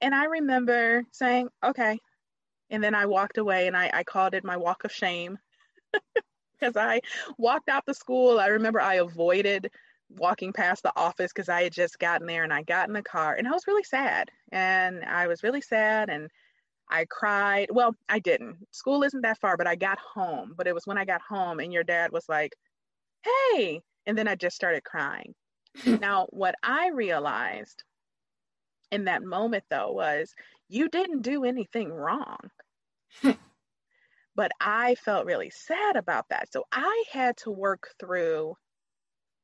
And 0.00 0.14
I 0.14 0.24
remember 0.24 1.04
saying, 1.12 1.48
"Okay," 1.62 1.98
and 2.70 2.82
then 2.84 2.94
I 2.94 3.06
walked 3.06 3.38
away, 3.38 3.66
and 3.68 3.76
I 3.76 3.90
I 3.92 4.04
called 4.04 4.34
it 4.34 4.44
my 4.44 4.56
walk 4.56 4.84
of 4.84 4.92
shame 4.92 5.38
because 6.58 6.76
I 6.76 7.00
walked 7.38 7.68
out 7.68 7.84
the 7.86 7.94
school. 7.94 8.38
I 8.40 8.48
remember 8.48 8.80
I 8.80 8.94
avoided 8.94 9.70
walking 10.08 10.52
past 10.52 10.82
the 10.82 10.92
office 10.96 11.32
because 11.32 11.48
I 11.48 11.62
had 11.64 11.72
just 11.72 11.98
gotten 11.98 12.26
there, 12.26 12.44
and 12.44 12.52
I 12.52 12.62
got 12.62 12.88
in 12.88 12.94
the 12.94 13.02
car, 13.02 13.34
and 13.34 13.46
I 13.48 13.52
was 13.52 13.66
really 13.66 13.82
sad, 13.84 14.30
and 14.50 15.04
I 15.04 15.26
was 15.26 15.42
really 15.42 15.62
sad, 15.62 16.10
and 16.10 16.30
I 16.92 17.06
cried. 17.06 17.68
Well, 17.70 17.96
I 18.10 18.18
didn't. 18.18 18.58
School 18.70 19.02
isn't 19.02 19.22
that 19.22 19.40
far, 19.40 19.56
but 19.56 19.66
I 19.66 19.76
got 19.76 19.98
home. 19.98 20.52
But 20.56 20.66
it 20.66 20.74
was 20.74 20.86
when 20.86 20.98
I 20.98 21.06
got 21.06 21.22
home, 21.22 21.58
and 21.58 21.72
your 21.72 21.84
dad 21.84 22.12
was 22.12 22.28
like, 22.28 22.54
hey. 23.24 23.80
And 24.06 24.16
then 24.16 24.28
I 24.28 24.34
just 24.34 24.56
started 24.56 24.84
crying. 24.84 25.34
now, 25.86 26.26
what 26.30 26.54
I 26.62 26.90
realized 26.90 27.82
in 28.90 29.06
that 29.06 29.22
moment, 29.22 29.64
though, 29.70 29.92
was 29.92 30.34
you 30.68 30.88
didn't 30.90 31.22
do 31.22 31.44
anything 31.44 31.90
wrong. 31.90 32.38
but 34.36 34.52
I 34.60 34.94
felt 34.96 35.24
really 35.24 35.50
sad 35.50 35.96
about 35.96 36.26
that. 36.28 36.52
So 36.52 36.64
I 36.72 37.04
had 37.10 37.38
to 37.38 37.50
work 37.50 37.88
through 37.98 38.54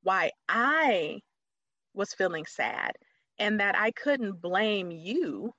why 0.02 0.32
I 0.50 1.20
was 1.94 2.12
feeling 2.12 2.44
sad 2.46 2.92
and 3.38 3.60
that 3.60 3.78
I 3.78 3.90
couldn't 3.92 4.40
blame 4.42 4.90
you 4.90 5.54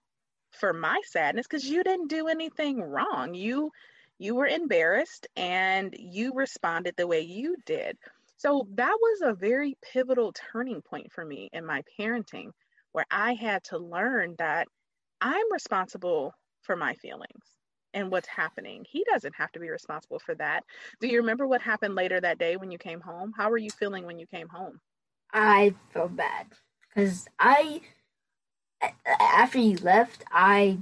for 0.60 0.74
my 0.74 1.00
sadness 1.06 1.48
because 1.48 1.66
you 1.66 1.84
didn't 1.84 2.08
do 2.08 2.28
anything 2.28 2.82
wrong. 2.82 3.34
You 3.34 3.72
you 4.18 4.36
were 4.36 4.48
embarrassed 4.48 5.28
and 5.38 5.96
you 5.98 6.34
responded 6.34 6.96
the 6.98 7.08
way 7.08 7.22
you 7.22 7.56
did. 7.66 7.98
So 8.38 8.68
that 8.76 8.98
was 9.00 9.22
a 9.22 9.34
very 9.34 9.78
pivotal 9.94 10.34
turning 10.34 10.82
point 10.82 11.12
for 11.12 11.26
me 11.26 11.50
in 11.54 11.66
my 11.66 11.84
parenting 11.98 12.52
where 12.92 13.06
I 13.10 13.34
had 13.34 13.64
to 13.66 13.78
learn 13.78 14.36
that 14.38 14.68
I'm 15.22 15.52
responsible 15.52 16.34
for 16.62 16.76
my 16.76 16.96
feelings 16.96 17.46
and 17.94 18.12
what's 18.12 18.28
happening. 18.28 18.86
He 18.90 19.06
doesn't 19.12 19.36
have 19.36 19.52
to 19.54 19.60
be 19.60 19.70
responsible 19.70 20.20
for 20.20 20.36
that. 20.36 20.64
Do 21.00 21.08
you 21.08 21.18
remember 21.18 21.48
what 21.48 21.62
happened 21.62 21.96
later 21.96 22.20
that 22.22 22.40
day 22.40 22.58
when 22.58 22.72
you 22.72 22.78
came 22.78 23.02
home? 23.02 23.34
How 23.36 23.50
were 23.50 23.58
you 23.58 23.72
feeling 23.72 24.06
when 24.06 24.20
you 24.20 24.28
came 24.28 24.48
home? 24.48 24.80
I 25.34 25.76
felt 25.94 26.16
bad 26.16 26.48
because 26.90 27.28
I 27.40 27.82
after 29.20 29.60
you 29.60 29.78
left, 29.78 30.24
I 30.32 30.80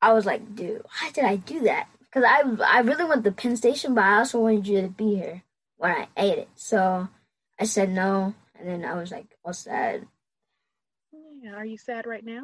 I 0.00 0.12
was 0.12 0.26
like, 0.26 0.54
dude, 0.54 0.82
why 0.82 1.10
did 1.12 1.24
I 1.24 1.36
do 1.36 1.60
that? 1.62 1.88
Because 2.00 2.24
I 2.24 2.42
I 2.78 2.80
really 2.80 3.04
went 3.04 3.24
the 3.24 3.32
Penn 3.32 3.56
Station, 3.56 3.94
but 3.94 4.04
I 4.04 4.18
also 4.18 4.40
wanted 4.40 4.66
you 4.66 4.82
to 4.82 4.88
be 4.88 5.16
here 5.16 5.42
when 5.76 5.92
I 5.92 6.08
ate 6.16 6.38
it. 6.38 6.48
So 6.54 7.08
I 7.58 7.64
said 7.64 7.90
no, 7.90 8.34
and 8.58 8.68
then 8.68 8.84
I 8.84 8.94
was 8.94 9.10
like 9.10 9.36
all 9.44 9.52
sad. 9.52 10.06
Yeah, 11.42 11.54
are 11.54 11.64
you 11.64 11.78
sad 11.78 12.06
right 12.06 12.24
now? 12.24 12.42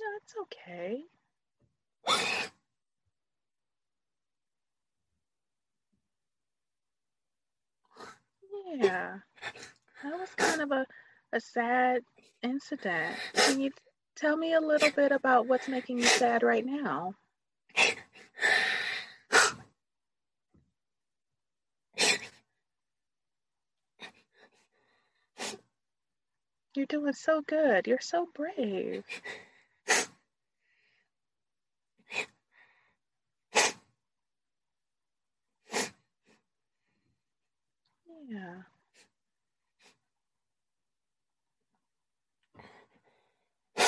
No, 0.00 0.06
it's 0.16 0.34
okay. 0.42 1.02
Yeah, 8.74 9.18
that 10.02 10.18
was 10.18 10.30
kind 10.36 10.62
of 10.62 10.70
a, 10.72 10.86
a 11.32 11.40
sad 11.40 12.02
incident. 12.42 13.16
Can 13.34 13.60
you 13.60 13.70
tell 14.16 14.36
me 14.36 14.54
a 14.54 14.60
little 14.60 14.90
bit 14.90 15.12
about 15.12 15.46
what's 15.46 15.68
making 15.68 15.98
you 15.98 16.04
sad 16.04 16.42
right 16.42 16.64
now? 16.64 17.14
You're 26.74 26.86
doing 26.86 27.12
so 27.12 27.42
good. 27.46 27.86
You're 27.86 28.00
so 28.00 28.28
brave. 28.34 29.04
Yeah. 38.28 38.62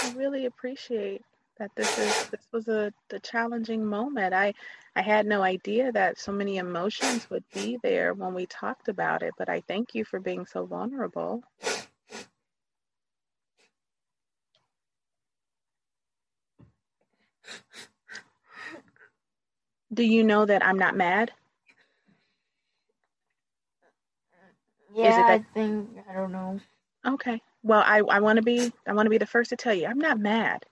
I 0.02 0.12
really 0.16 0.46
appreciate 0.46 1.22
that 1.58 1.70
this 1.76 1.98
is 1.98 2.28
this 2.30 2.46
was 2.52 2.68
a 2.68 2.92
the 3.08 3.20
challenging 3.20 3.84
moment. 3.84 4.34
I 4.34 4.54
I 4.96 5.02
had 5.02 5.26
no 5.26 5.42
idea 5.42 5.92
that 5.92 6.18
so 6.18 6.32
many 6.32 6.58
emotions 6.58 7.28
would 7.30 7.44
be 7.52 7.78
there 7.82 8.14
when 8.14 8.34
we 8.34 8.46
talked 8.46 8.88
about 8.88 9.22
it, 9.22 9.34
but 9.38 9.48
I 9.48 9.60
thank 9.62 9.94
you 9.94 10.04
for 10.04 10.20
being 10.20 10.46
so 10.46 10.66
vulnerable. 10.66 11.42
Do 19.92 20.02
you 20.02 20.24
know 20.24 20.44
that 20.44 20.64
I'm 20.66 20.78
not 20.78 20.96
mad? 20.96 21.32
Yeah, 24.94 25.16
that... 25.16 25.30
I 25.30 25.44
think 25.54 25.88
I 26.08 26.14
don't 26.14 26.32
know. 26.32 26.60
Okay. 27.06 27.40
Well, 27.64 27.82
I 27.84 28.00
I 28.00 28.20
want 28.20 28.36
to 28.36 28.42
be 28.42 28.70
I 28.86 28.92
want 28.92 29.06
to 29.06 29.10
be 29.10 29.18
the 29.18 29.26
first 29.26 29.48
to 29.50 29.56
tell 29.56 29.72
you 29.72 29.86
I'm 29.86 29.98
not 29.98 30.20
mad 30.20 30.66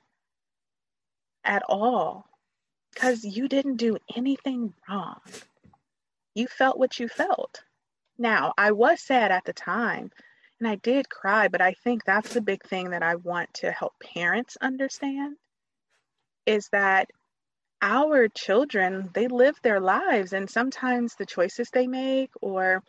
at 1.42 1.62
all 1.66 2.26
cuz 2.94 3.24
you 3.24 3.48
didn't 3.48 3.76
do 3.76 3.96
anything 4.14 4.74
wrong. 4.86 5.20
You 6.34 6.46
felt 6.46 6.78
what 6.78 7.00
you 7.00 7.08
felt. 7.08 7.64
Now, 8.18 8.52
I 8.58 8.72
was 8.72 9.00
sad 9.00 9.32
at 9.32 9.44
the 9.46 9.54
time 9.54 10.12
and 10.60 10.68
I 10.68 10.74
did 10.76 11.08
cry, 11.08 11.48
but 11.48 11.62
I 11.62 11.72
think 11.72 12.04
that's 12.04 12.34
the 12.34 12.42
big 12.42 12.62
thing 12.62 12.90
that 12.90 13.02
I 13.02 13.14
want 13.14 13.54
to 13.54 13.72
help 13.72 13.94
parents 13.98 14.58
understand 14.60 15.38
is 16.44 16.68
that 16.72 17.10
our 17.80 18.28
children, 18.28 19.10
they 19.14 19.28
live 19.28 19.58
their 19.62 19.80
lives 19.80 20.34
and 20.34 20.48
sometimes 20.48 21.14
the 21.14 21.26
choices 21.26 21.70
they 21.70 21.86
make 21.86 22.30
or 22.42 22.82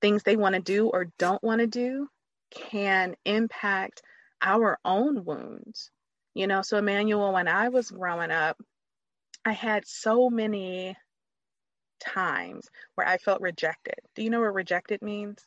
things 0.00 0.22
they 0.22 0.36
want 0.36 0.54
to 0.54 0.60
do 0.60 0.88
or 0.88 1.06
don't 1.18 1.42
want 1.42 1.60
to 1.60 1.66
do 1.66 2.08
can 2.54 3.16
impact 3.24 4.02
our 4.42 4.78
own 4.84 5.24
wounds. 5.24 5.90
You 6.34 6.46
know, 6.46 6.62
so 6.62 6.78
Immanuel, 6.78 7.32
when 7.32 7.48
I 7.48 7.68
was 7.68 7.90
growing 7.90 8.30
up, 8.30 8.60
I 9.44 9.52
had 9.52 9.86
so 9.86 10.30
many 10.30 10.96
times 12.00 12.68
where 12.94 13.06
I 13.06 13.18
felt 13.18 13.40
rejected. 13.40 13.94
Do 14.14 14.22
you 14.22 14.30
know 14.30 14.40
what 14.40 14.54
rejected 14.54 15.02
means? 15.02 15.44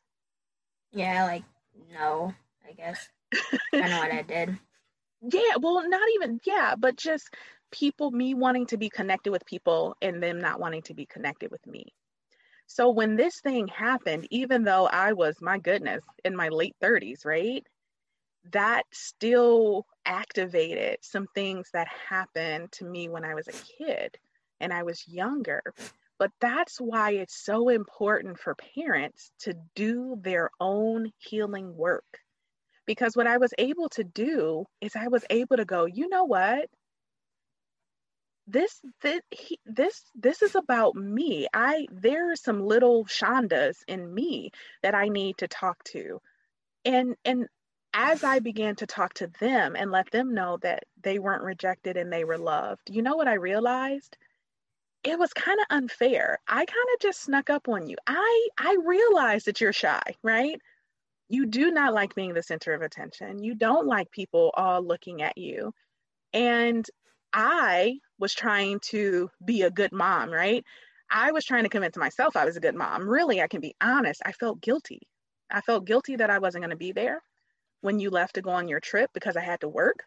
Yeah, 0.91 1.26
like 1.26 1.43
no, 1.93 2.34
I 2.68 2.74
guess. 2.74 3.10
I 3.74 3.89
know 3.89 3.99
what 3.99 4.12
I 4.12 4.22
did. 4.22 4.58
Yeah, 5.20 5.55
well, 5.60 5.89
not 5.89 6.08
even, 6.14 6.39
yeah, 6.45 6.76
but 6.78 6.95
just 6.95 7.34
people, 7.72 8.12
me 8.12 8.36
wanting 8.36 8.68
to 8.68 8.78
be 8.78 8.88
connected 8.88 9.32
with 9.32 9.47
people 9.47 9.95
and 9.99 10.22
them 10.22 10.39
not 10.39 10.60
wanting 10.60 10.84
to 10.84 10.93
be 10.93 11.08
connected 11.08 11.49
with 11.49 11.66
me. 11.66 11.91
So 12.68 12.89
when 12.89 13.15
this 13.15 13.39
thing 13.39 13.68
happened, 13.68 14.28
even 14.30 14.63
though 14.63 14.88
I 14.88 15.13
was, 15.13 15.41
my 15.41 15.57
goodness, 15.57 16.03
in 16.24 16.36
my 16.36 16.49
late 16.49 16.76
30s, 16.84 17.26
right? 17.26 17.65
That 18.51 18.84
still 18.91 19.86
activated 20.05 20.99
some 21.01 21.28
things 21.34 21.70
that 21.74 21.88
happened 22.09 22.72
to 22.74 22.86
me 22.86 23.09
when 23.09 23.24
I 23.24 23.36
was 23.36 23.47
a 23.47 23.84
kid 23.84 24.18
and 24.59 24.74
I 24.74 24.84
was 24.84 25.07
younger. 25.07 25.61
But 26.20 26.32
that's 26.41 26.80
why 26.80 27.11
it's 27.11 27.43
so 27.45 27.70
important 27.70 28.39
for 28.39 28.55
parents 28.76 29.32
to 29.39 29.53
do 29.76 30.18
their 30.22 30.49
own 30.59 31.11
healing 31.20 31.76
work. 31.76 32.20
Because 32.86 33.15
what 33.15 33.28
I 33.28 33.38
was 33.38 33.53
able 33.57 33.89
to 33.89 34.03
do 34.03 34.65
is 34.82 34.95
I 34.95 35.07
was 35.07 35.24
able 35.30 35.57
to 35.57 35.65
go, 35.65 35.86
you 35.86 36.09
know 36.09 36.24
what? 36.24 36.70
This 38.48 38.82
this 39.02 39.22
he, 39.32 39.60
this 39.66 40.04
this 40.16 40.41
is 40.41 40.56
about 40.56 40.95
me. 40.95 41.48
I 41.54 41.88
there 41.91 42.32
are 42.32 42.36
some 42.38 42.62
little 42.62 43.06
Shandas 43.06 43.78
in 43.88 44.14
me 44.14 44.52
that 44.84 44.95
i 44.95 45.10
need 45.10 45.38
to 45.39 45.48
talk 45.50 45.84
to. 45.86 46.22
And 46.86 47.16
and 47.26 47.48
as 47.93 48.24
i 48.24 48.39
began 48.39 48.76
to 48.78 48.86
talk 48.88 49.14
to 49.16 49.28
them 49.39 49.76
and 49.76 49.91
let 49.91 50.12
them 50.12 50.34
know 50.34 50.58
that 50.62 50.84
they 51.02 51.20
weren't 51.20 51.43
rejected 51.43 51.98
and 51.98 52.12
they 52.12 52.24
were 52.26 52.38
loved 52.38 52.89
you 52.89 53.02
know 53.02 53.16
what 53.16 53.28
i 53.28 53.34
realized? 53.36 54.18
It 55.04 55.18
was 55.20 55.32
kind 55.34 55.60
of 55.62 55.68
unfair. 55.70 56.39
I 56.48 56.66
kind 56.66 56.88
of 56.93 57.00
just 57.02 57.22
snuck 57.24 57.50
up 57.50 57.68
on 57.70 57.88
you. 57.89 57.98
I 58.08 58.48
i 58.58 58.78
realize 58.86 59.45
that 59.45 59.62
you're 59.62 59.74
shy 59.74 60.02
right? 60.24 60.62
You 61.30 61.45
do 61.48 61.72
not 61.72 61.93
like 61.93 62.16
being 62.16 62.34
the 62.34 62.43
center 62.43 62.74
of 62.74 62.82
attention. 62.82 63.43
You 63.43 63.56
don't 63.56 63.88
like 63.88 64.12
people 64.12 64.52
all 64.56 64.82
looking 64.82 65.22
at 65.22 65.38
you. 65.38 65.74
And 66.34 66.89
I 67.34 67.99
was 68.19 68.34
trying 68.34 68.80
to 68.89 69.30
be 69.43 69.61
a 69.61 69.71
good 69.71 69.91
mom, 69.91 70.32
right? 70.32 70.63
I 71.09 71.32
was 71.32 71.45
trying 71.45 71.63
to 71.63 71.69
convince 71.69 71.97
myself 71.97 72.36
I 72.36 72.45
was 72.45 72.57
a 72.57 72.61
good 72.61 72.75
mom. 72.75 73.07
Really, 73.07 73.41
I 73.41 73.47
can 73.47 73.61
be 73.61 73.75
honest, 73.82 74.21
I 74.25 74.32
felt 74.32 74.61
guilty. 74.61 75.01
I 75.49 75.61
felt 75.61 75.86
guilty 75.86 76.17
that 76.17 76.30
I 76.30 76.39
wasn't 76.39 76.63
going 76.63 76.71
to 76.71 76.78
be 76.78 76.91
there 76.91 77.21
when 77.82 77.99
you 77.99 78.09
left 78.09 78.36
to 78.36 78.41
go 78.41 78.49
on 78.49 78.67
your 78.67 78.80
trip 78.80 79.11
because 79.13 79.38
I 79.38 79.41
had 79.41 79.61
to 79.61 79.69
work. 79.69 80.03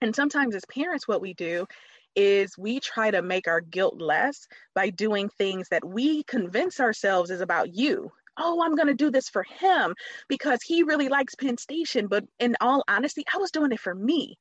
And 0.00 0.14
sometimes, 0.14 0.54
as 0.54 0.64
parents, 0.66 1.08
what 1.08 1.22
we 1.22 1.32
do 1.32 1.66
is 2.14 2.56
we 2.58 2.80
try 2.80 3.10
to 3.10 3.22
make 3.22 3.46
our 3.48 3.60
guilt 3.60 4.00
less 4.00 4.46
by 4.74 4.90
doing 4.90 5.28
things 5.28 5.68
that 5.70 5.84
we 5.84 6.22
convince 6.24 6.80
ourselves 6.80 7.30
is 7.30 7.40
about 7.40 7.74
you. 7.74 8.10
Oh, 8.38 8.62
I'm 8.62 8.74
going 8.74 8.88
to 8.88 8.94
do 8.94 9.10
this 9.10 9.28
for 9.28 9.44
him 9.44 9.94
because 10.28 10.60
he 10.62 10.82
really 10.82 11.08
likes 11.08 11.34
Penn 11.34 11.56
Station. 11.56 12.06
But 12.08 12.24
in 12.38 12.56
all 12.60 12.84
honesty, 12.88 13.24
I 13.32 13.38
was 13.38 13.50
doing 13.50 13.72
it 13.72 13.80
for 13.80 13.94
me. 13.94 14.38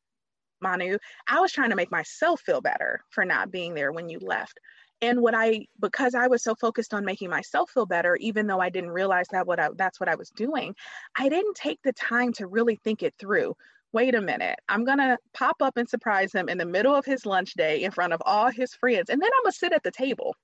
Manu, 0.66 1.00
I 1.28 1.42
was 1.42 1.54
trying 1.54 1.72
to 1.72 1.78
make 1.78 1.92
myself 1.92 2.42
feel 2.42 2.62
better 2.62 3.02
for 3.12 3.26
not 3.26 3.52
being 3.52 3.76
there 3.76 3.94
when 3.94 4.10
you 4.10 4.20
left. 4.22 4.60
And 5.02 5.22
what 5.22 5.36
I, 5.36 5.68
because 5.82 6.16
I 6.16 6.28
was 6.28 6.44
so 6.44 6.56
focused 6.56 6.94
on 6.94 7.06
making 7.06 7.30
myself 7.32 7.72
feel 7.72 7.88
better, 7.88 8.18
even 8.18 8.48
though 8.48 8.62
I 8.62 8.70
didn't 8.72 8.92
realize 8.92 9.28
that 9.32 9.48
what 9.48 9.60
I, 9.60 9.70
that's 9.78 10.00
what 10.02 10.10
I 10.10 10.16
was 10.16 10.32
doing, 10.32 10.76
I 11.18 11.30
didn't 11.30 11.56
take 11.56 11.82
the 11.84 11.94
time 11.94 12.34
to 12.36 12.48
really 12.48 12.78
think 12.78 13.04
it 13.04 13.16
through. 13.20 13.56
Wait 13.94 14.16
a 14.16 14.22
minute, 14.22 14.60
I'm 14.70 14.86
gonna 14.86 15.18
pop 15.34 15.58
up 15.62 15.78
and 15.78 15.90
surprise 15.90 16.34
him 16.34 16.50
in 16.50 16.58
the 16.60 16.66
middle 16.66 16.96
of 16.96 17.06
his 17.06 17.26
lunch 17.26 17.54
day 17.56 17.84
in 17.84 17.92
front 17.92 18.14
of 18.14 18.22
all 18.26 18.52
his 18.52 18.74
friends, 18.76 19.10
and 19.12 19.22
then 19.22 19.30
I'm 19.38 19.44
gonna 19.46 19.54
sit 19.54 19.74
at 19.74 19.84
the 19.84 19.92
table. 19.92 20.36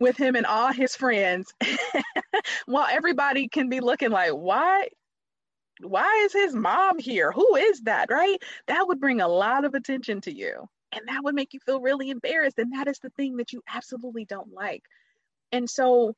with 0.00 0.16
him 0.16 0.36
and 0.36 0.46
all 0.46 0.72
his 0.72 0.96
friends 0.96 1.52
while 2.66 2.86
everybody 2.90 3.48
can 3.48 3.68
be 3.68 3.80
looking 3.80 4.10
like, 4.10 4.32
why? 4.32 4.88
Why 5.80 6.22
is 6.24 6.32
his 6.32 6.54
mom 6.54 6.98
here? 6.98 7.32
Who 7.32 7.56
is 7.56 7.82
that? 7.82 8.10
Right? 8.10 8.38
That 8.66 8.86
would 8.88 9.00
bring 9.00 9.20
a 9.20 9.28
lot 9.28 9.64
of 9.64 9.74
attention 9.74 10.20
to 10.22 10.34
you. 10.34 10.68
And 10.92 11.02
that 11.08 11.22
would 11.22 11.34
make 11.34 11.52
you 11.52 11.60
feel 11.60 11.80
really 11.80 12.10
embarrassed. 12.10 12.58
And 12.58 12.72
that 12.72 12.88
is 12.88 12.98
the 12.98 13.10
thing 13.10 13.36
that 13.36 13.52
you 13.52 13.62
absolutely 13.72 14.24
don't 14.24 14.52
like. 14.52 14.82
And 15.52 15.68
so 15.68 16.14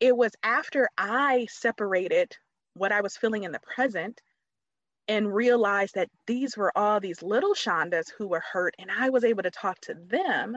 it 0.00 0.16
was 0.16 0.32
after 0.42 0.88
I 0.96 1.46
separated 1.50 2.32
what 2.74 2.92
I 2.92 3.00
was 3.00 3.16
feeling 3.16 3.44
in 3.44 3.52
the 3.52 3.60
present 3.74 4.20
and 5.08 5.34
realized 5.34 5.94
that 5.94 6.10
these 6.26 6.56
were 6.56 6.76
all 6.76 7.00
these 7.00 7.22
little 7.22 7.54
Shandas 7.54 8.12
who 8.16 8.28
were 8.28 8.42
hurt, 8.52 8.74
and 8.78 8.90
I 8.90 9.08
was 9.08 9.24
able 9.24 9.42
to 9.42 9.50
talk 9.50 9.80
to 9.82 9.94
them. 9.94 10.54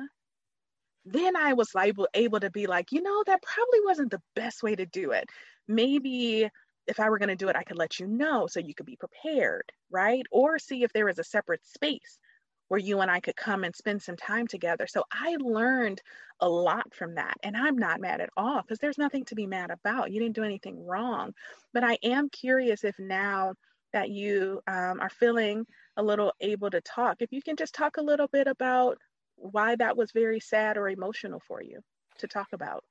Then 1.06 1.36
I 1.36 1.54
was 1.54 1.72
able, 1.76 2.08
able 2.14 2.40
to 2.42 2.52
be 2.52 2.68
like, 2.68 2.92
you 2.92 3.02
know, 3.02 3.24
that 3.26 3.42
probably 3.42 3.80
wasn't 3.86 4.12
the 4.12 4.22
best 4.36 4.62
way 4.62 4.76
to 4.76 4.86
do 4.86 5.12
it. 5.12 5.30
Maybe 5.68 6.50
if 6.92 7.00
I 7.00 7.10
were 7.10 7.18
going 7.18 7.30
to 7.30 7.36
do 7.36 7.50
it, 7.50 7.56
I 7.56 7.64
could 7.64 7.78
let 7.78 8.00
you 8.00 8.06
know 8.06 8.46
so 8.48 8.60
you 8.60 8.76
could 8.76 8.86
be 8.86 8.98
prepared, 8.98 9.72
right? 9.90 10.24
Or 10.32 10.60
see 10.60 10.84
if 10.84 10.94
there 10.94 11.06
was 11.06 11.18
a 11.18 11.24
separate 11.24 11.66
space 11.66 12.20
where 12.68 12.80
you 12.80 13.02
and 13.02 13.12
I 13.12 13.20
could 13.20 13.36
come 13.36 13.64
and 13.64 13.76
spend 13.76 14.02
some 14.02 14.16
time 14.16 14.48
together. 14.48 14.88
So 14.88 15.04
I 15.12 15.36
learned 15.40 16.02
a 16.40 16.48
lot 16.48 16.94
from 16.94 17.16
that. 17.16 17.36
And 17.44 17.58
I'm 17.58 17.78
not 17.78 18.00
mad 18.00 18.22
at 18.22 18.30
all 18.38 18.62
because 18.62 18.80
there's 18.80 18.98
nothing 18.98 19.26
to 19.26 19.36
be 19.36 19.48
mad 19.48 19.72
about. 19.72 20.12
You 20.12 20.22
didn't 20.22 20.36
do 20.36 20.44
anything 20.44 20.86
wrong. 20.86 21.34
But 21.74 21.84
I 21.84 21.98
am 22.04 22.30
curious 22.30 22.84
if 22.84 22.96
now 23.00 23.56
that 23.92 24.10
you 24.10 24.62
um, 24.68 25.02
are 25.02 25.10
feeling 25.10 25.66
a 25.98 26.04
little 26.04 26.32
able 26.40 26.70
to 26.70 26.80
talk, 26.82 27.18
if 27.20 27.34
you 27.34 27.42
can 27.42 27.58
just 27.58 27.74
talk 27.74 27.98
a 27.98 28.02
little 28.02 28.28
bit 28.28 28.48
about 28.48 28.98
why 29.36 29.76
that 29.76 29.98
was 29.98 30.12
very 30.14 30.40
sad 30.40 30.78
or 30.78 30.88
emotional 30.88 31.42
for 31.48 31.62
you 31.62 31.80
to 32.20 32.28
talk 32.28 32.48
about. 32.54 32.84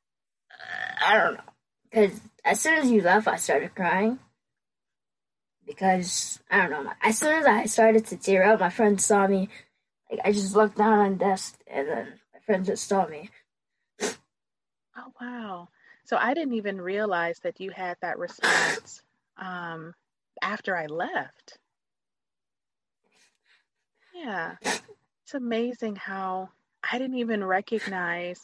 I 1.01 1.17
don't 1.17 1.35
know. 1.35 1.41
Because 1.91 2.21
as 2.45 2.61
soon 2.61 2.75
as 2.79 2.91
you 2.91 3.03
left, 3.03 3.27
I 3.27 3.37
started 3.37 3.75
crying 3.75 4.19
because 5.67 6.41
I 6.51 6.59
don't 6.67 6.85
know. 6.85 6.93
As 7.03 7.19
soon 7.19 7.33
as 7.33 7.47
I 7.47 7.65
started 7.67 8.07
to 8.07 8.17
tear 8.17 8.45
up, 8.45 8.61
my 8.61 8.71
friends 8.71 9.05
saw 9.05 9.27
me 9.27 9.49
like 10.11 10.21
I 10.25 10.33
just 10.33 10.55
looked 10.57 10.77
down 10.77 10.99
on 10.99 11.13
the 11.13 11.25
desk 11.25 11.59
and 11.67 11.89
then 11.89 12.07
my 12.35 12.41
friend 12.41 12.65
just 12.65 12.87
saw 12.87 13.07
me. 13.07 13.31
Oh 14.03 15.13
wow. 15.21 15.69
So 16.05 16.17
I 16.17 16.35
didn't 16.35 16.55
even 16.55 16.81
realize 16.81 17.39
that 17.41 17.61
you 17.61 17.71
had 17.71 17.97
that 18.03 18.19
response 18.19 19.03
um, 19.37 19.95
after 20.43 20.77
I 20.77 20.87
left. 20.87 21.59
Yeah. 24.15 24.57
It's 25.23 25.35
amazing 25.35 25.97
how 25.97 26.49
I 26.83 26.99
didn't 26.99 27.19
even 27.19 27.45
recognize 27.45 28.41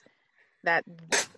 that 0.63 0.85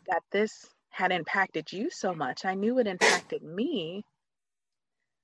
that 0.07 0.23
this 0.31 0.67
had 0.99 1.13
impacted 1.13 1.73
you 1.73 1.91
so 1.91 2.13
much. 2.13 2.45
I 2.45 2.55
knew 2.55 2.81
it 2.81 2.89
impacted 2.89 3.41
me, 3.41 4.05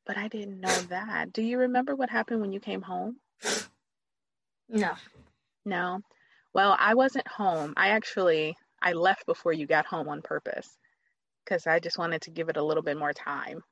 but 0.07 0.17
I 0.17 0.29
didn't 0.29 0.61
know 0.61 0.79
that. 0.89 1.33
Do 1.33 1.43
you 1.43 1.59
remember 1.59 1.97
what 1.97 2.11
happened 2.11 2.41
when 2.41 2.53
you 2.53 2.61
came 2.61 2.81
home? 2.81 3.17
No. 4.69 4.93
No. 5.65 6.01
Well, 6.55 6.77
I 6.79 6.95
wasn't 6.95 7.27
home. 7.27 7.75
I 7.77 7.89
actually 7.89 8.57
I 8.81 8.93
left 8.93 9.27
before 9.27 9.53
you 9.53 9.67
got 9.67 9.85
home 9.85 10.09
on 10.09 10.23
purpose 10.23 10.69
because 11.45 11.67
I 11.67 11.81
just 11.81 11.99
wanted 11.99 12.23
to 12.23 12.31
give 12.31 12.49
it 12.49 12.57
a 12.57 12.63
little 12.63 12.85
bit 12.85 12.97
more 12.97 13.13
time. 13.13 13.65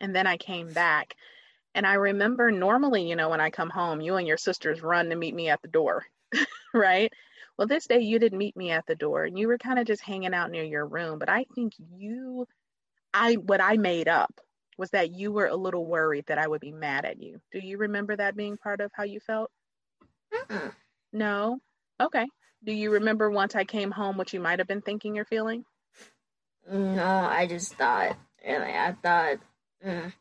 And 0.00 0.16
then 0.16 0.26
I 0.26 0.36
came 0.38 0.72
back. 0.72 1.14
And 1.72 1.86
I 1.86 1.94
remember 1.94 2.50
normally, 2.50 3.08
you 3.08 3.14
know, 3.14 3.28
when 3.28 3.40
I 3.40 3.50
come 3.50 3.70
home, 3.70 4.00
you 4.00 4.16
and 4.16 4.26
your 4.26 4.36
sisters 4.38 4.82
run 4.82 5.10
to 5.10 5.16
meet 5.16 5.36
me 5.36 5.50
at 5.50 5.62
the 5.62 5.68
door, 5.68 6.04
right? 6.74 7.12
Well, 7.56 7.68
this 7.68 7.86
day 7.86 8.00
you 8.00 8.18
didn't 8.18 8.38
meet 8.38 8.56
me 8.56 8.70
at 8.70 8.86
the 8.86 8.94
door 8.94 9.24
and 9.24 9.38
you 9.38 9.48
were 9.48 9.58
kind 9.58 9.78
of 9.78 9.86
just 9.86 10.02
hanging 10.02 10.34
out 10.34 10.50
near 10.50 10.64
your 10.64 10.86
room. 10.86 11.18
But 11.18 11.28
I 11.28 11.44
think 11.54 11.74
you, 11.96 12.46
I, 13.12 13.34
what 13.34 13.60
I 13.60 13.76
made 13.76 14.08
up 14.08 14.40
was 14.78 14.90
that 14.90 15.12
you 15.12 15.32
were 15.32 15.46
a 15.46 15.56
little 15.56 15.86
worried 15.86 16.24
that 16.26 16.38
I 16.38 16.48
would 16.48 16.60
be 16.60 16.72
mad 16.72 17.04
at 17.04 17.20
you. 17.20 17.40
Do 17.52 17.58
you 17.58 17.78
remember 17.78 18.16
that 18.16 18.36
being 18.36 18.56
part 18.56 18.80
of 18.80 18.90
how 18.94 19.04
you 19.04 19.20
felt? 19.20 19.50
Mm-mm. 20.32 20.72
No? 21.12 21.60
Okay. 22.00 22.26
Do 22.64 22.72
you 22.72 22.92
remember 22.92 23.30
once 23.30 23.54
I 23.54 23.64
came 23.64 23.90
home 23.90 24.16
what 24.16 24.32
you 24.32 24.40
might 24.40 24.58
have 24.60 24.68
been 24.68 24.82
thinking 24.82 25.18
or 25.18 25.24
feeling? 25.24 25.64
No, 26.70 27.04
I 27.04 27.46
just 27.46 27.74
thought, 27.74 28.16
really, 28.46 28.72
I 28.72 28.94
thought, 29.02 29.38
mm, 29.84 30.12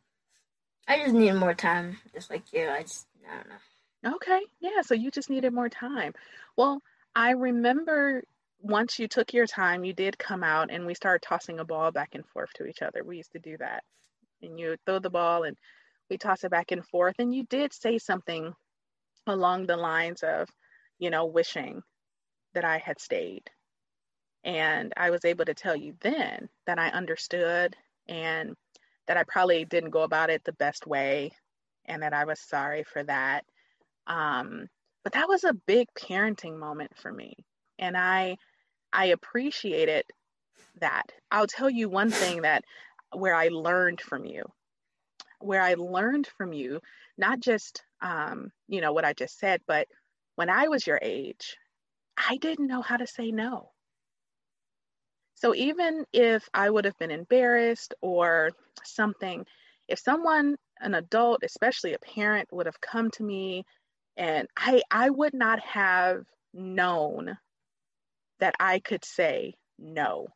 I 0.88 0.98
just 0.98 1.14
needed 1.14 1.36
more 1.36 1.54
time, 1.54 1.98
just 2.14 2.30
like 2.30 2.52
you. 2.52 2.68
I 2.68 2.82
just, 2.82 3.08
I 3.32 3.36
don't 3.36 3.50
know. 3.50 4.16
Okay. 4.16 4.42
Yeah. 4.60 4.82
So 4.82 4.96
you 4.96 5.12
just 5.12 5.30
needed 5.30 5.54
more 5.54 5.70
time. 5.70 6.14
Well, 6.58 6.82
I 7.16 7.32
remember 7.32 8.24
once 8.62 9.00
you 9.00 9.08
took 9.08 9.34
your 9.34 9.48
time, 9.48 9.84
you 9.84 9.94
did 9.94 10.18
come 10.18 10.44
out 10.44 10.70
and 10.72 10.86
we 10.86 10.94
started 10.94 11.26
tossing 11.26 11.60
a 11.60 11.66
ball 11.66 11.92
back 11.92 12.10
and 12.14 12.26
forth 12.28 12.52
to 12.54 12.66
each 12.66 12.82
other. 12.82 13.04
We 13.04 13.18
used 13.18 13.32
to 13.34 13.40
do 13.40 13.58
that. 13.58 13.84
And 14.42 14.60
you 14.60 14.78
throw 14.86 15.00
the 15.00 15.10
ball 15.10 15.44
and 15.44 15.58
we 16.10 16.18
toss 16.18 16.44
it 16.44 16.52
back 16.52 16.72
and 16.72 16.86
forth. 16.86 17.16
And 17.20 17.34
you 17.34 17.44
did 17.44 17.74
say 17.74 17.98
something 17.98 18.54
along 19.28 19.66
the 19.66 19.78
lines 19.78 20.24
of, 20.24 20.48
you 21.00 21.10
know, 21.10 21.26
wishing 21.26 21.82
that 22.54 22.66
I 22.66 22.78
had 22.78 23.00
stayed. 23.00 23.50
And 24.44 24.94
I 24.98 25.10
was 25.10 25.26
able 25.26 25.46
to 25.46 25.54
tell 25.54 25.76
you 25.76 25.96
then 26.02 26.50
that 26.66 26.80
I 26.80 26.90
understood 26.90 27.76
and 28.08 28.56
that 29.08 29.18
I 29.18 29.24
probably 29.28 29.66
didn't 29.66 29.92
go 29.92 30.02
about 30.02 30.30
it 30.30 30.44
the 30.44 30.54
best 30.54 30.88
way 30.88 31.32
and 31.86 32.04
that 32.04 32.14
I 32.14 32.26
was 32.26 32.40
sorry 32.40 32.84
for 32.84 33.04
that. 33.04 33.46
Um, 34.08 34.68
but 35.04 35.14
that 35.14 35.28
was 35.28 35.44
a 35.44 35.54
big 35.54 35.88
parenting 35.98 36.58
moment 36.58 36.92
for 36.98 37.12
me. 37.12 37.36
And 37.80 37.98
I 37.98 38.38
I 38.94 39.06
appreciated 39.08 40.06
that. 40.80 41.12
I'll 41.32 41.48
tell 41.48 41.70
you 41.70 41.90
one 41.90 42.12
thing 42.12 42.42
that 42.44 42.64
where 43.14 43.36
I 43.36 43.50
learned 43.50 44.02
from 44.02 44.26
you. 44.26 44.44
Where 45.40 45.62
I 45.62 45.74
learned 45.74 46.28
from 46.38 46.54
you, 46.54 46.82
not 47.18 47.40
just 47.40 47.84
um, 48.02 48.52
you 48.68 48.82
know, 48.82 48.94
what 48.94 49.06
I 49.06 49.14
just 49.14 49.40
said, 49.40 49.62
but 49.68 49.88
when 50.36 50.50
I 50.50 50.68
was 50.68 50.88
your 50.88 51.00
age, 51.02 51.58
I 52.18 52.38
didn't 52.38 52.68
know 52.68 52.82
how 52.82 52.98
to 52.98 53.08
say 53.08 53.32
no. 53.32 53.72
So 55.36 55.56
even 55.56 56.06
if 56.14 56.48
I 56.54 56.70
would 56.70 56.86
have 56.86 56.98
been 57.00 57.12
embarrassed 57.12 57.94
or 58.02 58.52
something, 58.84 59.46
if 59.88 60.00
someone, 60.00 60.56
an 60.80 60.96
adult, 60.96 61.42
especially 61.44 61.94
a 61.94 62.00
parent, 62.00 62.48
would 62.52 62.66
have 62.68 62.80
come 62.82 63.10
to 63.12 63.24
me 63.24 63.66
and 64.18 64.48
I, 64.58 64.82
I 64.92 65.10
would 65.10 65.34
not 65.34 65.60
have 65.62 66.24
known 66.54 67.38
that 68.40 68.56
I 68.60 68.80
could 68.80 69.06
say 69.06 69.56
no. 69.80 70.28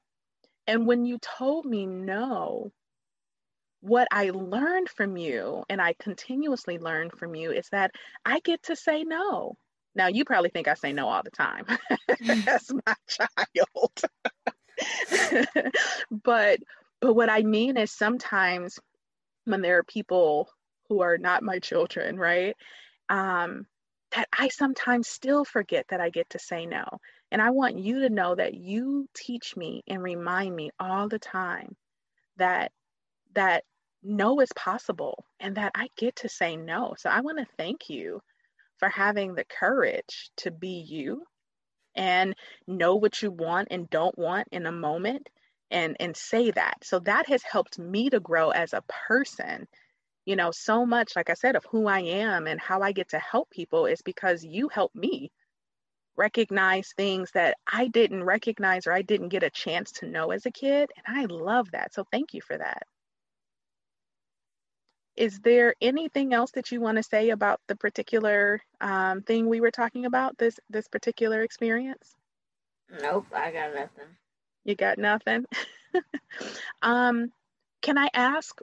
And 0.68 0.88
when 0.88 1.06
you 1.06 1.18
told 1.20 1.66
me 1.66 1.86
no, 1.86 2.72
what 3.82 4.08
I 4.12 4.32
learned 4.32 4.90
from 4.90 5.16
you, 5.18 5.64
and 5.70 5.82
I 5.82 5.94
continuously 6.00 6.80
learned 6.80 7.14
from 7.14 7.36
you, 7.36 7.52
is 7.52 7.68
that 7.72 7.92
I 8.26 8.40
get 8.40 8.64
to 8.64 8.76
say 8.76 9.04
no. 9.04 9.56
Now, 9.94 10.08
you 10.08 10.26
probably 10.26 10.50
think 10.50 10.68
I 10.68 10.74
say 10.74 10.92
no 10.92 11.08
all 11.08 11.22
the 11.24 11.32
time. 11.32 11.66
That's 12.46 12.72
my 12.74 12.96
child. 13.08 14.02
but 16.24 16.60
but 17.02 17.14
what 17.14 17.30
I 17.30 17.44
mean 17.44 17.78
is 17.78 17.92
sometimes 17.92 18.80
when 19.46 19.62
there 19.62 19.78
are 19.78 19.84
people 19.84 20.50
who 20.90 21.02
are 21.02 21.18
not 21.18 21.44
my 21.44 21.60
children, 21.60 22.18
right? 22.18 22.56
Um, 23.10 23.68
that 24.12 24.28
I 24.38 24.48
sometimes 24.50 25.08
still 25.08 25.44
forget 25.46 25.86
that 25.90 26.00
I 26.00 26.10
get 26.10 26.30
to 26.32 26.40
say 26.40 26.66
no. 26.66 26.86
And 27.32 27.42
I 27.42 27.52
want 27.52 27.78
you 27.78 28.02
to 28.02 28.10
know 28.10 28.36
that 28.36 28.54
you 28.54 29.08
teach 29.14 29.58
me 29.58 29.84
and 29.88 30.02
remind 30.02 30.56
me 30.56 30.72
all 30.80 31.10
the 31.10 31.20
time 31.20 31.76
that 32.38 32.72
that 33.36 33.64
no 34.04 34.40
is 34.40 34.52
possible 34.56 35.26
and 35.40 35.56
that 35.58 35.72
I 35.76 35.90
get 35.98 36.18
to 36.18 36.30
say 36.30 36.56
no. 36.56 36.96
So 36.98 37.10
I 37.10 37.22
want 37.22 37.40
to 37.40 37.48
thank 37.58 37.90
you 37.90 38.22
for 38.80 38.90
having 38.90 39.36
the 39.36 39.46
courage 39.46 40.32
to 40.38 40.52
be 40.52 40.86
you 40.88 41.26
and 41.96 42.36
know 42.68 42.96
what 42.96 43.22
you 43.22 43.32
want 43.32 43.70
and 43.72 43.90
don't 43.90 44.18
want 44.18 44.48
in 44.52 44.66
a 44.66 44.72
moment 44.72 45.30
and 45.72 45.98
and 46.00 46.16
say 46.16 46.52
that. 46.52 46.76
So 46.84 47.00
that 47.00 47.28
has 47.28 47.44
helped 47.44 47.80
me 47.80 48.10
to 48.10 48.20
grow 48.20 48.52
as 48.52 48.74
a 48.74 48.84
person. 49.08 49.68
You 50.26 50.36
know, 50.36 50.52
so 50.52 50.86
much 50.86 51.16
like 51.16 51.30
I 51.30 51.36
said 51.36 51.56
of 51.56 51.66
who 51.70 51.88
I 51.88 52.00
am 52.00 52.48
and 52.48 52.60
how 52.60 52.82
I 52.82 52.92
get 52.92 53.10
to 53.10 53.20
help 53.20 53.50
people 53.52 53.86
is 53.86 54.02
because 54.02 54.44
you 54.44 54.70
help 54.70 54.94
me 54.96 55.32
recognize 56.18 56.94
things 56.96 57.32
that 57.34 57.58
I 57.72 57.88
didn't 57.88 58.24
recognize 58.24 58.88
or 58.88 58.94
I 58.94 59.02
didn't 59.02 59.30
get 59.30 59.44
a 59.44 59.50
chance 59.50 59.92
to 59.94 60.08
know 60.08 60.32
as 60.32 60.46
a 60.46 60.52
kid 60.52 60.92
and 60.96 61.18
I 61.18 61.26
love 61.26 61.72
that. 61.72 61.94
So 61.94 62.06
thank 62.12 62.34
you 62.34 62.42
for 62.42 62.58
that. 62.58 62.84
Is 65.16 65.40
there 65.40 65.76
anything 65.80 66.34
else 66.34 66.52
that 66.52 66.72
you 66.72 66.82
want 66.82 66.98
to 66.98 67.04
say 67.04 67.30
about 67.30 67.62
the 67.68 67.76
particular 67.76 68.60
um, 68.82 69.22
thing 69.22 69.48
we 69.48 69.62
were 69.62 69.72
talking 69.72 70.06
about 70.06 70.38
this 70.38 70.60
this 70.70 70.88
particular 70.90 71.42
experience? 71.42 72.16
Nope, 73.02 73.28
I 73.34 73.52
got 73.52 73.74
nothing. 73.74 74.10
You 74.66 74.76
got 74.76 74.98
nothing. 74.98 75.46
um, 76.82 77.32
can 77.82 77.98
I 77.98 78.10
ask 78.14 78.60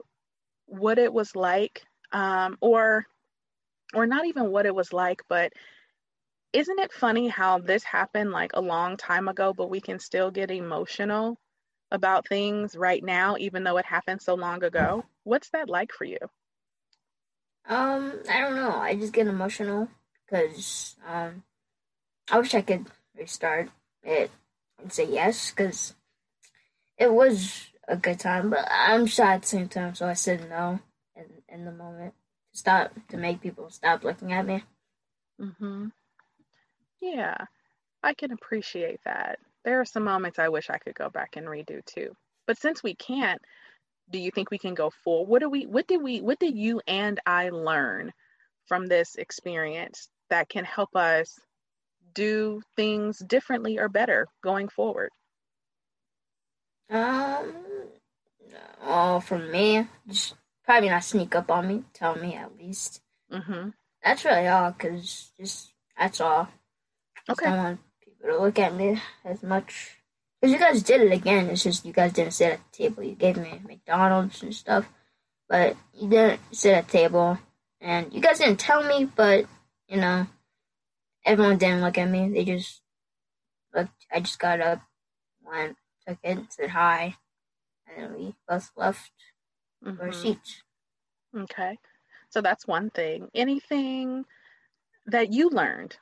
what 0.67 0.97
it 0.99 1.13
was 1.13 1.35
like, 1.35 1.83
um, 2.11 2.57
or 2.61 3.05
or 3.93 4.05
not 4.05 4.25
even 4.25 4.51
what 4.51 4.65
it 4.65 4.75
was 4.75 4.93
like, 4.93 5.21
but 5.29 5.53
isn't 6.53 6.79
it 6.79 6.93
funny 6.93 7.27
how 7.27 7.59
this 7.59 7.83
happened 7.83 8.31
like 8.31 8.51
a 8.53 8.61
long 8.61 8.97
time 8.97 9.27
ago, 9.27 9.53
but 9.53 9.69
we 9.69 9.81
can 9.81 9.99
still 9.99 10.31
get 10.31 10.51
emotional 10.51 11.37
about 11.91 12.27
things 12.27 12.75
right 12.75 13.03
now, 13.03 13.35
even 13.39 13.63
though 13.63 13.77
it 13.77 13.85
happened 13.85 14.21
so 14.21 14.35
long 14.35 14.63
ago? 14.63 15.03
What's 15.23 15.49
that 15.49 15.69
like 15.69 15.91
for 15.91 16.05
you? 16.05 16.17
Um, 17.65 18.19
I 18.29 18.41
don't 18.41 18.55
know. 18.55 18.71
I 18.75 18.95
just 18.95 19.13
get 19.13 19.27
emotional 19.27 19.87
because 20.25 20.95
um, 21.07 21.43
I 22.31 22.39
wish 22.39 22.53
I 22.53 22.61
could 22.61 22.87
restart 23.17 23.69
it 24.03 24.31
and 24.81 24.91
say 24.91 25.05
yes 25.05 25.51
because 25.51 25.95
it 26.97 27.11
was 27.13 27.69
a 27.87 27.97
good 27.97 28.19
time, 28.19 28.49
but 28.49 28.67
I'm 28.69 29.05
shy 29.05 29.35
at 29.35 29.41
the 29.41 29.47
same 29.47 29.69
time, 29.69 29.95
so 29.95 30.07
I 30.07 30.13
said 30.13 30.49
no 30.49 30.79
in 31.15 31.25
in 31.49 31.65
the 31.65 31.71
moment 31.71 32.13
to 32.51 32.57
stop 32.57 32.93
to 33.09 33.17
make 33.17 33.41
people 33.41 33.69
stop 33.69 34.03
looking 34.03 34.33
at 34.33 34.45
me. 34.45 34.63
Mhm. 35.39 35.91
Yeah. 37.01 37.37
I 38.03 38.13
can 38.13 38.31
appreciate 38.31 38.99
that. 39.05 39.39
There 39.63 39.79
are 39.79 39.85
some 39.85 40.03
moments 40.03 40.39
I 40.39 40.49
wish 40.49 40.69
I 40.69 40.77
could 40.77 40.95
go 40.95 41.09
back 41.09 41.35
and 41.37 41.47
redo 41.47 41.83
too. 41.85 42.15
But 42.47 42.57
since 42.57 42.83
we 42.83 42.95
can't, 42.95 43.41
do 44.09 44.19
you 44.19 44.31
think 44.31 44.51
we 44.51 44.57
can 44.59 44.73
go 44.73 44.89
forward? 45.03 45.29
What 45.29 45.39
do 45.41 45.49
we 45.49 45.65
what 45.65 45.87
did 45.87 46.01
we 46.01 46.21
what 46.21 46.39
did 46.39 46.57
you 46.57 46.81
and 46.87 47.19
I 47.25 47.49
learn 47.49 48.11
from 48.67 48.87
this 48.87 49.15
experience 49.15 50.09
that 50.29 50.49
can 50.49 50.65
help 50.65 50.95
us 50.95 51.39
do 52.13 52.61
things 52.75 53.19
differently 53.19 53.79
or 53.79 53.89
better 53.89 54.27
going 54.43 54.67
forward? 54.69 55.09
Um, 56.89 57.53
oh, 58.81 59.19
from 59.19 59.51
me, 59.51 59.87
just 60.07 60.35
probably 60.65 60.89
not 60.89 61.03
sneak 61.03 61.35
up 61.35 61.51
on 61.51 61.67
me. 61.67 61.83
Tell 61.93 62.15
me 62.15 62.35
at 62.35 62.57
least. 62.57 63.01
Mm-hmm. 63.31 63.69
That's 64.03 64.25
really 64.25 64.47
all, 64.47 64.71
cause 64.73 65.31
just 65.39 65.73
that's 65.97 66.21
all. 66.21 66.49
Okay. 67.29 67.45
don't 67.45 67.57
want 67.57 67.79
people 68.03 68.29
to 68.29 68.41
look 68.41 68.59
at 68.59 68.75
me 68.75 69.01
as 69.23 69.41
much. 69.43 69.97
Cause 70.41 70.51
you 70.51 70.59
guys 70.59 70.83
did 70.83 71.01
it 71.01 71.13
again. 71.13 71.49
It's 71.49 71.63
just 71.63 71.85
you 71.85 71.93
guys 71.93 72.11
didn't 72.11 72.33
sit 72.33 72.53
at 72.53 72.59
the 72.71 72.77
table. 72.77 73.03
You 73.03 73.15
gave 73.15 73.37
me 73.37 73.61
McDonald's 73.65 74.43
and 74.43 74.53
stuff, 74.53 74.89
but 75.47 75.77
you 75.93 76.09
didn't 76.09 76.41
sit 76.51 76.73
at 76.73 76.87
the 76.87 76.91
table, 76.91 77.39
and 77.79 78.13
you 78.13 78.19
guys 78.19 78.39
didn't 78.39 78.59
tell 78.59 78.83
me. 78.83 79.05
But 79.05 79.45
you 79.87 79.97
know, 79.97 80.27
everyone 81.25 81.57
didn't 81.57 81.81
look 81.81 81.97
at 81.97 82.09
me. 82.09 82.29
They 82.29 82.43
just 82.43 82.81
looked. 83.73 84.05
I 84.11 84.19
just 84.19 84.39
got 84.39 84.59
up, 84.59 84.81
went, 85.45 85.77
took 86.05 86.17
it, 86.23 86.39
said 86.49 86.69
hi, 86.71 87.15
and 87.87 87.97
then 87.97 88.13
we 88.13 88.35
both 88.47 88.71
left 88.75 89.11
our 89.85 90.09
Mhm. 90.09 90.13
seats. 90.13 90.63
Okay. 91.35 91.77
So 92.29 92.41
that's 92.41 92.67
one 92.67 92.89
thing. 92.89 93.29
Anything 93.33 94.25
that 95.05 95.31
you 95.31 95.49
learned 95.49 95.97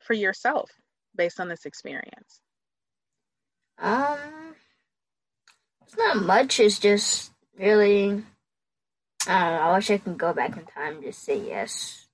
for 0.00 0.14
yourself 0.14 0.70
based 1.14 1.40
on 1.40 1.48
this 1.48 1.66
experience? 1.66 2.40
Um, 3.78 4.56
it's 5.82 5.96
not 5.96 6.16
much. 6.16 6.60
It's 6.60 6.78
just 6.78 7.32
really. 7.58 8.24
I 9.26 9.50
know. 9.50 9.60
I 9.60 9.74
wish 9.74 9.90
I 9.90 9.98
could 9.98 10.18
go 10.18 10.32
back 10.32 10.56
in 10.56 10.64
time 10.66 10.94
and 10.96 11.02
just 11.04 11.22
say 11.24 11.38
yes. 11.38 12.06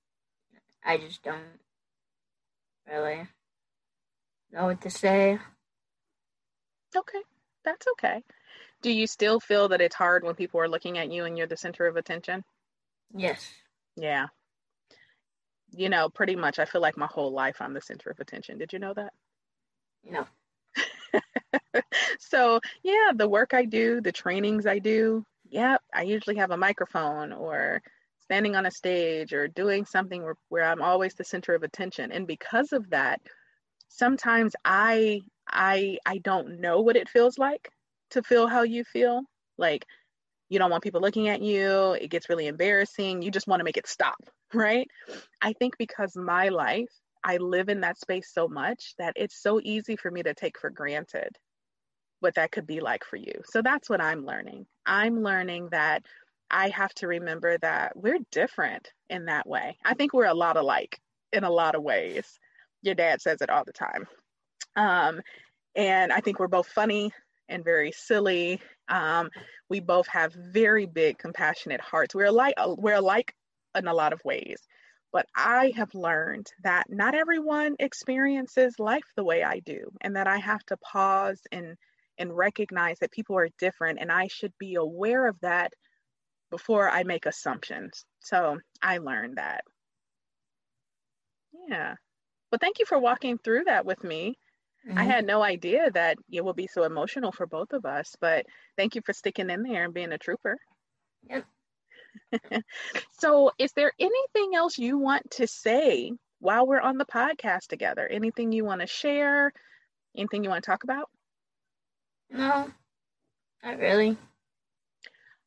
I 0.85 0.97
just 0.99 1.23
don't 1.23 1.61
really 2.91 3.29
know 4.53 4.67
what 4.67 4.81
to 4.83 4.91
say. 4.91 5.39
Okay. 6.97 7.23
That's 7.65 7.87
okay. 7.93 8.25
Do 8.83 8.91
you 8.91 9.07
still 9.07 9.41
feel 9.41 9.69
that 9.69 9.81
it's 9.81 9.95
hard 9.95 10.25
when 10.25 10.35
people 10.35 10.61
are 10.61 10.69
looking 10.69 10.99
at 10.99 11.11
you 11.11 11.25
and 11.25 11.39
you're 11.39 11.47
the 11.47 11.57
center 11.57 11.87
of 11.87 11.97
attention? 11.97 12.45
Yes. 13.15 13.49
Yeah. 13.97 14.27
You 15.71 15.89
know, 15.89 16.09
pretty 16.09 16.37
much 16.37 16.59
I 16.59 16.65
feel 16.65 16.81
like 16.81 16.97
my 16.97 17.07
whole 17.07 17.33
life 17.33 17.57
I'm 17.61 17.75
the 17.75 17.81
center 17.81 18.11
of 18.11 18.21
attention. 18.21 18.59
Did 18.59 18.73
you 18.73 18.79
know 18.79 18.93
that? 18.95 19.13
No. 20.05 20.27
so, 22.19 22.61
yeah, 22.83 23.13
the 23.15 23.29
work 23.29 23.55
I 23.55 23.65
do, 23.65 24.01
the 24.01 24.13
trainings 24.13 24.67
I 24.67 24.79
do, 24.81 25.25
yeah, 25.49 25.77
I 25.95 26.03
usually 26.03 26.37
have 26.37 26.51
a 26.51 26.57
microphone 26.57 27.33
or 27.33 27.83
standing 28.19 28.57
on 28.57 28.67
a 28.67 28.71
stage 28.71 29.33
or 29.33 29.49
doing 29.49 29.85
something 29.85 30.23
where, 30.23 30.37
where 30.49 30.65
I'm 30.65 30.83
always 30.83 31.15
the 31.15 31.25
center 31.25 31.55
of 31.55 31.63
attention. 31.63 32.11
And 32.11 32.27
because 32.27 32.73
of 32.73 32.91
that, 32.91 33.21
sometimes 33.89 34.55
I 34.65 35.21
I 35.47 35.99
I 36.07 36.19
don't 36.19 36.61
know 36.61 36.81
what 36.81 36.97
it 36.97 37.09
feels 37.09 37.39
like 37.39 37.71
to 38.13 38.23
feel 38.23 38.47
how 38.47 38.63
you 38.63 38.85
feel. 38.85 39.23
Like 39.59 39.87
you 40.49 40.59
don't 40.59 40.71
want 40.71 40.83
people 40.83 41.01
looking 41.01 41.29
at 41.29 41.43
you, 41.43 41.93
it 41.93 42.09
gets 42.09 42.29
really 42.29 42.47
embarrassing. 42.47 43.23
You 43.23 43.31
just 43.31 43.47
want 43.47 43.61
to 43.61 43.65
make 43.65 43.77
it 43.77 43.87
stop, 43.87 44.19
right? 44.55 44.89
I 45.41 45.53
think 45.55 45.77
because 45.79 46.17
my 46.17 46.49
life 46.49 46.91
I 47.25 47.37
live 47.37 47.69
in 47.69 47.81
that 47.83 47.99
space 47.99 48.31
so 48.33 48.49
much 48.49 48.95
that 48.99 49.13
it's 49.17 49.41
so 49.41 49.61
easy 49.63 49.97
for 49.97 50.11
me 50.11 50.23
to 50.25 50.35
take 50.35 50.59
for 50.59 50.71
granted 50.71 51.39
what 52.21 52.35
that 52.35 52.53
could 52.53 52.67
be 52.67 52.81
like 52.81 53.05
for 53.05 53.17
you. 53.17 53.43
So 53.45 53.63
that's 53.63 53.89
what 53.89 54.01
I'm 54.01 54.25
learning. 54.25 54.67
I'm 54.87 55.23
learning 55.23 55.69
that 55.71 56.05
I 56.51 56.69
have 56.69 56.93
to 56.95 57.09
remember 57.09 57.59
that 57.59 57.97
we're 57.97 58.19
different 58.31 58.93
in 59.09 59.27
that 59.27 59.47
way. 59.47 59.77
I 59.85 59.95
think 59.95 60.13
we're 60.13 60.27
a 60.27 60.35
lot 60.35 60.57
alike 60.57 61.01
in 61.33 61.45
a 61.45 61.51
lot 61.51 61.75
of 61.75 61.83
ways. 61.83 62.39
Your 62.83 62.95
dad 62.95 63.23
says 63.23 63.41
it 63.41 63.51
all 63.51 63.65
the 63.65 63.73
time. 63.73 64.07
Um, 64.77 65.21
and 65.75 66.13
I 66.13 66.21
think 66.21 66.39
we're 66.39 66.49
both 66.49 66.69
funny 66.69 67.13
and 67.53 67.65
very 67.65 67.93
silly. 67.93 68.61
Um, 68.89 69.31
we 69.69 69.81
both 69.81 70.09
have 70.09 70.33
very 70.35 70.87
big, 70.87 71.19
compassionate 71.19 71.81
hearts. 71.81 72.15
We're 72.15 72.27
alike. 72.27 72.55
We're 72.67 72.97
alike 72.97 73.35
in 73.77 73.87
a 73.87 73.95
lot 73.95 74.13
of 74.13 74.21
ways. 74.25 74.59
But 75.13 75.27
I 75.37 75.73
have 75.77 75.95
learned 75.95 76.47
that 76.65 76.87
not 76.89 77.15
everyone 77.15 77.77
experiences 77.79 78.75
life 78.79 79.05
the 79.15 79.25
way 79.25 79.45
I 79.45 79.61
do, 79.61 79.91
and 80.01 80.17
that 80.17 80.27
I 80.27 80.39
have 80.39 80.65
to 80.67 80.77
pause 80.79 81.41
and 81.53 81.77
and 82.19 82.37
recognize 82.37 82.99
that 83.01 83.13
people 83.13 83.37
are 83.37 83.49
different, 83.59 83.99
and 84.01 84.11
I 84.11 84.29
should 84.29 84.53
be 84.59 84.75
aware 84.77 85.27
of 85.27 85.37
that 85.41 85.73
before 86.51 86.89
I 86.91 87.05
make 87.05 87.27
assumptions. 87.27 88.05
So 88.21 88.59
I 88.83 88.99
learned 88.99 89.37
that. 89.37 89.65
Yeah. 91.69 91.95
But 92.51 92.61
thank 92.61 92.79
you 92.79 92.87
for 92.87 92.99
walking 92.99 93.39
through 93.39 93.65
that 93.65 93.87
with 93.87 94.05
me. 94.05 94.37
I 94.97 95.05
Mhm. 95.05 95.07
had 95.07 95.27
no 95.27 95.43
idea 95.43 95.91
that 95.93 96.19
it 96.31 96.45
would 96.45 96.57
be 96.57 96.67
so 96.67 96.83
emotional 96.85 97.33
for 97.33 97.47
both 97.47 97.73
of 97.73 97.85
us, 97.85 98.17
but 98.21 98.47
thank 98.77 98.95
you 98.95 99.03
for 99.03 99.13
sticking 99.13 99.51
in 99.51 99.63
there 99.63 99.85
and 99.85 99.95
being 99.95 100.13
a 100.13 100.19
trooper. 100.19 100.57
Yep. 101.29 101.47
so, 103.13 103.51
is 103.59 103.73
there 103.73 103.93
anything 103.99 104.55
else 104.55 104.79
you 104.79 104.99
want 104.99 105.31
to 105.33 105.47
say 105.47 106.13
while 106.41 106.67
we're 106.67 106.81
on 106.81 106.99
the 106.99 107.07
podcast 107.07 107.69
together? 107.69 108.07
Anything 108.07 108.53
you 108.53 108.65
want 108.65 108.81
to 108.81 108.87
share? 108.87 109.53
Anything 110.17 110.45
you 110.45 110.51
want 110.51 110.63
to 110.65 110.71
talk 110.71 110.85
about? 110.85 111.09
No, 112.31 112.73
not 113.63 113.79
really. 113.79 114.17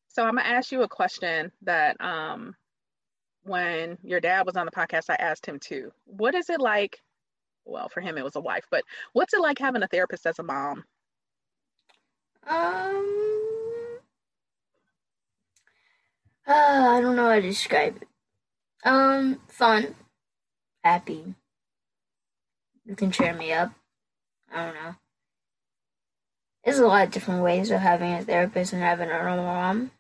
So, 0.08 0.24
I'm 0.24 0.36
going 0.36 0.46
to 0.46 0.50
ask 0.52 0.72
you 0.72 0.82
a 0.84 0.88
question 0.88 1.52
that 1.64 2.00
um, 2.00 2.56
when 3.44 3.98
your 4.02 4.20
dad 4.22 4.46
was 4.46 4.56
on 4.56 4.66
the 4.66 4.72
podcast, 4.72 5.10
I 5.10 5.16
asked 5.16 5.46
him 5.46 5.60
too. 5.60 5.92
What 6.06 6.36
is 6.36 6.50
it 6.50 6.62
like? 6.62 7.02
Well, 7.66 7.90
for 7.90 8.02
him, 8.02 8.18
it 8.18 8.24
was 8.24 8.36
a 8.36 8.42
wife, 8.42 8.66
but 8.72 8.84
what's 9.14 9.34
it 9.34 9.42
like 9.42 9.60
having 9.60 9.84
a 9.84 9.88
therapist 9.88 10.26
as 10.26 10.40
a 10.40 10.44
mom? 10.44 10.86
Um, 12.48 14.00
uh, 16.48 16.52
I 16.54 17.02
don't 17.02 17.16
know 17.16 17.30
how 17.30 17.36
to 17.36 17.42
describe 17.42 17.98
it. 17.98 18.08
Um, 18.84 19.42
fun, 19.48 19.96
happy. 20.84 21.36
You 22.86 22.96
can 22.96 23.12
cheer 23.12 23.34
me 23.34 23.54
up. 23.54 23.72
I 24.54 24.66
don't 24.66 24.76
know. 24.76 24.96
There's 26.64 26.80
a 26.80 26.88
lot 26.88 27.06
of 27.06 27.12
different 27.12 27.44
ways 27.44 27.72
of 27.72 27.82
having 27.82 28.14
a 28.14 28.24
therapist 28.24 28.74
and 28.74 28.82
having 28.82 29.10
a 29.10 29.14
normal 29.14 29.46
mom. 29.46 29.92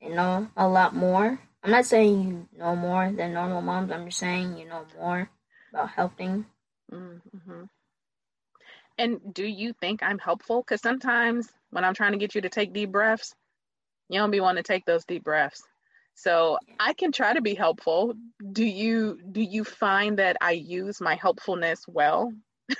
You 0.00 0.14
know 0.14 0.48
a 0.56 0.68
lot 0.68 0.94
more. 0.94 1.38
I'm 1.62 1.70
not 1.70 1.86
saying 1.86 2.48
you 2.52 2.58
know 2.58 2.76
more 2.76 3.12
than 3.12 3.34
normal 3.34 3.62
moms. 3.62 3.92
I'm 3.92 4.06
just 4.06 4.18
saying 4.18 4.58
you 4.58 4.68
know 4.68 4.86
more 4.98 5.30
about 5.72 5.90
helping. 5.90 6.46
Mm-hmm. 6.92 7.62
And 8.98 9.20
do 9.32 9.44
you 9.44 9.72
think 9.80 10.02
I'm 10.02 10.18
helpful? 10.18 10.62
Because 10.62 10.80
sometimes 10.80 11.48
when 11.70 11.84
I'm 11.84 11.94
trying 11.94 12.12
to 12.12 12.18
get 12.18 12.34
you 12.34 12.42
to 12.42 12.48
take 12.48 12.72
deep 12.72 12.92
breaths, 12.92 13.34
you 14.08 14.18
don't 14.18 14.30
be 14.30 14.40
wanting 14.40 14.62
to 14.62 14.66
take 14.66 14.84
those 14.84 15.04
deep 15.04 15.24
breaths. 15.24 15.62
So 16.14 16.58
I 16.78 16.92
can 16.92 17.10
try 17.10 17.32
to 17.32 17.40
be 17.40 17.54
helpful. 17.54 18.14
Do 18.52 18.64
you 18.64 19.18
do 19.32 19.40
you 19.40 19.64
find 19.64 20.18
that 20.18 20.36
I 20.40 20.52
use 20.52 21.00
my 21.00 21.14
helpfulness 21.14 21.84
well? 21.88 22.32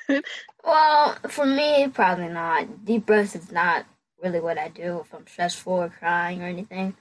Well, 0.64 1.16
for 1.28 1.44
me, 1.44 1.88
probably 1.88 2.28
not. 2.28 2.84
Deep 2.84 3.04
breaths 3.04 3.34
is 3.34 3.50
not 3.50 3.84
really 4.22 4.38
what 4.38 4.58
I 4.58 4.68
do 4.68 5.00
if 5.00 5.12
I'm 5.12 5.26
stressful 5.26 5.72
or 5.72 5.88
crying 5.88 6.40
or 6.40 6.46
anything. 6.46 6.94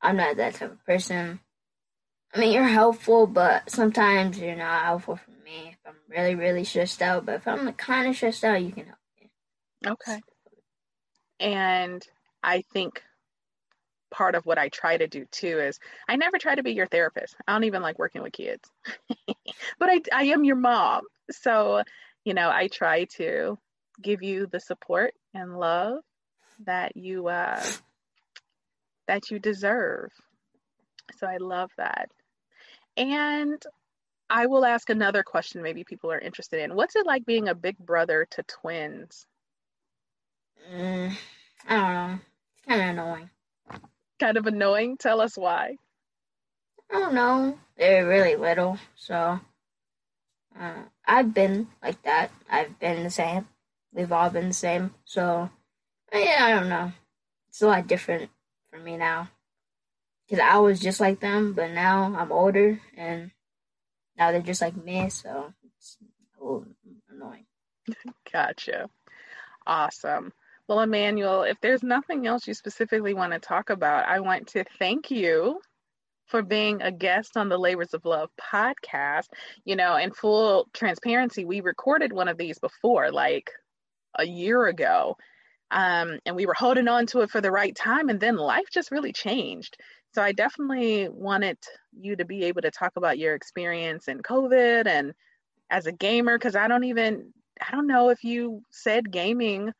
I'm 0.00 0.16
not 0.16 0.36
that 0.36 0.54
type 0.54 0.70
of 0.70 0.86
person. 0.86 1.40
I 2.32 2.38
mean, 2.38 2.52
you're 2.52 2.62
helpful, 2.62 3.26
but 3.26 3.68
sometimes 3.68 4.38
you're 4.38 4.54
not 4.54 4.84
helpful 4.84 5.16
for 5.16 5.30
me 5.44 5.70
if 5.72 5.78
I'm 5.86 5.94
really, 6.08 6.34
really 6.34 6.64
stressed 6.64 7.02
out. 7.02 7.26
But 7.26 7.36
if 7.36 7.48
I'm 7.48 7.64
the 7.64 7.72
kind 7.72 8.08
of 8.08 8.16
stressed 8.16 8.44
out, 8.44 8.62
you 8.62 8.72
can 8.72 8.86
help 8.86 8.98
me. 9.20 9.30
Okay. 9.86 10.20
And 11.40 12.02
I 12.42 12.62
think 12.72 13.02
part 14.10 14.34
of 14.34 14.46
what 14.46 14.58
I 14.58 14.68
try 14.68 14.96
to 14.96 15.08
do 15.08 15.26
too 15.30 15.58
is 15.58 15.78
I 16.08 16.16
never 16.16 16.38
try 16.38 16.54
to 16.54 16.62
be 16.62 16.72
your 16.72 16.86
therapist. 16.86 17.34
I 17.46 17.52
don't 17.52 17.64
even 17.64 17.82
like 17.82 17.98
working 17.98 18.22
with 18.22 18.32
kids. 18.32 18.68
but 19.78 19.88
I, 19.88 20.00
I 20.12 20.24
am 20.24 20.44
your 20.44 20.56
mom. 20.56 21.02
So, 21.30 21.82
you 22.24 22.34
know, 22.34 22.48
I 22.48 22.68
try 22.68 23.04
to 23.16 23.58
give 24.00 24.22
you 24.22 24.46
the 24.46 24.60
support 24.60 25.14
and 25.34 25.58
love 25.58 25.98
that 26.64 26.96
you 26.96 27.28
uh, 27.28 27.62
that 29.08 29.30
you 29.30 29.38
deserve. 29.38 30.10
So 31.18 31.26
I 31.26 31.36
love 31.38 31.70
that. 31.76 32.10
And 32.96 33.62
I 34.30 34.46
will 34.46 34.64
ask 34.64 34.88
another 34.90 35.22
question 35.22 35.62
maybe 35.62 35.84
people 35.84 36.10
are 36.10 36.18
interested 36.18 36.60
in. 36.60 36.74
What's 36.74 36.96
it 36.96 37.06
like 37.06 37.26
being 37.26 37.48
a 37.48 37.54
big 37.54 37.78
brother 37.78 38.26
to 38.30 38.42
twins? 38.44 39.26
Mm, 40.72 41.12
I 41.68 41.76
don't 41.76 41.94
know. 41.94 42.18
It's 42.56 42.66
kind 42.66 42.82
of 42.82 42.88
annoying. 42.88 43.30
Kind 44.18 44.36
of 44.36 44.46
annoying? 44.46 44.96
Tell 44.96 45.20
us 45.20 45.36
why. 45.36 45.76
I 46.90 47.00
don't 47.00 47.14
know. 47.14 47.58
They're 47.76 48.06
really 48.06 48.36
little, 48.36 48.78
so 48.94 49.40
uh, 50.58 50.82
I've 51.04 51.34
been 51.34 51.68
like 51.82 52.02
that. 52.02 52.30
I've 52.48 52.78
been 52.78 53.02
the 53.02 53.10
same. 53.10 53.46
We've 53.92 54.12
all 54.12 54.30
been 54.30 54.48
the 54.48 54.54
same. 54.54 54.94
So 55.04 55.50
yeah, 56.12 56.38
I 56.40 56.50
don't 56.50 56.68
know. 56.68 56.92
It's 57.48 57.62
a 57.62 57.66
lot 57.66 57.86
different 57.86 58.30
for 58.70 58.78
me 58.78 58.96
now. 58.96 59.28
Because 60.26 60.42
I 60.42 60.58
was 60.58 60.80
just 60.80 61.00
like 61.00 61.20
them, 61.20 61.52
but 61.52 61.72
now 61.72 62.14
I'm 62.16 62.32
older 62.32 62.80
and 62.96 63.30
now 64.18 64.32
they're 64.32 64.42
just 64.42 64.62
like 64.62 64.76
me, 64.76 65.08
so 65.10 65.52
it's 65.76 65.98
annoying. 67.10 67.46
Gotcha. 68.32 68.88
Awesome. 69.66 70.32
Well, 70.68 70.80
Immanuel, 70.80 71.42
if 71.42 71.58
there's 71.60 71.82
nothing 71.82 72.26
else 72.26 72.46
you 72.46 72.54
specifically 72.54 73.14
want 73.14 73.32
to 73.32 73.38
talk 73.38 73.70
about, 73.70 74.08
I 74.08 74.20
want 74.20 74.48
to 74.48 74.64
thank 74.78 75.10
you 75.10 75.60
for 76.26 76.42
being 76.42 76.80
a 76.80 76.90
guest 76.90 77.36
on 77.36 77.48
the 77.48 77.58
Labors 77.58 77.92
of 77.92 78.04
Love 78.04 78.30
podcast. 78.40 79.26
You 79.64 79.76
know, 79.76 79.96
in 79.96 80.12
full 80.12 80.68
transparency, 80.72 81.44
we 81.44 81.60
recorded 81.60 82.12
one 82.12 82.28
of 82.28 82.38
these 82.38 82.58
before, 82.58 83.10
like 83.10 83.50
a 84.18 84.24
year 84.24 84.66
ago. 84.66 85.16
Um, 85.70 86.18
and 86.24 86.36
we 86.36 86.46
were 86.46 86.54
holding 86.56 86.88
on 86.88 87.06
to 87.08 87.20
it 87.20 87.30
for 87.30 87.40
the 87.40 87.50
right 87.50 87.74
time, 87.74 88.08
and 88.08 88.20
then 88.20 88.36
life 88.36 88.66
just 88.72 88.90
really 88.90 89.12
changed. 89.12 89.76
So 90.14 90.22
I 90.22 90.30
definitely 90.32 91.08
wanted 91.08 91.58
you 92.00 92.14
to 92.16 92.24
be 92.24 92.44
able 92.44 92.62
to 92.62 92.70
talk 92.70 92.92
about 92.96 93.18
your 93.18 93.34
experience 93.34 94.06
in 94.06 94.22
COVID 94.22 94.86
and 94.86 95.12
as 95.70 95.86
a 95.86 95.92
gamer, 95.92 96.38
because 96.38 96.54
I 96.54 96.68
don't 96.68 96.84
even 96.84 97.32
I 97.60 97.72
don't 97.72 97.88
know 97.88 98.10
if 98.10 98.22
you 98.22 98.62
said 98.70 99.10
gaming 99.10 99.72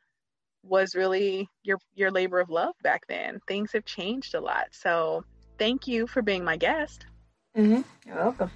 was 0.61 0.93
really 0.93 1.47
your 1.63 1.77
your 1.93 2.11
labor 2.11 2.41
of 2.41 2.49
love 2.49 2.75
back 2.83 3.03
then. 3.07 3.39
Things 3.47 3.71
have 3.71 3.85
changed 3.85 4.35
a 4.35 4.41
lot. 4.41 4.65
So 4.71 5.23
thank 5.57 5.87
you 5.87 6.05
for 6.05 6.21
being 6.21 6.43
my 6.43 6.57
guest. 6.57 7.05
Mm-hmm. 7.55 7.81
You're 8.05 8.17
welcome. 8.17 8.51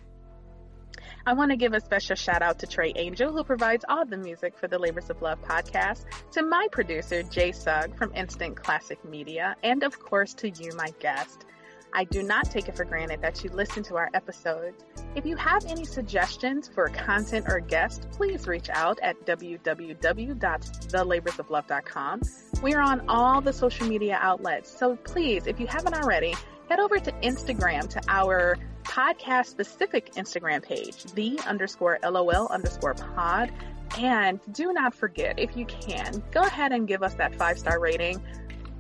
I 1.26 1.34
want 1.34 1.52
to 1.52 1.58
give 1.58 1.74
a 1.74 1.80
special 1.80 2.16
shout 2.16 2.42
out 2.42 2.60
to 2.60 2.68
Trey 2.68 2.92
Angel, 2.98 3.32
who 3.32 3.44
provides 3.44 3.86
all 3.88 4.06
the 4.06 4.18
music 4.18 4.58
for 4.58 4.68
the 4.68 4.80
Labors 4.80 5.10
of 5.10 5.22
Love 5.22 5.42
podcast, 5.44 6.06
to 6.32 6.42
my 6.42 6.68
producer, 6.72 7.24
Jay 7.24 7.52
Sugg 7.52 7.96
from 7.98 8.14
Instant 8.16 8.58
Classic 8.58 9.04
Media, 9.06 9.56
and 9.64 9.84
of 9.84 9.98
course 10.00 10.34
to 10.36 10.50
you, 10.50 10.72
my 10.76 10.92
guest. 11.00 11.46
I 11.94 12.04
do 12.04 12.22
not 12.24 12.52
take 12.52 12.68
it 12.68 12.76
for 12.76 12.84
granted 12.86 13.22
that 13.22 13.44
you 13.44 13.50
listen 13.50 13.82
to 13.84 13.96
our 13.96 14.10
episodes. 14.14 14.84
If 15.16 15.26
you 15.26 15.36
have 15.38 15.66
any 15.66 15.86
suggestions 15.86 16.68
for 16.68 16.90
content 16.90 17.48
or 17.50 17.60
guests, 17.60 18.06
please 18.12 18.48
reach 18.48 18.70
out 18.70 19.00
at 19.02 19.26
www.thelaborsoflove.com. 19.26 22.22
We 22.62 22.74
are 22.74 22.82
on 22.82 23.10
all 23.10 23.42
the 23.42 23.54
social 23.54 23.88
media 23.88 24.20
outlets, 24.22 24.70
so 24.70 24.96
please, 24.98 25.48
if 25.48 25.60
you 25.60 25.66
haven't 25.68 25.96
already, 25.96 26.36
head 26.70 26.80
over 26.80 27.00
to 27.00 27.12
Instagram 27.24 27.90
to 27.90 28.00
our 28.08 28.58
podcast 28.84 29.48
specific 29.48 30.14
Instagram 30.14 30.64
page, 30.64 31.04
the 31.16 31.40
underscore 31.48 31.98
LOL 32.04 32.48
underscore 32.48 32.94
pod. 32.94 33.52
And 33.98 34.40
do 34.52 34.72
not 34.72 34.94
forget, 34.94 35.40
if 35.40 35.58
you 35.58 35.66
can, 35.66 36.22
go 36.32 36.42
ahead 36.42 36.72
and 36.72 36.88
give 36.88 37.02
us 37.02 37.16
that 37.16 37.34
five 37.36 37.58
star 37.58 37.80
rating 37.80 38.22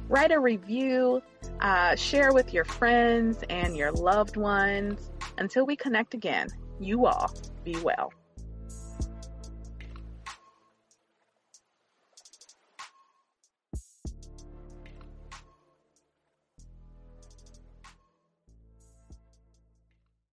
write 0.09 0.31
a 0.31 0.39
review, 0.39 1.21
uh, 1.61 1.95
share 1.95 2.33
with 2.33 2.53
your 2.53 2.65
friends 2.65 3.43
and 3.49 3.75
your 3.75 3.91
loved 3.91 4.37
ones. 4.37 5.11
Until 5.37 5.65
we 5.65 5.75
connect 5.75 6.13
again, 6.13 6.47
you 6.79 7.05
all 7.05 7.33
be 7.63 7.77
well. 7.77 8.11